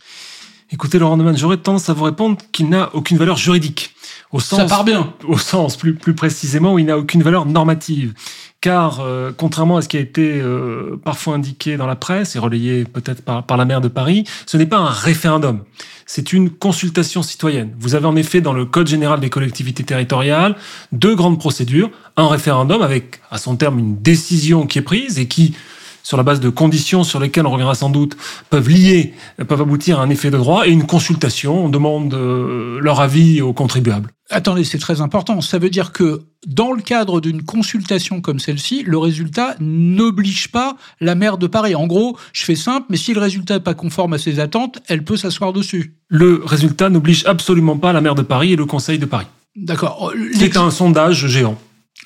Écoutez, 0.71 0.99
Laurent 0.99 1.17
Neumann, 1.17 1.37
j'aurais 1.37 1.57
tendance 1.57 1.89
à 1.89 1.95
vous 1.95 2.05
répondre 2.05 2.39
qu'il 2.53 2.69
n'a 2.69 2.95
aucune 2.95 3.17
valeur 3.17 3.37
juridique. 3.37 3.95
Au 4.31 4.41
sens, 4.41 4.61
Ça 4.61 4.67
part 4.67 4.85
bien. 4.85 5.15
Au 5.27 5.39
sens 5.39 5.77
plus, 5.77 5.95
plus 5.95 6.15
précisément 6.15 6.75
où 6.75 6.79
il 6.79 6.87
n'a 6.87 6.99
aucune 6.99 7.23
valeur 7.23 7.47
normative. 7.47 8.13
Car, 8.61 9.01
euh, 9.01 9.31
contrairement 9.37 9.77
à 9.77 9.83
ce 9.83 9.89
qui 9.89 9.97
a 9.97 10.01
été 10.01 10.41
euh, 10.41 11.01
parfois 11.05 11.35
indiqué 11.35 11.77
dans 11.77 11.87
la 11.87 11.97
presse 11.97 12.35
et 12.35 12.39
relayé 12.39 12.85
peut-être 12.85 13.23
par, 13.23 13.45
par 13.45 13.57
la 13.57 13.65
maire 13.65 13.81
de 13.81 13.89
Paris, 13.89 14.25
ce 14.47 14.57
n'est 14.57 14.67
pas 14.67 14.79
un 14.79 14.91
référendum 14.91 15.63
c'est 16.09 16.33
une 16.33 16.49
consultation 16.49 17.23
citoyenne. 17.23 17.75
Vous 17.79 17.95
avez 17.95 18.07
en 18.07 18.17
effet 18.17 18.41
dans 18.41 18.55
le 18.55 18.65
Code 18.65 18.87
général 18.87 19.21
des 19.21 19.29
collectivités 19.29 19.85
territoriales 19.85 20.57
deux 20.91 21.15
grandes 21.15 21.39
procédures. 21.39 21.91
Un 22.17 22.29
référendum 22.29 22.81
avec 22.81 23.21
à 23.31 23.37
son 23.37 23.57
terme 23.57 23.79
une 23.79 24.01
décision 24.01 24.67
qui 24.67 24.79
est 24.79 24.83
prise 24.83 25.19
et 25.19 25.29
qui 25.29 25.55
sur 26.03 26.17
la 26.17 26.23
base 26.23 26.41
de 26.41 26.49
conditions 26.49 27.05
sur 27.05 27.21
lesquelles 27.21 27.47
on 27.47 27.51
reviendra 27.51 27.75
sans 27.75 27.91
doute, 27.91 28.17
peuvent 28.49 28.71
lier, 28.71 29.13
peuvent 29.47 29.61
aboutir 29.61 30.01
à 30.01 30.03
un 30.03 30.09
effet 30.09 30.31
de 30.31 30.39
droit, 30.39 30.67
et 30.67 30.71
une 30.71 30.87
consultation, 30.87 31.67
on 31.67 31.69
demande 31.69 32.15
euh, 32.15 32.79
leur 32.81 33.01
avis 33.01 33.43
aux 33.43 33.53
contribuables. 33.53 34.09
Attendez, 34.31 34.65
c'est 34.65 34.79
très 34.79 35.01
important. 35.01 35.41
Ça 35.41 35.59
veut 35.59 35.71
dire 35.71 35.93
que 35.93 36.23
dans 36.47 36.73
le 36.73 36.83
cadre 36.83 37.21
d'une 37.21 37.43
consultation 37.43 38.21
comme 38.21 38.39
celle-ci, 38.39 38.83
le 38.83 38.99
résultat 38.99 39.57
n'oblige 39.59 40.49
pas 40.49 40.77
la 41.01 41.15
maire 41.15 41.39
de 41.39 41.47
Paris. 41.47 41.75
En 41.75 41.87
gros, 41.87 42.19
je 42.35 42.45
fais 42.45 42.55
simple, 42.55 42.87
mais 42.91 42.99
si 42.99 43.15
le 43.15 43.21
résultat 43.21 43.55
n'est 43.55 43.61
pas 43.61 43.75
conforme 43.75 44.13
à 44.13 44.19
ses 44.19 44.39
attentes, 44.39 44.81
elle 44.87 45.03
peut 45.03 45.17
s'asseoir 45.17 45.55
dessus. 45.55 45.95
Le 46.09 46.43
résultat 46.45 46.91
n'oblige 46.91 47.25
absolument 47.25 47.79
pas 47.79 47.95
la 47.95 48.03
maire 48.03 48.15
de 48.15 48.23
Paris 48.23 48.53
et 48.53 48.57
le 48.57 48.67
Conseil 48.67 48.99
de 48.99 49.07
Paris. 49.07 49.27
D'accord. 49.57 50.13
C'est 50.35 50.57
un 50.59 50.71
sondage 50.71 51.27
géant. 51.27 51.59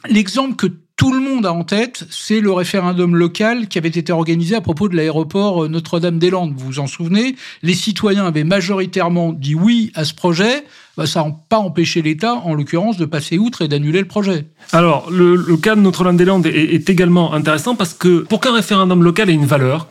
L'exemple 0.09 0.55
que 0.57 0.67
tout 1.03 1.13
le 1.13 1.19
monde 1.19 1.47
a 1.47 1.53
en 1.53 1.65
tête, 1.65 2.05
c'est 2.11 2.39
le 2.39 2.53
référendum 2.53 3.17
local 3.17 3.67
qui 3.67 3.77
avait 3.77 3.89
été 3.89 4.13
organisé 4.13 4.55
à 4.55 4.61
propos 4.61 4.89
de 4.89 4.95
l'aéroport 4.95 5.69
Notre-Dame-des-Landes. 5.69 6.55
Vous 6.57 6.67
vous 6.67 6.79
en 6.79 6.87
souvenez? 6.87 7.35
Les 7.65 7.75
citoyens 7.75 8.25
avaient 8.25 8.45
majoritairement 8.45 9.33
dit 9.33 9.57
oui 9.57 9.91
à 9.97 10.05
ce 10.05 10.15
projet. 10.15 10.63
Bah, 10.97 11.09
ça 11.09 11.25
n'a 11.25 11.35
pas 11.49 11.59
empêché 11.59 12.03
l'État, 12.03 12.35
en 12.45 12.55
l'occurrence, 12.55 12.99
de 12.99 13.05
passer 13.05 13.37
outre 13.37 13.63
et 13.63 13.69
d'annuler 13.69 13.99
le 13.99 14.07
projet. 14.07 14.47
Alors, 14.71 15.11
le, 15.11 15.57
cas 15.57 15.75
de 15.75 15.81
Notre-Dame-des-Landes 15.81 16.47
est, 16.47 16.73
est 16.73 16.89
également 16.89 17.35
intéressant 17.35 17.75
parce 17.75 17.95
que 17.95 18.21
pour 18.21 18.39
qu'un 18.41 18.55
référendum 18.55 19.03
local 19.03 19.29
ait 19.29 19.35
une 19.35 19.45
valeur, 19.45 19.89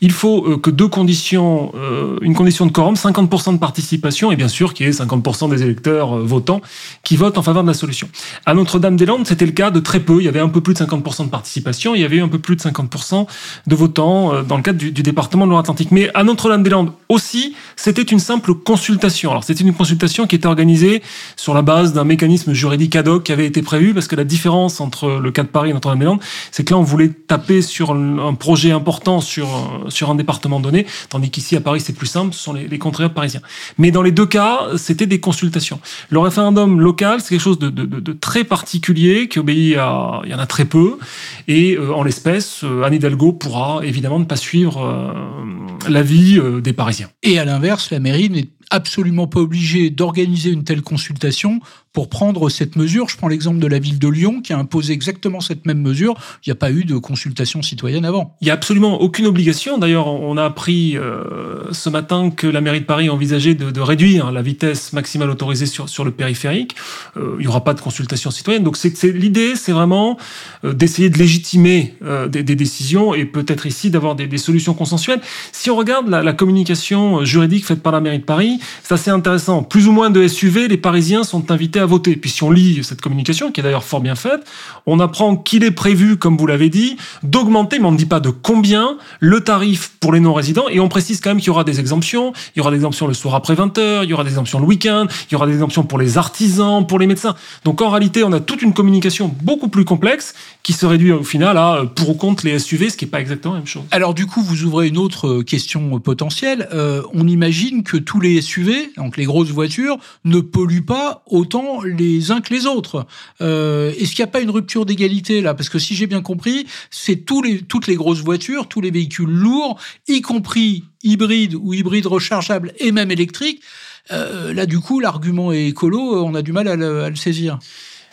il 0.00 0.12
faut 0.12 0.46
euh, 0.46 0.58
que 0.58 0.70
deux 0.70 0.86
conditions, 0.88 1.72
euh, 1.74 2.18
une 2.22 2.34
condition 2.34 2.66
de 2.66 2.72
quorum, 2.72 2.94
50% 2.94 3.54
de 3.54 3.58
participation 3.58 4.30
et 4.30 4.36
bien 4.36 4.48
sûr 4.48 4.72
qu'il 4.74 4.86
y 4.86 4.88
ait 4.88 4.92
50% 4.92 5.50
des 5.50 5.62
électeurs 5.62 6.16
euh, 6.16 6.22
votants 6.22 6.60
qui 7.02 7.16
votent 7.16 7.38
en 7.38 7.42
faveur 7.42 7.62
de 7.62 7.68
la 7.68 7.74
solution. 7.74 8.08
À 8.46 8.54
Notre-Dame-des-Landes, 8.54 9.26
c'était 9.26 9.46
le 9.46 9.52
cas 9.52 9.70
de 9.70 9.80
très 9.80 10.00
peu. 10.00 10.20
Il 10.20 10.24
y 10.24 10.28
avait 10.28 10.40
un 10.40 10.48
peu 10.48 10.60
plus 10.60 10.74
de 10.74 10.78
50% 10.78 11.24
de 11.24 11.30
participation, 11.30 11.94
il 11.94 12.00
y 12.00 12.04
avait 12.04 12.16
eu 12.16 12.22
un 12.22 12.28
peu 12.28 12.38
plus 12.38 12.54
de 12.54 12.60
50% 12.60 13.26
de 13.66 13.74
votants 13.74 14.42
dans 14.42 14.56
le 14.56 14.62
cadre 14.62 14.78
du, 14.78 14.90
département 14.90 15.46
de 15.46 15.50
Loire-Atlantique. 15.50 15.90
Mais 15.90 16.10
à 16.14 16.22
Notre-Dame-des-Landes 16.22 16.92
aussi, 17.08 17.54
c'était 17.76 18.02
une 18.02 18.20
simple 18.20 18.54
consultation. 18.54 19.30
Alors 19.30 19.44
c'était 19.44 19.64
une 19.64 19.74
consultation 19.74 20.26
qui 20.26 20.36
était 20.36 20.46
organisée 20.46 21.02
sur 21.36 21.54
la 21.54 21.62
base 21.62 21.92
d'un 21.92 22.04
mécanisme 22.04 22.52
juridique 22.52 22.94
ad 22.94 23.08
hoc 23.08 23.24
qui 23.24 23.32
avait 23.32 23.46
été 23.46 23.62
prévu 23.62 23.94
parce 23.94 24.06
que 24.06 24.16
la 24.16 24.24
différence 24.24 24.80
entre 24.80 25.18
le 25.20 25.30
cas 25.32 25.42
de 25.42 25.48
Paris 25.48 25.70
et 25.70 25.72
Notre-Dame-des-Landes, 25.72 26.20
c'est 26.52 26.64
que 26.64 26.72
là 26.72 26.78
on 26.78 26.82
voulait 26.82 27.08
taper 27.08 27.62
sur 27.62 27.92
un 27.92 28.34
projet 28.34 28.70
important 28.70 29.20
sur 29.20 29.48
sur 29.88 30.10
un 30.10 30.14
département 30.14 30.60
donné, 30.60 30.86
tandis 31.08 31.30
qu'ici 31.30 31.56
à 31.56 31.60
Paris 31.60 31.80
c'est 31.80 31.92
plus 31.92 32.06
simple, 32.06 32.34
ce 32.34 32.40
sont 32.40 32.52
les, 32.52 32.68
les 32.68 32.78
parisiens. 33.08 33.40
Mais 33.76 33.90
dans 33.90 34.02
les 34.02 34.12
deux 34.12 34.26
cas, 34.26 34.68
c'était 34.76 35.06
des 35.06 35.20
consultations. 35.20 35.80
Le 36.10 36.18
référendum 36.18 36.80
local, 36.80 37.20
c'est 37.20 37.30
quelque 37.30 37.40
chose 37.40 37.58
de, 37.58 38.12
très 38.12 38.44
particulier 38.44 39.28
qui 39.28 39.38
obéit 39.38 39.76
à, 39.76 40.20
il 40.24 40.30
y 40.30 40.34
en 40.34 40.38
a 40.38 40.46
très 40.46 40.64
peu, 40.64 40.98
et 41.46 41.76
euh, 41.76 41.92
en 41.92 42.02
l'espèce, 42.02 42.62
euh, 42.64 42.82
Anne 42.82 42.94
Hidalgo 42.94 43.32
pourra 43.32 43.80
évidemment 43.84 44.18
ne 44.18 44.24
pas 44.24 44.36
suivre 44.36 44.84
euh, 44.84 45.88
l'avis 45.88 46.40
des 46.62 46.72
Parisiens. 46.72 47.08
Et 47.22 47.38
à 47.38 47.44
l'inverse, 47.44 47.90
la 47.90 48.00
mairie 48.00 48.30
n'est 48.30 48.48
absolument 48.70 49.26
pas 49.26 49.40
obligée 49.40 49.90
d'organiser 49.90 50.50
une 50.50 50.64
telle 50.64 50.82
consultation 50.82 51.60
pour 51.92 52.08
prendre 52.08 52.48
cette 52.48 52.76
mesure. 52.76 53.08
Je 53.08 53.16
prends 53.16 53.28
l'exemple 53.28 53.58
de 53.58 53.66
la 53.66 53.78
ville 53.78 53.98
de 53.98 54.08
Lyon 54.08 54.40
qui 54.40 54.52
a 54.52 54.58
imposé 54.58 54.92
exactement 54.92 55.40
cette 55.40 55.66
même 55.66 55.80
mesure. 55.80 56.14
Il 56.46 56.48
n'y 56.48 56.52
a 56.52 56.54
pas 56.54 56.70
eu 56.70 56.84
de 56.84 56.96
consultation 56.96 57.60
citoyenne 57.62 58.04
avant. 58.04 58.36
Il 58.40 58.44
n'y 58.44 58.50
a 58.52 58.54
absolument 58.54 59.00
aucune 59.00 59.26
obligation. 59.26 59.78
D'ailleurs, 59.78 60.06
on 60.06 60.36
a 60.36 60.44
appris 60.44 60.96
euh, 60.96 61.72
ce 61.72 61.88
matin 61.88 62.30
que 62.30 62.46
la 62.46 62.60
mairie 62.60 62.80
de 62.80 62.84
Paris 62.84 63.08
envisageait 63.10 63.54
de, 63.54 63.70
de 63.70 63.80
réduire 63.80 64.30
la 64.30 64.42
vitesse 64.42 64.92
maximale 64.92 65.30
autorisée 65.30 65.66
sur, 65.66 65.88
sur 65.88 66.04
le 66.04 66.12
périphérique. 66.12 66.76
Euh, 67.16 67.34
il 67.38 67.42
n'y 67.42 67.48
aura 67.48 67.64
pas 67.64 67.74
de 67.74 67.80
consultation 67.80 68.30
citoyenne. 68.30 68.62
Donc 68.62 68.78
l'idée, 69.02 69.56
c'est 69.56 69.72
vraiment 69.72 70.18
euh, 70.64 70.72
d'essayer 70.72 71.10
de 71.10 71.18
légitimer 71.18 71.94
des, 72.28 72.42
décisions 72.42 73.14
et 73.14 73.24
peut-être 73.24 73.66
ici 73.66 73.90
d'avoir 73.90 74.14
des, 74.14 74.38
solutions 74.38 74.74
consensuelles. 74.74 75.20
Si 75.52 75.70
on 75.70 75.76
regarde 75.76 76.08
la 76.08 76.32
communication 76.32 77.24
juridique 77.24 77.66
faite 77.66 77.82
par 77.82 77.92
la 77.92 78.00
mairie 78.00 78.20
de 78.20 78.24
Paris, 78.24 78.57
c'est 78.82 78.94
assez 78.94 79.10
intéressant. 79.10 79.62
Plus 79.62 79.88
ou 79.88 79.92
moins 79.92 80.10
de 80.10 80.26
SUV, 80.26 80.68
les 80.68 80.76
Parisiens 80.76 81.24
sont 81.24 81.50
invités 81.50 81.80
à 81.80 81.86
voter. 81.86 82.16
Puis 82.16 82.30
si 82.30 82.42
on 82.42 82.50
lit 82.50 82.82
cette 82.82 83.00
communication, 83.00 83.52
qui 83.52 83.60
est 83.60 83.62
d'ailleurs 83.62 83.84
fort 83.84 84.00
bien 84.00 84.14
faite, 84.14 84.40
on 84.86 85.00
apprend 85.00 85.36
qu'il 85.36 85.64
est 85.64 85.70
prévu, 85.70 86.16
comme 86.16 86.36
vous 86.36 86.46
l'avez 86.46 86.68
dit, 86.68 86.96
d'augmenter, 87.22 87.78
mais 87.78 87.86
on 87.86 87.92
ne 87.92 87.96
dit 87.96 88.06
pas 88.06 88.20
de 88.20 88.30
combien, 88.30 88.96
le 89.20 89.40
tarif 89.42 89.92
pour 90.00 90.12
les 90.12 90.20
non-résidents. 90.20 90.68
Et 90.70 90.80
on 90.80 90.88
précise 90.88 91.20
quand 91.20 91.30
même 91.30 91.38
qu'il 91.38 91.48
y 91.48 91.50
aura 91.50 91.64
des 91.64 91.80
exemptions. 91.80 92.32
Il 92.54 92.58
y 92.58 92.60
aura 92.60 92.70
des 92.70 92.76
exemptions 92.76 93.06
le 93.06 93.14
soir 93.14 93.34
après 93.34 93.54
20h, 93.54 94.04
il 94.04 94.10
y 94.10 94.12
aura 94.12 94.24
des 94.24 94.30
exemptions 94.30 94.60
le 94.60 94.66
week-end, 94.66 95.06
il 95.30 95.32
y 95.32 95.36
aura 95.36 95.46
des 95.46 95.54
exemptions 95.54 95.84
pour 95.84 95.98
les 95.98 96.18
artisans, 96.18 96.86
pour 96.86 96.98
les 96.98 97.06
médecins. 97.06 97.34
Donc 97.64 97.82
en 97.82 97.90
réalité, 97.90 98.24
on 98.24 98.32
a 98.32 98.40
toute 98.40 98.62
une 98.62 98.72
communication 98.72 99.34
beaucoup 99.42 99.68
plus 99.68 99.84
complexe 99.84 100.34
qui 100.68 100.74
se 100.74 100.84
réduit 100.84 101.12
au 101.12 101.24
final 101.24 101.56
à 101.56 101.76
euh, 101.76 101.84
pour 101.86 102.10
ou 102.10 102.14
contre 102.14 102.44
les 102.44 102.58
SUV, 102.58 102.90
ce 102.90 102.98
qui 102.98 103.06
n'est 103.06 103.10
pas 103.10 103.22
exactement 103.22 103.54
la 103.54 103.60
même 103.60 103.66
chose. 103.66 103.84
Alors 103.90 104.12
du 104.12 104.26
coup, 104.26 104.42
vous 104.42 104.64
ouvrez 104.64 104.88
une 104.88 104.98
autre 104.98 105.38
euh, 105.38 105.42
question 105.42 105.98
potentielle. 105.98 106.68
Euh, 106.74 107.02
on 107.14 107.26
imagine 107.26 107.82
que 107.82 107.96
tous 107.96 108.20
les 108.20 108.42
SUV, 108.42 108.92
donc 108.98 109.16
les 109.16 109.24
grosses 109.24 109.48
voitures, 109.48 109.96
ne 110.26 110.40
polluent 110.40 110.84
pas 110.84 111.22
autant 111.24 111.80
les 111.80 112.32
uns 112.32 112.42
que 112.42 112.52
les 112.52 112.66
autres. 112.66 113.06
Euh, 113.40 113.94
Est-ce 113.98 114.14
qu'il 114.14 114.22
n'y 114.22 114.28
a 114.28 114.30
pas 114.30 114.42
une 114.42 114.50
rupture 114.50 114.84
d'égalité 114.84 115.40
là? 115.40 115.54
Parce 115.54 115.70
que 115.70 115.78
si 115.78 115.94
j'ai 115.94 116.06
bien 116.06 116.20
compris, 116.20 116.66
c'est 116.90 117.16
tous 117.16 117.40
les, 117.40 117.62
toutes 117.62 117.86
les 117.86 117.94
grosses 117.94 118.20
voitures, 118.20 118.68
tous 118.68 118.82
les 118.82 118.90
véhicules 118.90 119.24
lourds, 119.24 119.80
y 120.06 120.20
compris 120.20 120.84
hybrides 121.02 121.54
ou 121.54 121.72
hybrides 121.72 122.08
rechargeables 122.08 122.74
et 122.78 122.92
même 122.92 123.10
électriques. 123.10 123.62
Euh, 124.10 124.52
là, 124.52 124.66
du 124.66 124.80
coup, 124.80 125.00
l'argument 125.00 125.50
est 125.50 125.68
écolo, 125.68 126.26
on 126.26 126.34
a 126.34 126.42
du 126.42 126.52
mal 126.52 126.68
à 126.68 126.76
le, 126.76 127.04
à 127.04 127.08
le 127.08 127.16
saisir. 127.16 127.58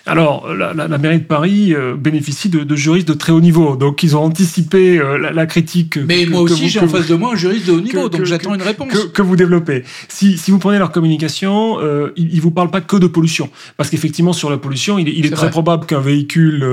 Alors, 0.07 0.53
la, 0.53 0.73
la, 0.73 0.97
mairie 0.99 1.17
de 1.17 1.23
Paris 1.23 1.73
euh, 1.73 1.95
bénéficie 1.95 2.49
de, 2.49 2.59
de, 2.63 2.75
juristes 2.75 3.07
de 3.07 3.15
très 3.15 3.31
haut 3.31 3.41
niveau, 3.41 3.75
donc 3.75 4.03
ils 4.03 4.15
ont 4.15 4.23
anticipé 4.23 4.99
euh, 4.99 5.17
la, 5.17 5.31
la, 5.31 5.45
critique. 5.47 5.97
Mais 5.97 6.27
moi 6.27 6.41
aussi, 6.41 6.69
j'ai 6.69 6.79
en 6.79 6.87
face 6.87 7.07
de 7.07 7.15
moi 7.15 7.31
un 7.33 7.35
juriste 7.35 7.65
de 7.65 7.71
haut 7.71 7.81
niveau, 7.81 8.07
donc 8.07 8.23
j'attends 8.23 8.53
une 8.53 8.61
réponse. 8.61 8.93
Que, 9.13 9.21
vous 9.23 9.35
développez. 9.35 9.83
Si, 10.07 10.37
si, 10.37 10.51
vous 10.51 10.59
prenez 10.59 10.77
leur 10.77 10.91
communication, 10.91 11.79
euh, 11.79 12.13
ils, 12.17 12.35
ne 12.35 12.41
vous 12.41 12.51
parlent 12.51 12.69
pas 12.69 12.81
que 12.81 12.97
de 12.97 13.07
pollution, 13.07 13.49
parce 13.77 13.89
qu'effectivement, 13.89 14.31
sur 14.31 14.51
la 14.51 14.57
pollution, 14.57 14.99
il, 14.99 15.09
il 15.09 15.25
est, 15.25 15.31
très 15.31 15.49
probable 15.49 15.87
qu'un 15.87 16.01
véhicule 16.01 16.63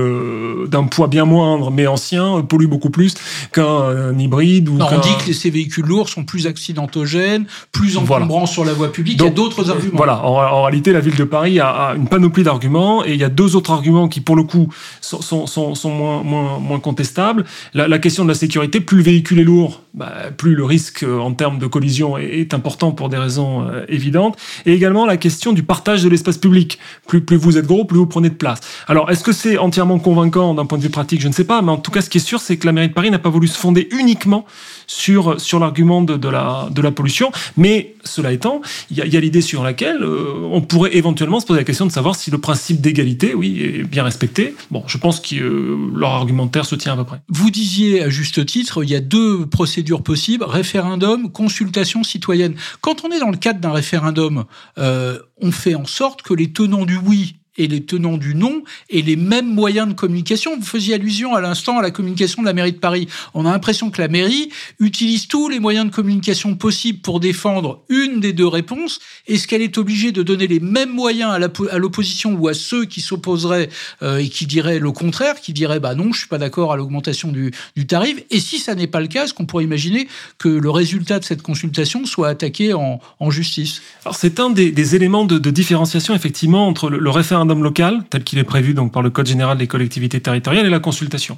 d'un 0.67 0.83
poids 0.83 1.07
bien 1.07 1.25
moindre, 1.25 1.71
mais 1.71 1.87
ancien, 1.87 2.41
pollue 2.41 2.67
beaucoup 2.67 2.91
plus 2.91 3.15
qu'un 3.51 4.17
hybride 4.17 4.69
ou. 4.69 4.73
Non, 4.77 4.85
on 4.91 4.99
dit 4.99 5.25
que 5.25 5.33
ces 5.33 5.49
véhicules 5.49 5.85
lourds 5.85 6.09
sont 6.09 6.23
plus 6.23 6.45
accidentogènes, 6.45 7.45
plus 7.71 7.97
encombrants 7.97 8.45
sur 8.45 8.63
la 8.63 8.73
voie 8.73 8.91
publique. 8.91 9.17
il 9.19 9.25
y 9.25 9.27
a 9.27 9.31
d'autres 9.31 9.71
arguments. 9.71 9.97
Voilà. 9.97 10.23
En, 10.23 10.35
en, 10.35 10.63
réalité, 10.63 10.91
la 10.91 10.99
ville 10.99 11.15
de 11.15 11.23
Paris 11.23 11.59
a, 11.59 11.69
a 11.69 11.95
une 11.95 12.07
panoplie 12.07 12.43
d'arguments 12.43 13.03
et 13.03 13.13
il 13.13 13.22
y 13.23 13.25
a 13.25 13.29
deux 13.29 13.55
autres 13.55 13.71
arguments 13.71 14.07
qui, 14.07 14.21
pour 14.21 14.35
le 14.35 14.43
coup, 14.43 14.69
sont, 15.01 15.45
moins, 15.85 16.79
contestables. 16.79 17.45
La, 17.73 17.99
question 17.99 18.23
de 18.23 18.29
la 18.29 18.35
sécurité, 18.35 18.79
plus 18.79 18.97
le 18.97 19.03
véhicule 19.03 19.39
est 19.39 19.43
lourd, 19.43 19.81
bah, 19.93 20.11
plus 20.35 20.55
le 20.55 20.65
risque 20.65 21.03
euh, 21.03 21.19
en 21.19 21.33
termes 21.33 21.59
de 21.59 21.67
collision 21.67 22.17
est, 22.17 22.53
important 22.53 22.91
pour 22.91 23.09
des 23.09 23.17
raisons 23.17 23.67
euh, 23.67 23.85
évidentes. 23.87 24.37
Et 24.65 24.73
également 24.73 25.05
la 25.05 25.17
question 25.17 25.53
du 25.53 25.63
partage 25.63 26.03
de 26.03 26.09
l'espace 26.09 26.37
public. 26.37 26.79
Plus, 27.07 27.23
vous 27.37 27.57
êtes 27.57 27.65
gros, 27.65 27.85
plus 27.85 27.97
vous 27.97 28.07
prenez 28.07 28.29
de 28.29 28.35
place. 28.35 28.59
Alors, 28.87 29.09
est-ce 29.11 29.23
que 29.23 29.31
c'est 29.31 29.57
entièrement 29.57 29.99
convaincant 29.99 30.53
d'un 30.53 30.65
point 30.65 30.77
de 30.77 30.83
vue 30.83 30.89
pratique? 30.89 31.21
Je 31.21 31.27
ne 31.27 31.33
sais 31.33 31.43
pas, 31.43 31.61
mais 31.61 31.71
en 31.71 31.77
tout 31.77 31.91
cas, 31.91 32.01
ce 32.01 32.09
qui 32.09 32.17
est 32.17 32.21
sûr, 32.21 32.39
c'est 32.39 32.57
que 32.57 32.65
la 32.65 32.71
mairie 32.71 32.89
de 32.89 32.93
Paris 32.93 33.11
n'a 33.11 33.19
pas 33.19 33.29
voulu 33.29 33.47
se 33.47 33.57
fonder 33.57 33.87
uniquement 33.91 34.45
sur, 34.87 35.37
l'argument 35.59 36.01
de, 36.01 36.29
la, 36.29 36.91
pollution. 36.91 37.31
Mais 37.57 37.95
cela 38.03 38.31
étant, 38.31 38.61
il 38.91 38.97
y 38.97 39.01
a, 39.01 39.05
y 39.05 39.17
a 39.17 39.19
l'idée 39.19 39.41
sur 39.41 39.63
laquelle 39.63 40.03
euh, 40.03 40.49
on 40.51 40.61
pourrait 40.61 40.95
éventuellement 40.95 41.39
se 41.39 41.45
poser 41.45 41.59
la 41.59 41.63
question 41.63 41.85
de 41.85 41.91
savoir 41.91 42.15
si 42.15 42.31
le 42.31 42.37
principe 42.37 42.81
d'égalité, 42.81 43.12
oui, 43.35 43.83
bien 43.83 44.03
respecté. 44.03 44.55
Je 44.87 44.97
pense 44.97 45.19
que 45.19 45.35
euh, 45.35 45.91
leur 45.95 46.11
argumentaire 46.11 46.65
se 46.65 46.75
tient 46.75 46.93
à 46.93 46.97
peu 46.97 47.03
près. 47.03 47.21
Vous 47.29 47.49
disiez 47.49 48.03
à 48.03 48.09
juste 48.09 48.45
titre, 48.45 48.83
il 48.83 48.89
y 48.89 48.95
a 48.95 48.99
deux 48.99 49.45
procédures 49.45 50.03
possibles 50.03 50.43
référendum, 50.43 51.31
consultation 51.31 52.03
citoyenne. 52.03 52.55
Quand 52.81 53.03
on 53.03 53.11
est 53.11 53.19
dans 53.19 53.31
le 53.31 53.37
cadre 53.37 53.59
d'un 53.59 53.71
référendum, 53.71 54.45
euh, 54.77 55.19
on 55.41 55.51
fait 55.51 55.75
en 55.75 55.85
sorte 55.85 56.21
que 56.21 56.33
les 56.33 56.51
tenants 56.51 56.85
du 56.85 56.97
oui 56.97 57.37
et 57.57 57.67
les 57.67 57.83
tenants 57.83 58.17
du 58.17 58.35
non 58.35 58.63
et 58.89 59.01
les 59.01 59.15
mêmes 59.15 59.53
moyens 59.53 59.87
de 59.87 59.93
communication. 59.93 60.57
Vous 60.57 60.65
faisiez 60.65 60.95
allusion 60.95 61.35
à 61.35 61.41
l'instant 61.41 61.79
à 61.79 61.81
la 61.81 61.91
communication 61.91 62.41
de 62.41 62.47
la 62.47 62.53
mairie 62.53 62.71
de 62.71 62.77
Paris. 62.77 63.07
On 63.33 63.45
a 63.45 63.51
l'impression 63.51 63.91
que 63.91 64.01
la 64.01 64.07
mairie 64.07 64.49
utilise 64.79 65.27
tous 65.27 65.49
les 65.49 65.59
moyens 65.59 65.85
de 65.85 65.91
communication 65.91 66.55
possibles 66.55 66.99
pour 66.99 67.19
défendre 67.19 67.83
une 67.89 68.19
des 68.19 68.33
deux 68.33 68.47
réponses. 68.47 68.99
Est-ce 69.27 69.47
qu'elle 69.47 69.61
est 69.61 69.77
obligée 69.77 70.11
de 70.11 70.23
donner 70.23 70.47
les 70.47 70.59
mêmes 70.59 70.91
moyens 70.91 71.31
à 71.31 71.77
l'opposition 71.77 72.33
ou 72.33 72.47
à 72.47 72.53
ceux 72.53 72.85
qui 72.85 73.01
s'opposeraient 73.01 73.69
euh, 74.01 74.17
et 74.17 74.29
qui 74.29 74.45
diraient 74.45 74.79
le 74.79 74.91
contraire, 74.91 75.39
qui 75.39 75.53
diraient 75.53 75.79
bah 75.79 75.95
non, 75.95 76.11
je 76.11 76.19
suis 76.19 76.27
pas 76.27 76.37
d'accord 76.37 76.73
à 76.73 76.77
l'augmentation 76.77 77.31
du, 77.31 77.51
tarif? 77.87 78.23
Et 78.31 78.39
si 78.39 78.59
ça 78.59 78.75
n'est 78.75 78.87
pas 78.87 79.01
le 79.01 79.07
cas, 79.07 79.25
est-ce 79.25 79.33
qu'on 79.33 79.45
pourrait 79.45 79.63
imaginer 79.63 80.07
que 80.37 80.49
le 80.49 80.69
résultat 80.69 81.19
de 81.19 81.23
cette 81.23 81.41
consultation 81.41 82.05
soit 82.05 82.29
attaqué 82.29 82.73
en, 82.73 82.99
justice? 83.29 83.81
Alors 84.05 84.15
c'est 84.15 84.39
un 84.39 84.49
des, 84.49 84.95
éléments 84.95 85.25
de, 85.25 85.49
différenciation 85.49 86.15
effectivement 86.15 86.67
entre 86.67 86.89
le 86.89 87.09
référendum 87.09 87.42
référendum 87.43 87.63
local, 87.63 88.03
tel 88.09 88.23
qu'il 88.23 88.39
est 88.39 88.43
prévu 88.43 88.73
donc 88.73 88.93
par 88.93 89.01
le 89.01 89.09
Code 89.09 89.25
général 89.25 89.57
des 89.57 89.67
collectivités 89.67 90.19
territoriales, 90.19 90.65
et 90.65 90.69
la 90.69 90.79
consultation. 90.79 91.37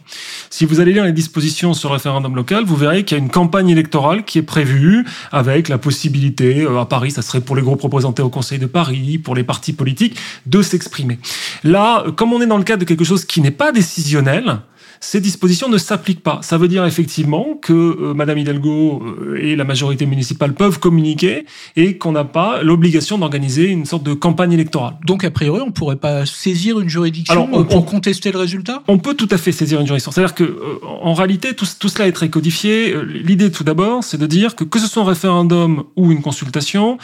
Si 0.49 0.65
vous 0.65 0.79
allez 0.79 0.93
lire 0.93 1.03
les 1.03 1.11
dispositions 1.11 1.73
sur 1.73 1.89
le 1.89 1.93
référendum 1.93 2.35
local, 2.35 2.63
vous 2.63 2.75
verrez 2.75 3.03
qu'il 3.03 3.17
y 3.17 3.19
a 3.19 3.23
une 3.23 3.31
campagne 3.31 3.69
électorale 3.69 4.23
qui 4.23 4.37
est 4.37 4.43
prévue 4.43 5.05
avec 5.31 5.67
la 5.67 5.77
possibilité, 5.77 6.61
euh, 6.61 6.79
à 6.79 6.85
Paris, 6.85 7.11
ça 7.11 7.21
serait 7.21 7.41
pour 7.41 7.55
les 7.55 7.63
groupes 7.63 7.81
représentés 7.81 8.21
au 8.21 8.29
Conseil 8.29 8.59
de 8.59 8.67
Paris, 8.67 9.17
pour 9.17 9.35
les 9.35 9.43
partis 9.43 9.73
politiques, 9.73 10.15
de 10.45 10.61
s'exprimer. 10.61 11.17
Là, 11.63 12.05
comme 12.15 12.33
on 12.33 12.41
est 12.41 12.47
dans 12.47 12.57
le 12.57 12.63
cadre 12.63 12.81
de 12.81 12.85
quelque 12.85 13.03
chose 13.03 13.25
qui 13.25 13.41
n'est 13.41 13.51
pas 13.51 13.71
décisionnel, 13.71 14.59
ces 14.99 15.21
dispositions 15.21 15.69
ne 15.69 15.77
s'appliquent 15.77 16.23
pas. 16.23 16.39
Ça 16.41 16.57
veut 16.57 16.67
dire 16.67 16.85
effectivement 16.85 17.57
que 17.61 17.73
euh, 17.73 18.13
Madame 18.13 18.37
Hidalgo 18.37 19.03
euh, 19.03 19.37
et 19.41 19.55
la 19.55 19.63
majorité 19.63 20.05
municipale 20.05 20.53
peuvent 20.53 20.79
communiquer 20.79 21.45
et 21.75 21.97
qu'on 21.97 22.11
n'a 22.11 22.23
pas 22.23 22.61
l'obligation 22.63 23.17
d'organiser 23.17 23.65
une 23.65 23.85
sorte 23.85 24.03
de 24.03 24.13
campagne 24.13 24.53
électorale. 24.53 24.95
Donc 25.05 25.23
a 25.23 25.31
priori, 25.31 25.61
on 25.61 25.71
pourrait 25.71 25.95
pas 25.95 26.25
saisir 26.25 26.79
une 26.79 26.89
juridiction 26.89 27.49
euh, 27.53 27.63
pour 27.63 27.85
contester 27.85 28.31
le 28.31 28.39
résultat? 28.39 28.83
On 28.87 28.97
peut 28.97 29.13
tout 29.13 29.29
à 29.31 29.37
fait 29.37 29.51
saisir 29.51 29.79
une 29.79 29.87
juridiction. 29.87 30.11
C'est-à-dire 30.11 30.35
que 30.35 30.79
en 30.83 31.13
réalité, 31.13 31.53
tout, 31.53 31.67
tout, 31.79 31.89
cela 31.89 32.07
est 32.07 32.11
très 32.11 32.29
codifié. 32.29 32.95
L'idée 33.05 33.51
tout 33.51 33.63
d'abord, 33.63 34.03
c'est 34.03 34.17
de 34.17 34.27
dire 34.27 34.55
que 34.55 34.63
que 34.63 34.79
ce 34.79 34.87
soit 34.87 35.03
un 35.03 35.05
référendum 35.05 35.83
ou 35.95 36.11
une 36.11 36.21
consultation, 36.21 36.97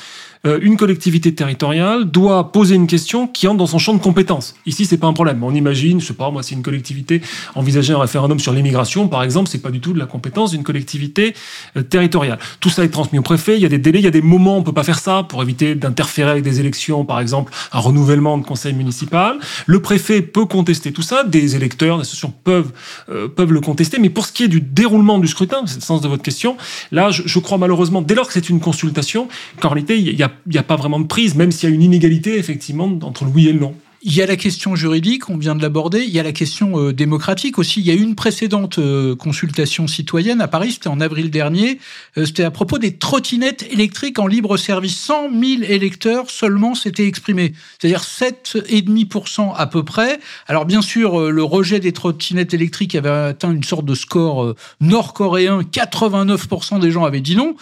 euh, 0.48 0.60
une 0.62 0.76
collectivité 0.76 1.36
territoriale 1.36 2.06
doit 2.06 2.52
poser 2.52 2.74
une 2.74 2.88
question 2.88 3.28
qui 3.28 3.48
entre 3.48 3.58
dans 3.58 3.68
son 3.68 3.78
champ 3.78 3.94
de 3.94 4.00
compétences. 4.00 4.56
Ici, 4.66 4.86
c'est 4.86 4.98
pas 4.98 5.08
un 5.08 5.14
problème. 5.14 5.44
On 5.44 5.54
imagine, 5.54 6.02
je 6.02 6.08
sais 6.08 6.14
pas, 6.14 6.32
moi, 6.32 6.42
si 6.42 6.56
une 6.56 6.64
collectivité 6.64 7.22
envisageait 7.54 7.91
un 7.94 8.00
référendum 8.00 8.40
sur 8.40 8.54
l'immigration, 8.54 9.08
par 9.08 9.24
exemple, 9.24 9.50
c'est 9.50 9.62
pas 9.62 9.72
du 9.72 9.80
tout 9.80 9.94
de 9.94 10.00
la 10.00 10.06
compétence 10.06 10.52
d'une 10.52 10.64
collectivité 10.64 11.34
euh, 11.78 11.84
territoriale. 11.84 12.40
Tout 12.60 12.70
ça 12.70 12.84
est 12.84 12.90
transmis 12.90 13.20
au 13.20 13.22
préfet. 13.22 13.56
Il 13.56 13.62
y 13.62 13.66
a 13.66 13.70
des 13.70 13.78
délais, 13.78 14.00
il 14.00 14.06
y 14.06 14.08
a 14.08 14.12
des 14.12 14.22
moments 14.22 14.56
où 14.56 14.60
on 14.60 14.64
peut 14.64 14.74
pas 14.74 14.84
faire 14.84 15.00
ça 15.00 15.24
pour 15.28 15.42
éviter 15.42 15.76
d'interférer 15.76 16.32
avec 16.32 16.44
des 16.44 16.60
élections, 16.60 17.06
par 17.06 17.20
exemple, 17.20 17.52
un 17.72 17.80
renouvellement 17.80 18.38
de 18.38 18.46
conseil 18.46 18.74
municipal. 18.74 19.38
Le 19.66 19.82
préfet 19.82 20.22
peut 20.22 20.46
contester 20.46 20.92
tout 20.92 21.02
ça. 21.02 21.24
Des 21.24 21.56
électeurs, 21.56 21.98
des 21.98 22.02
associations 22.02 22.34
peuvent 22.44 22.72
euh, 23.10 23.28
peuvent 23.28 23.54
le 23.54 23.62
contester. 23.62 24.00
Mais 24.00 24.10
pour 24.10 24.26
ce 24.26 24.32
qui 24.32 24.44
est 24.44 24.48
du 24.48 24.62
déroulement 24.62 25.20
du 25.20 25.28
scrutin, 25.28 25.64
c'est 25.66 25.76
le 25.76 25.82
sens 25.82 26.02
de 26.02 26.08
votre 26.08 26.24
question. 26.24 26.58
Là, 26.92 27.10
je, 27.12 27.40
crois 27.40 27.58
malheureusement, 27.58 28.02
dès 28.02 28.16
lors 28.16 28.28
que 28.28 28.34
c'est 28.34 28.50
une 28.50 28.60
consultation, 28.60 29.28
qu'en 29.60 29.70
réalité, 29.70 29.98
il 29.98 30.18
y 30.18 30.24
a 30.24 30.32
n'y 30.48 30.58
a 30.58 30.64
pas 30.64 30.76
vraiment 30.76 31.00
de 31.00 31.08
prise, 31.08 31.36
même 31.36 31.52
s'il 31.52 31.70
y 31.70 31.72
a 31.72 31.76
une 31.76 31.82
inégalité, 31.82 32.38
effectivement, 32.38 32.92
entre 33.04 33.26
le 33.26 33.32
oui 33.32 33.48
et 33.48 33.54
le 33.54 33.60
non. 33.60 33.76
Il 34.04 34.16
y 34.16 34.22
a 34.24 34.26
la 34.26 34.36
question 34.36 34.76
juridique, 34.76 35.30
on 35.30 35.38
vient 35.38 35.54
de 35.54 35.62
l'aborder. 35.62 36.00
Il 36.00 36.10
y 36.10 36.20
a 36.20 36.24
la 36.24 36.32
question 36.32 36.80
euh, 36.80 36.92
démocratique 36.92 37.60
aussi. 37.60 37.82
Il 37.82 37.86
y 37.86 37.92
a 37.92 37.94
eu 37.94 38.02
une 38.02 38.16
précédente 38.16 38.80
euh, 38.80 39.16
consultation 39.16 39.86
citoyenne 39.86 40.42
à 40.42 40.48
Paris, 40.48 40.72
c'était 40.72 40.88
en 40.88 41.00
avril 41.00 41.30
dernier. 41.30 41.78
Euh, 42.18 42.26
c'était 42.26 42.44
à 42.44 42.50
propos 42.50 42.80
des 42.80 42.98
trottinettes 42.98 43.62
électriques 43.72 44.18
en 44.18 44.26
libre 44.26 44.58
service. 44.58 44.98
100 44.98 45.30
000 45.30 45.62
électeurs 45.70 46.32
seulement 46.32 46.74
s'étaient 46.74 47.06
exprimés, 47.06 47.54
c'est-à-dire 47.78 48.02
7,5% 48.02 49.54
à 49.56 49.68
peu 49.68 49.84
près. 49.84 50.20
Alors 50.48 50.66
bien 50.66 50.82
sûr, 50.82 51.30
le 51.30 51.44
rejet 51.44 51.80
des 51.80 51.92
trottinettes 51.92 52.56
électriques 52.56 52.96
avait 52.96 53.10
atteint 53.10 53.52
une 53.52 53.64
sorte 53.64 53.86
de 53.86 53.94
score 53.94 54.56
nord-coréen. 54.80 55.62
89% 55.62 56.80
des 56.80 56.90
gens 56.90 57.06
avaient 57.06 57.22
dit 57.22 57.36
non. 57.36 57.56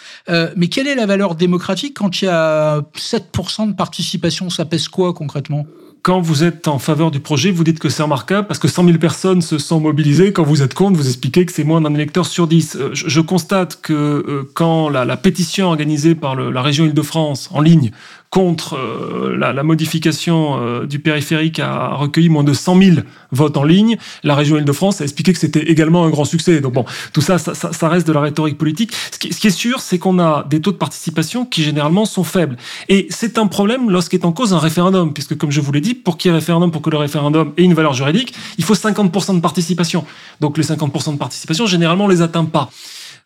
mais 0.55 0.67
quelle 0.69 0.87
est 0.87 0.95
la 0.95 1.05
valeur 1.05 1.35
démocratique 1.35 1.97
quand 1.97 2.21
il 2.21 2.25
y 2.25 2.27
a 2.29 2.79
7% 2.95 3.67
de 3.67 3.73
participation? 3.73 4.49
Ça 4.49 4.63
pèse 4.63 4.87
quoi 4.87 5.13
concrètement? 5.13 5.65
Quand 6.01 6.21
vous 6.21 6.43
êtes 6.43 6.67
en 6.67 6.79
faveur 6.79 7.11
du 7.11 7.19
projet, 7.19 7.51
vous 7.51 7.63
dites 7.63 7.79
que 7.79 7.89
c'est 7.89 8.03
remarquable 8.03 8.47
parce 8.47 8.59
que 8.59 8.67
100 8.67 8.85
000 8.85 8.97
personnes 8.97 9.41
se 9.41 9.57
sont 9.57 9.79
mobilisées. 9.79 10.31
Quand 10.31 10.43
vous 10.43 10.61
êtes 10.61 10.73
contre, 10.73 10.97
vous 10.97 11.07
expliquez 11.07 11.45
que 11.45 11.51
c'est 11.51 11.63
moins 11.63 11.81
d'un 11.81 11.93
électeur 11.93 12.25
sur 12.25 12.47
10. 12.47 12.75
Euh, 12.75 12.89
je, 12.93 13.21
constate 13.21 13.79
que 13.81 13.93
euh, 13.93 14.49
quand 14.53 14.89
la, 14.89 15.17
pétition 15.17 15.67
organisée 15.67 16.15
par 16.15 16.35
la 16.35 16.61
région 16.61 16.85
Île-de-France 16.85 17.49
en 17.53 17.61
ligne 17.61 17.91
contre 18.29 18.75
euh, 18.75 19.35
la, 19.35 19.53
la, 19.53 19.63
modification 19.63 20.61
euh, 20.61 20.85
du 20.85 20.99
périphérique 20.99 21.59
a 21.59 21.95
recueilli 21.95 22.29
moins 22.29 22.43
de 22.43 22.53
100 22.53 22.81
000 22.81 22.97
votes 23.31 23.57
en 23.57 23.63
ligne. 23.63 23.97
La 24.23 24.35
région 24.35 24.57
Île-de-France 24.57 25.01
a 25.01 25.03
expliqué 25.03 25.33
que 25.33 25.39
c'était 25.39 25.63
également 25.63 26.05
un 26.05 26.09
grand 26.09 26.25
succès. 26.25 26.61
Donc 26.61 26.73
bon, 26.73 26.85
tout 27.11 27.21
ça, 27.21 27.39
ça, 27.39 27.55
ça 27.55 27.89
reste 27.89 28.05
de 28.05 28.13
la 28.13 28.21
rhétorique 28.21 28.57
politique. 28.57 28.91
Ce 29.11 29.17
qui, 29.17 29.33
ce 29.33 29.39
qui 29.39 29.47
est 29.47 29.51
sûr, 29.51 29.79
c'est 29.79 29.97
qu'on 29.97 30.19
a 30.19 30.45
des 30.47 30.61
taux 30.61 30.71
de 30.71 30.77
participation 30.77 31.43
qui 31.43 31.63
généralement 31.63 32.05
sont 32.05 32.23
faibles. 32.23 32.57
Et 32.87 33.07
c'est 33.09 33.39
un 33.39 33.47
problème 33.47 33.89
lorsqu'est 33.89 34.23
en 34.25 34.31
cause 34.31 34.53
un 34.53 34.59
référendum, 34.59 35.11
puisque 35.11 35.35
comme 35.35 35.51
je 35.51 35.61
vous 35.61 35.71
l'ai 35.71 35.81
dit, 35.81 35.95
pour 35.95 36.17
qu'il 36.17 36.29
y 36.29 36.31
ait 36.31 36.37
référendum, 36.37 36.69
pour 36.69 36.83
que 36.83 36.91
le 36.91 36.97
référendum 36.97 37.53
ait 37.57 37.63
une 37.63 37.73
valeur 37.73 37.93
juridique, 37.93 38.35
il 38.59 38.63
faut 38.63 38.75
50% 38.75 39.35
de 39.35 39.41
participation. 39.41 40.05
Donc 40.39 40.57
les 40.57 40.63
50% 40.63 41.13
de 41.13 41.17
participation, 41.17 41.65
généralement, 41.65 42.05
on 42.05 42.09
les 42.09 42.21
atteint 42.21 42.45
pas. 42.45 42.69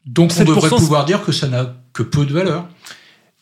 Donc 0.05 0.31
on 0.39 0.43
devrait 0.43 0.69
pouvoir 0.69 1.03
dire 1.03 1.23
que 1.23 1.33
ça 1.33 1.47
n'a 1.47 1.75
que 1.91 2.03
peu 2.03 2.25
de 2.25 2.33
valeur 2.33 2.67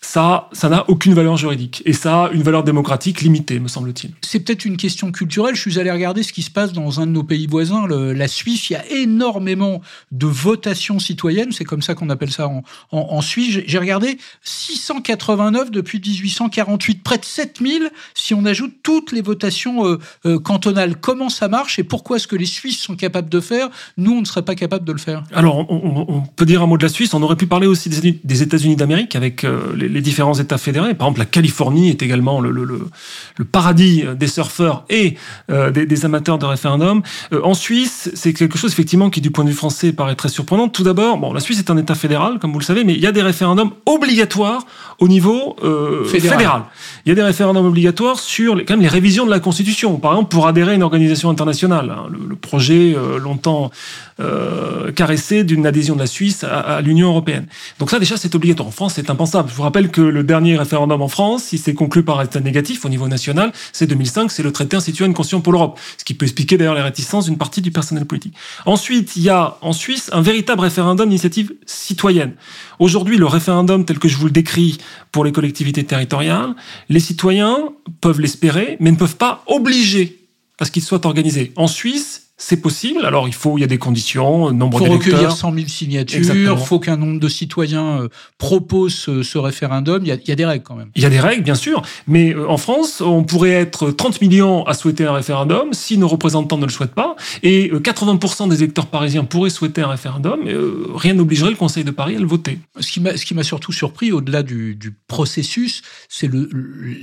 ça, 0.03 0.49
ça 0.51 0.67
n'a 0.67 0.89
aucune 0.89 1.13
valeur 1.13 1.37
juridique 1.37 1.83
et 1.85 1.93
ça 1.93 2.25
a 2.25 2.31
une 2.31 2.41
valeur 2.41 2.63
démocratique 2.63 3.21
limitée, 3.21 3.59
me 3.59 3.67
semble-t-il. 3.67 4.11
C'est 4.21 4.39
peut-être 4.39 4.65
une 4.65 4.75
question 4.75 5.11
culturelle. 5.11 5.55
Je 5.55 5.61
suis 5.61 5.79
allé 5.79 5.91
regarder 5.91 6.23
ce 6.23 6.33
qui 6.33 6.41
se 6.41 6.49
passe 6.49 6.73
dans 6.73 6.99
un 6.99 7.05
de 7.05 7.11
nos 7.11 7.23
pays 7.23 7.45
voisins, 7.45 7.85
le, 7.85 8.11
la 8.11 8.27
Suisse. 8.27 8.71
Il 8.71 8.73
y 8.73 8.75
a 8.75 8.91
énormément 8.91 9.81
de 10.11 10.25
votations 10.25 10.97
citoyennes. 10.97 11.51
C'est 11.51 11.65
comme 11.65 11.83
ça 11.83 11.93
qu'on 11.93 12.09
appelle 12.09 12.31
ça 12.31 12.47
en, 12.47 12.63
en, 12.91 12.97
en 12.97 13.21
Suisse. 13.21 13.59
J'ai 13.65 13.77
regardé 13.77 14.17
689 14.43 15.69
depuis 15.69 15.99
1848, 15.99 17.03
près 17.03 17.19
de 17.19 17.25
7000 17.25 17.91
si 18.15 18.33
on 18.33 18.43
ajoute 18.45 18.73
toutes 18.81 19.11
les 19.11 19.21
votations 19.21 19.85
euh, 19.85 19.99
euh, 20.25 20.39
cantonales. 20.39 20.95
Comment 20.99 21.29
ça 21.29 21.47
marche 21.47 21.77
et 21.77 21.83
pourquoi 21.83 22.17
est-ce 22.17 22.27
que 22.27 22.35
les 22.35 22.45
Suisses 22.47 22.79
sont 22.79 22.95
capables 22.95 23.29
de 23.29 23.39
faire? 23.39 23.69
Nous, 23.97 24.11
on 24.11 24.21
ne 24.21 24.25
serait 24.25 24.43
pas 24.43 24.55
capable 24.55 24.83
de 24.83 24.91
le 24.93 24.99
faire. 24.99 25.23
Alors, 25.31 25.71
on, 25.71 26.05
on, 26.07 26.21
peut 26.21 26.45
dire 26.45 26.63
un 26.63 26.67
mot 26.67 26.77
de 26.77 26.83
la 26.83 26.89
Suisse. 26.89 27.13
On 27.13 27.21
aurait 27.21 27.35
pu 27.35 27.45
parler 27.45 27.67
aussi 27.67 27.89
des, 27.89 28.19
des 28.23 28.41
États-Unis 28.41 28.75
d'Amérique 28.75 29.15
avec 29.15 29.43
euh, 29.43 29.75
les 29.75 29.90
les 29.91 30.01
différents 30.01 30.33
États 30.33 30.57
fédérés. 30.57 30.93
Par 30.93 31.07
exemple, 31.07 31.19
la 31.19 31.25
Californie 31.25 31.89
est 31.89 32.01
également 32.01 32.39
le, 32.39 32.51
le, 32.51 32.65
le 32.65 33.45
paradis 33.45 34.03
des 34.15 34.27
surfeurs 34.27 34.85
et 34.89 35.15
des, 35.49 35.85
des, 35.85 36.05
amateurs 36.05 36.37
de 36.37 36.45
référendum. 36.45 37.01
en 37.43 37.53
Suisse, 37.53 38.09
c'est 38.13 38.33
quelque 38.33 38.57
chose 38.57 38.71
effectivement 38.71 39.09
qui, 39.09 39.21
du 39.21 39.31
point 39.31 39.43
de 39.43 39.49
vue 39.49 39.55
français, 39.55 39.93
paraît 39.93 40.15
très 40.15 40.29
surprenant. 40.29 40.67
Tout 40.67 40.83
d'abord, 40.83 41.17
bon, 41.17 41.33
la 41.33 41.39
Suisse 41.39 41.59
est 41.59 41.69
un 41.69 41.77
État 41.77 41.95
fédéral, 41.95 42.39
comme 42.39 42.51
vous 42.51 42.59
le 42.59 42.65
savez, 42.65 42.83
mais 42.83 42.93
il 42.93 43.01
y 43.01 43.07
a 43.07 43.11
des 43.11 43.21
référendums 43.21 43.71
obligatoires 43.85 44.65
au 44.99 45.07
niveau 45.07 45.55
fédéral. 46.07 46.63
Il 47.05 47.09
y 47.09 47.11
a 47.11 47.15
des 47.15 47.23
référendums 47.23 47.65
obligatoires 47.65 48.19
sur 48.19 48.55
les, 48.55 48.65
quand 48.65 48.73
même 48.73 48.81
les 48.81 48.87
révisions 48.87 49.25
de 49.25 49.31
la 49.31 49.39
Constitution. 49.39 49.97
Par 49.97 50.11
exemple, 50.13 50.29
pour 50.29 50.47
adhérer 50.47 50.71
à 50.71 50.75
une 50.75 50.83
organisation 50.83 51.29
internationale. 51.29 51.89
Hein. 51.91 52.07
le, 52.11 52.35
projet 52.35 52.95
longtemps 53.21 53.71
euh, 54.21 54.91
caressé 54.91 55.43
d'une 55.43 55.65
adhésion 55.65 55.95
de 55.95 55.99
la 56.01 56.05
Suisse 56.05 56.43
à, 56.43 56.81
l'Union 56.81 57.09
européenne. 57.09 57.47
Donc 57.79 57.89
ça 57.89 57.97
déjà 57.97 58.17
c'est 58.17 58.35
obligatoire. 58.35 58.67
En 58.67 58.71
France 58.71 58.93
c'est 58.95 59.09
impensable. 59.09 59.49
Je 59.49 59.55
vous 59.55 59.63
rappelle 59.63 59.80
que 59.89 60.01
le 60.01 60.23
dernier 60.23 60.57
référendum 60.57 61.01
en 61.01 61.07
France, 61.07 61.43
si 61.43 61.57
c'est 61.57 61.73
conclu 61.73 62.03
par 62.03 62.21
état 62.21 62.39
négatif 62.39 62.85
au 62.85 62.89
niveau 62.89 63.07
national, 63.07 63.51
c'est 63.71 63.87
2005, 63.87 64.31
c'est 64.31 64.43
le 64.43 64.51
traité 64.51 64.77
instituant 64.77 65.05
une 65.05 65.13
constitution 65.13 65.41
pour 65.41 65.53
l'Europe, 65.53 65.79
ce 65.97 66.03
qui 66.03 66.13
peut 66.13 66.25
expliquer 66.25 66.57
d'ailleurs 66.57 66.75
les 66.75 66.81
réticences 66.81 67.25
d'une 67.25 67.37
partie 67.37 67.61
du 67.61 67.71
personnel 67.71 68.05
politique. 68.05 68.35
Ensuite, 68.65 69.15
il 69.15 69.23
y 69.23 69.29
a 69.29 69.57
en 69.61 69.73
Suisse 69.73 70.09
un 70.13 70.21
véritable 70.21 70.61
référendum 70.61 71.07
d'initiative 71.07 71.53
citoyenne. 71.65 72.33
Aujourd'hui, 72.79 73.17
le 73.17 73.25
référendum 73.25 73.85
tel 73.85 73.99
que 73.99 74.07
je 74.07 74.17
vous 74.17 74.25
le 74.25 74.31
décris 74.31 74.77
pour 75.11 75.23
les 75.23 75.31
collectivités 75.31 75.83
territoriales, 75.83 76.55
les 76.89 76.99
citoyens 76.99 77.57
peuvent 78.01 78.19
l'espérer, 78.19 78.77
mais 78.79 78.91
ne 78.91 78.97
peuvent 78.97 79.17
pas 79.17 79.43
obliger 79.47 80.19
à 80.59 80.65
ce 80.65 80.71
qu'il 80.71 80.83
soit 80.83 81.05
organisé. 81.05 81.51
En 81.55 81.67
Suisse, 81.67 82.30
c'est 82.43 82.57
possible. 82.57 83.05
Alors, 83.05 83.27
il 83.27 83.35
faut, 83.35 83.59
il 83.59 83.61
y 83.61 83.63
a 83.63 83.67
des 83.67 83.77
conditions, 83.77 84.51
nombre 84.51 84.79
d'électeurs. 84.79 85.05
Il 85.05 85.11
faut 85.11 85.15
recueillir 85.15 85.31
100 85.31 85.53
000 85.53 85.67
signatures. 85.67 86.35
Il 86.35 86.57
faut 86.57 86.79
qu'un 86.79 86.97
nombre 86.97 87.19
de 87.19 87.27
citoyens 87.27 88.01
euh, 88.01 88.07
proposent 88.39 88.95
ce, 88.95 89.37
référendum. 89.37 90.01
Il 90.01 90.07
y, 90.07 90.11
a, 90.11 90.15
il 90.15 90.27
y, 90.27 90.31
a, 90.31 90.35
des 90.35 90.45
règles 90.45 90.63
quand 90.63 90.73
même. 90.73 90.89
Il 90.95 91.03
y 91.03 91.05
a 91.05 91.11
des 91.11 91.19
règles, 91.19 91.43
bien 91.43 91.53
sûr. 91.53 91.83
Mais 92.07 92.33
euh, 92.33 92.49
en 92.49 92.57
France, 92.57 92.99
on 92.99 93.23
pourrait 93.23 93.51
être 93.51 93.91
30 93.91 94.21
millions 94.21 94.63
à 94.65 94.73
souhaiter 94.73 95.05
un 95.05 95.13
référendum 95.13 95.69
si 95.73 95.99
nos 95.99 96.07
représentants 96.07 96.57
ne 96.57 96.65
le 96.65 96.71
souhaitent 96.71 96.95
pas. 96.95 97.15
Et 97.43 97.69
80% 97.69 98.45
euh, 98.45 98.49
des 98.49 98.63
électeurs 98.63 98.87
parisiens 98.87 99.23
pourraient 99.23 99.51
souhaiter 99.51 99.81
un 99.81 99.89
référendum. 99.89 100.39
rien 100.95 101.13
n'obligerait 101.13 101.51
le 101.51 101.55
Conseil 101.55 101.83
de 101.83 101.91
Paris 101.91 102.15
à 102.15 102.19
le 102.19 102.25
voter. 102.25 102.57
Ce 102.79 102.89
qui 102.89 103.33
m'a 103.35 103.43
surtout 103.43 103.71
surpris, 103.71 104.11
au-delà 104.11 104.41
du, 104.41 104.73
du, 104.73 104.91
processus, 105.07 105.83
c'est 106.09 106.29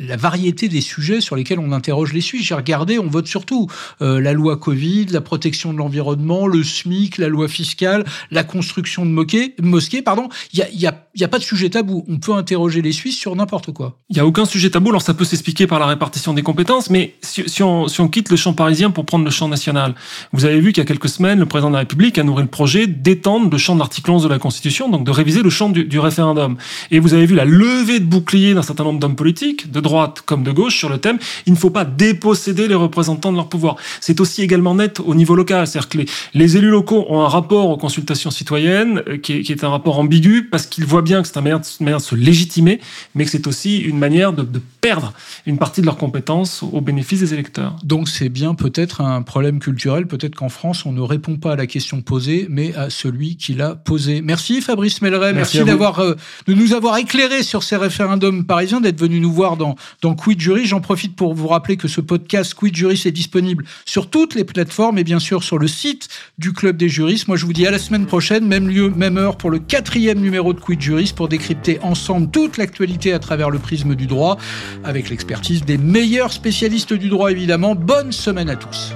la 0.00 0.16
variété 0.16 0.68
des 0.68 0.80
sujets 0.80 1.20
sur 1.20 1.36
lesquels 1.36 1.60
on 1.60 1.70
interroge 1.70 2.12
les 2.12 2.20
Suisses. 2.20 2.44
J'ai 2.44 2.54
regardé, 2.54 2.98
on 2.98 3.06
vote 3.06 3.28
surtout 3.28 3.68
la 4.00 4.32
loi 4.32 4.56
Covid, 4.56 5.06
la 5.06 5.20
protection 5.28 5.74
de 5.74 5.78
l'environnement, 5.78 6.46
le 6.46 6.64
SMIC, 6.64 7.18
la 7.18 7.28
loi 7.28 7.48
fiscale, 7.48 8.06
la 8.30 8.44
construction 8.44 9.04
de 9.04 9.10
mosquées. 9.10 9.54
mosquées 9.60 10.00
pardon. 10.00 10.30
Il 10.54 10.64
n'y 10.74 10.86
a, 10.86 11.28
pas 11.28 11.38
de 11.38 11.44
sujet 11.44 11.68
tabou. 11.68 12.06
On 12.08 12.16
peut 12.16 12.32
interroger 12.32 12.80
les 12.80 12.92
Suisses 12.92 13.18
sur 13.18 13.36
n'importe 13.36 13.72
quoi. 13.72 13.98
Il 14.08 14.14
n'y 14.14 14.20
a 14.20 14.26
aucun 14.26 14.46
sujet 14.46 14.70
tabou. 14.70 14.88
Alors 14.88 15.02
ça 15.02 15.12
peut 15.12 15.26
s'expliquer 15.26 15.66
par 15.66 15.80
la 15.80 15.86
répartition 15.86 16.32
des 16.32 16.42
compétences, 16.42 16.88
mais 16.88 17.14
si, 17.20 17.62
on, 17.62 17.86
quitte 18.08 18.30
le 18.30 18.36
champ 18.36 18.54
parisien 18.54 18.90
pour 18.90 19.04
prendre 19.04 19.26
le 19.26 19.30
champ 19.30 19.48
national, 19.48 19.94
vous 20.32 20.46
avez 20.46 20.60
vu 20.60 20.72
qu'il 20.72 20.82
y 20.82 20.86
a 20.86 20.88
quelques 20.88 21.10
semaines, 21.10 21.38
le 21.38 21.46
président 21.46 21.68
de 21.68 21.74
la 21.74 21.80
République 21.80 22.16
a 22.16 22.24
nourri 22.24 22.42
le 22.42 22.48
projet 22.48 22.86
d'étendre 22.86 23.50
le 23.50 23.58
champ 23.58 23.74
de 23.74 23.80
l'article 23.80 24.10
11 24.10 24.22
de 24.22 24.28
la 24.28 24.38
Constitution, 24.38 24.88
donc 24.88 25.04
de 25.04 25.10
réviser 25.10 25.42
le 25.42 25.50
champ 25.50 25.68
du, 25.68 25.84
du 25.84 25.98
référendum. 25.98 26.56
Et 26.90 27.00
vous 27.00 27.12
avez 27.12 27.26
vu 27.26 27.34
la 27.34 27.44
levée 27.44 28.00
de 28.00 28.06
boucliers 28.06 28.54
d'un 28.54 28.62
certain 28.62 28.84
nombre 28.84 28.98
d'hommes 28.98 29.16
politiques, 29.16 29.70
de 29.70 29.80
droite 29.80 30.22
comme 30.22 30.42
de 30.42 30.52
gauche, 30.52 30.78
sur 30.78 30.88
le 30.88 30.96
thème. 30.96 31.18
Il 31.44 31.52
ne 31.52 31.58
faut 31.58 31.70
pas 31.70 31.84
déposséder 31.84 32.66
les 32.66 32.74
représentants 32.74 33.30
de 33.30 33.36
leur 33.36 33.50
pouvoir. 33.50 33.76
C'est 34.00 34.20
aussi 34.20 34.42
également 34.42 34.74
net 34.74 35.00
au 35.00 35.14
niveau 35.18 35.34
local. 35.34 35.66
C'est-à-dire 35.66 35.88
que 35.88 35.98
les, 36.34 36.56
élus 36.56 36.70
locaux 36.70 37.04
ont 37.08 37.20
un 37.20 37.28
rapport 37.28 37.68
aux 37.68 37.76
consultations 37.76 38.30
citoyennes 38.30 39.02
euh, 39.06 39.18
qui 39.18 39.32
est, 39.32 39.64
un 39.64 39.68
rapport 39.68 39.98
ambigu 39.98 40.44
parce 40.44 40.66
qu'ils 40.66 40.86
voient 40.86 41.02
bien 41.02 41.20
que 41.20 41.28
c'est 41.28 41.36
une 41.36 41.44
manière, 41.44 41.60
de 41.60 42.02
se 42.02 42.14
légitimer, 42.14 42.80
mais 43.14 43.24
que 43.24 43.30
c'est 43.30 43.46
aussi 43.46 43.78
une 43.78 43.98
manière 43.98 44.32
de, 44.32 44.46
perdre 44.80 45.12
une 45.46 45.58
partie 45.58 45.80
de 45.80 45.86
leurs 45.86 45.96
compétences 45.96 46.62
au 46.62 46.80
bénéfice 46.80 47.20
des 47.20 47.34
électeurs. 47.34 47.76
Donc 47.82 48.08
c'est 48.08 48.28
bien 48.28 48.54
peut-être 48.54 49.00
un 49.00 49.22
problème 49.22 49.58
culturel. 49.58 50.06
Peut-être 50.06 50.36
qu'en 50.36 50.48
France, 50.48 50.86
on 50.86 50.92
ne 50.92 51.00
répond 51.00 51.36
pas 51.36 51.52
à 51.52 51.56
la 51.56 51.66
question 51.66 52.00
posée, 52.00 52.46
mais 52.48 52.74
à 52.74 52.88
celui 52.88 53.36
qui 53.36 53.54
l'a 53.54 53.74
posée. 53.74 54.22
Merci 54.22 54.60
Fabrice 54.60 55.02
Melleret. 55.02 55.32
Merci, 55.32 55.64
d'avoir 55.64 55.98
euh, 55.98 56.14
de 56.46 56.54
nous 56.54 56.72
avoir 56.72 56.96
éclairé 56.96 57.42
sur 57.42 57.62
ces 57.62 57.76
référendums 57.76 58.44
parisiens, 58.44 58.80
d'être 58.80 59.00
venu 59.00 59.20
nous 59.20 59.32
voir 59.32 59.56
dans, 59.56 59.74
dans 60.00 60.14
Quid 60.14 60.40
Jury. 60.40 60.66
J'en 60.66 60.80
profite 60.80 61.16
pour 61.16 61.34
vous 61.34 61.48
rappeler 61.48 61.76
que 61.76 61.88
ce 61.88 62.00
podcast 62.00 62.54
Quid 62.54 62.74
Jury 62.74 63.00
est 63.04 63.12
disponible 63.12 63.64
sur 63.84 64.10
toutes 64.10 64.34
les 64.34 64.44
plateformes 64.44 64.98
et 64.98 65.04
bien 65.08 65.18
sûr 65.18 65.42
sur 65.42 65.58
le 65.58 65.66
site 65.66 66.10
du 66.36 66.52
Club 66.52 66.76
des 66.76 66.90
juristes. 66.90 67.28
Moi, 67.28 67.38
je 67.38 67.46
vous 67.46 67.54
dis 67.54 67.66
à 67.66 67.70
la 67.70 67.78
semaine 67.78 68.04
prochaine, 68.04 68.46
même 68.46 68.68
lieu, 68.68 68.90
même 68.90 69.16
heure 69.16 69.38
pour 69.38 69.48
le 69.48 69.58
quatrième 69.58 70.20
numéro 70.20 70.52
de 70.52 70.60
Quid 70.60 70.82
Jurist 70.82 71.16
pour 71.16 71.28
décrypter 71.28 71.78
ensemble 71.80 72.30
toute 72.30 72.58
l'actualité 72.58 73.14
à 73.14 73.18
travers 73.18 73.48
le 73.48 73.58
prisme 73.58 73.94
du 73.94 74.06
droit 74.06 74.36
avec 74.84 75.08
l'expertise 75.08 75.64
des 75.64 75.78
meilleurs 75.78 76.34
spécialistes 76.34 76.92
du 76.92 77.08
droit, 77.08 77.30
évidemment. 77.30 77.74
Bonne 77.74 78.12
semaine 78.12 78.50
à 78.50 78.56
tous. 78.56 78.92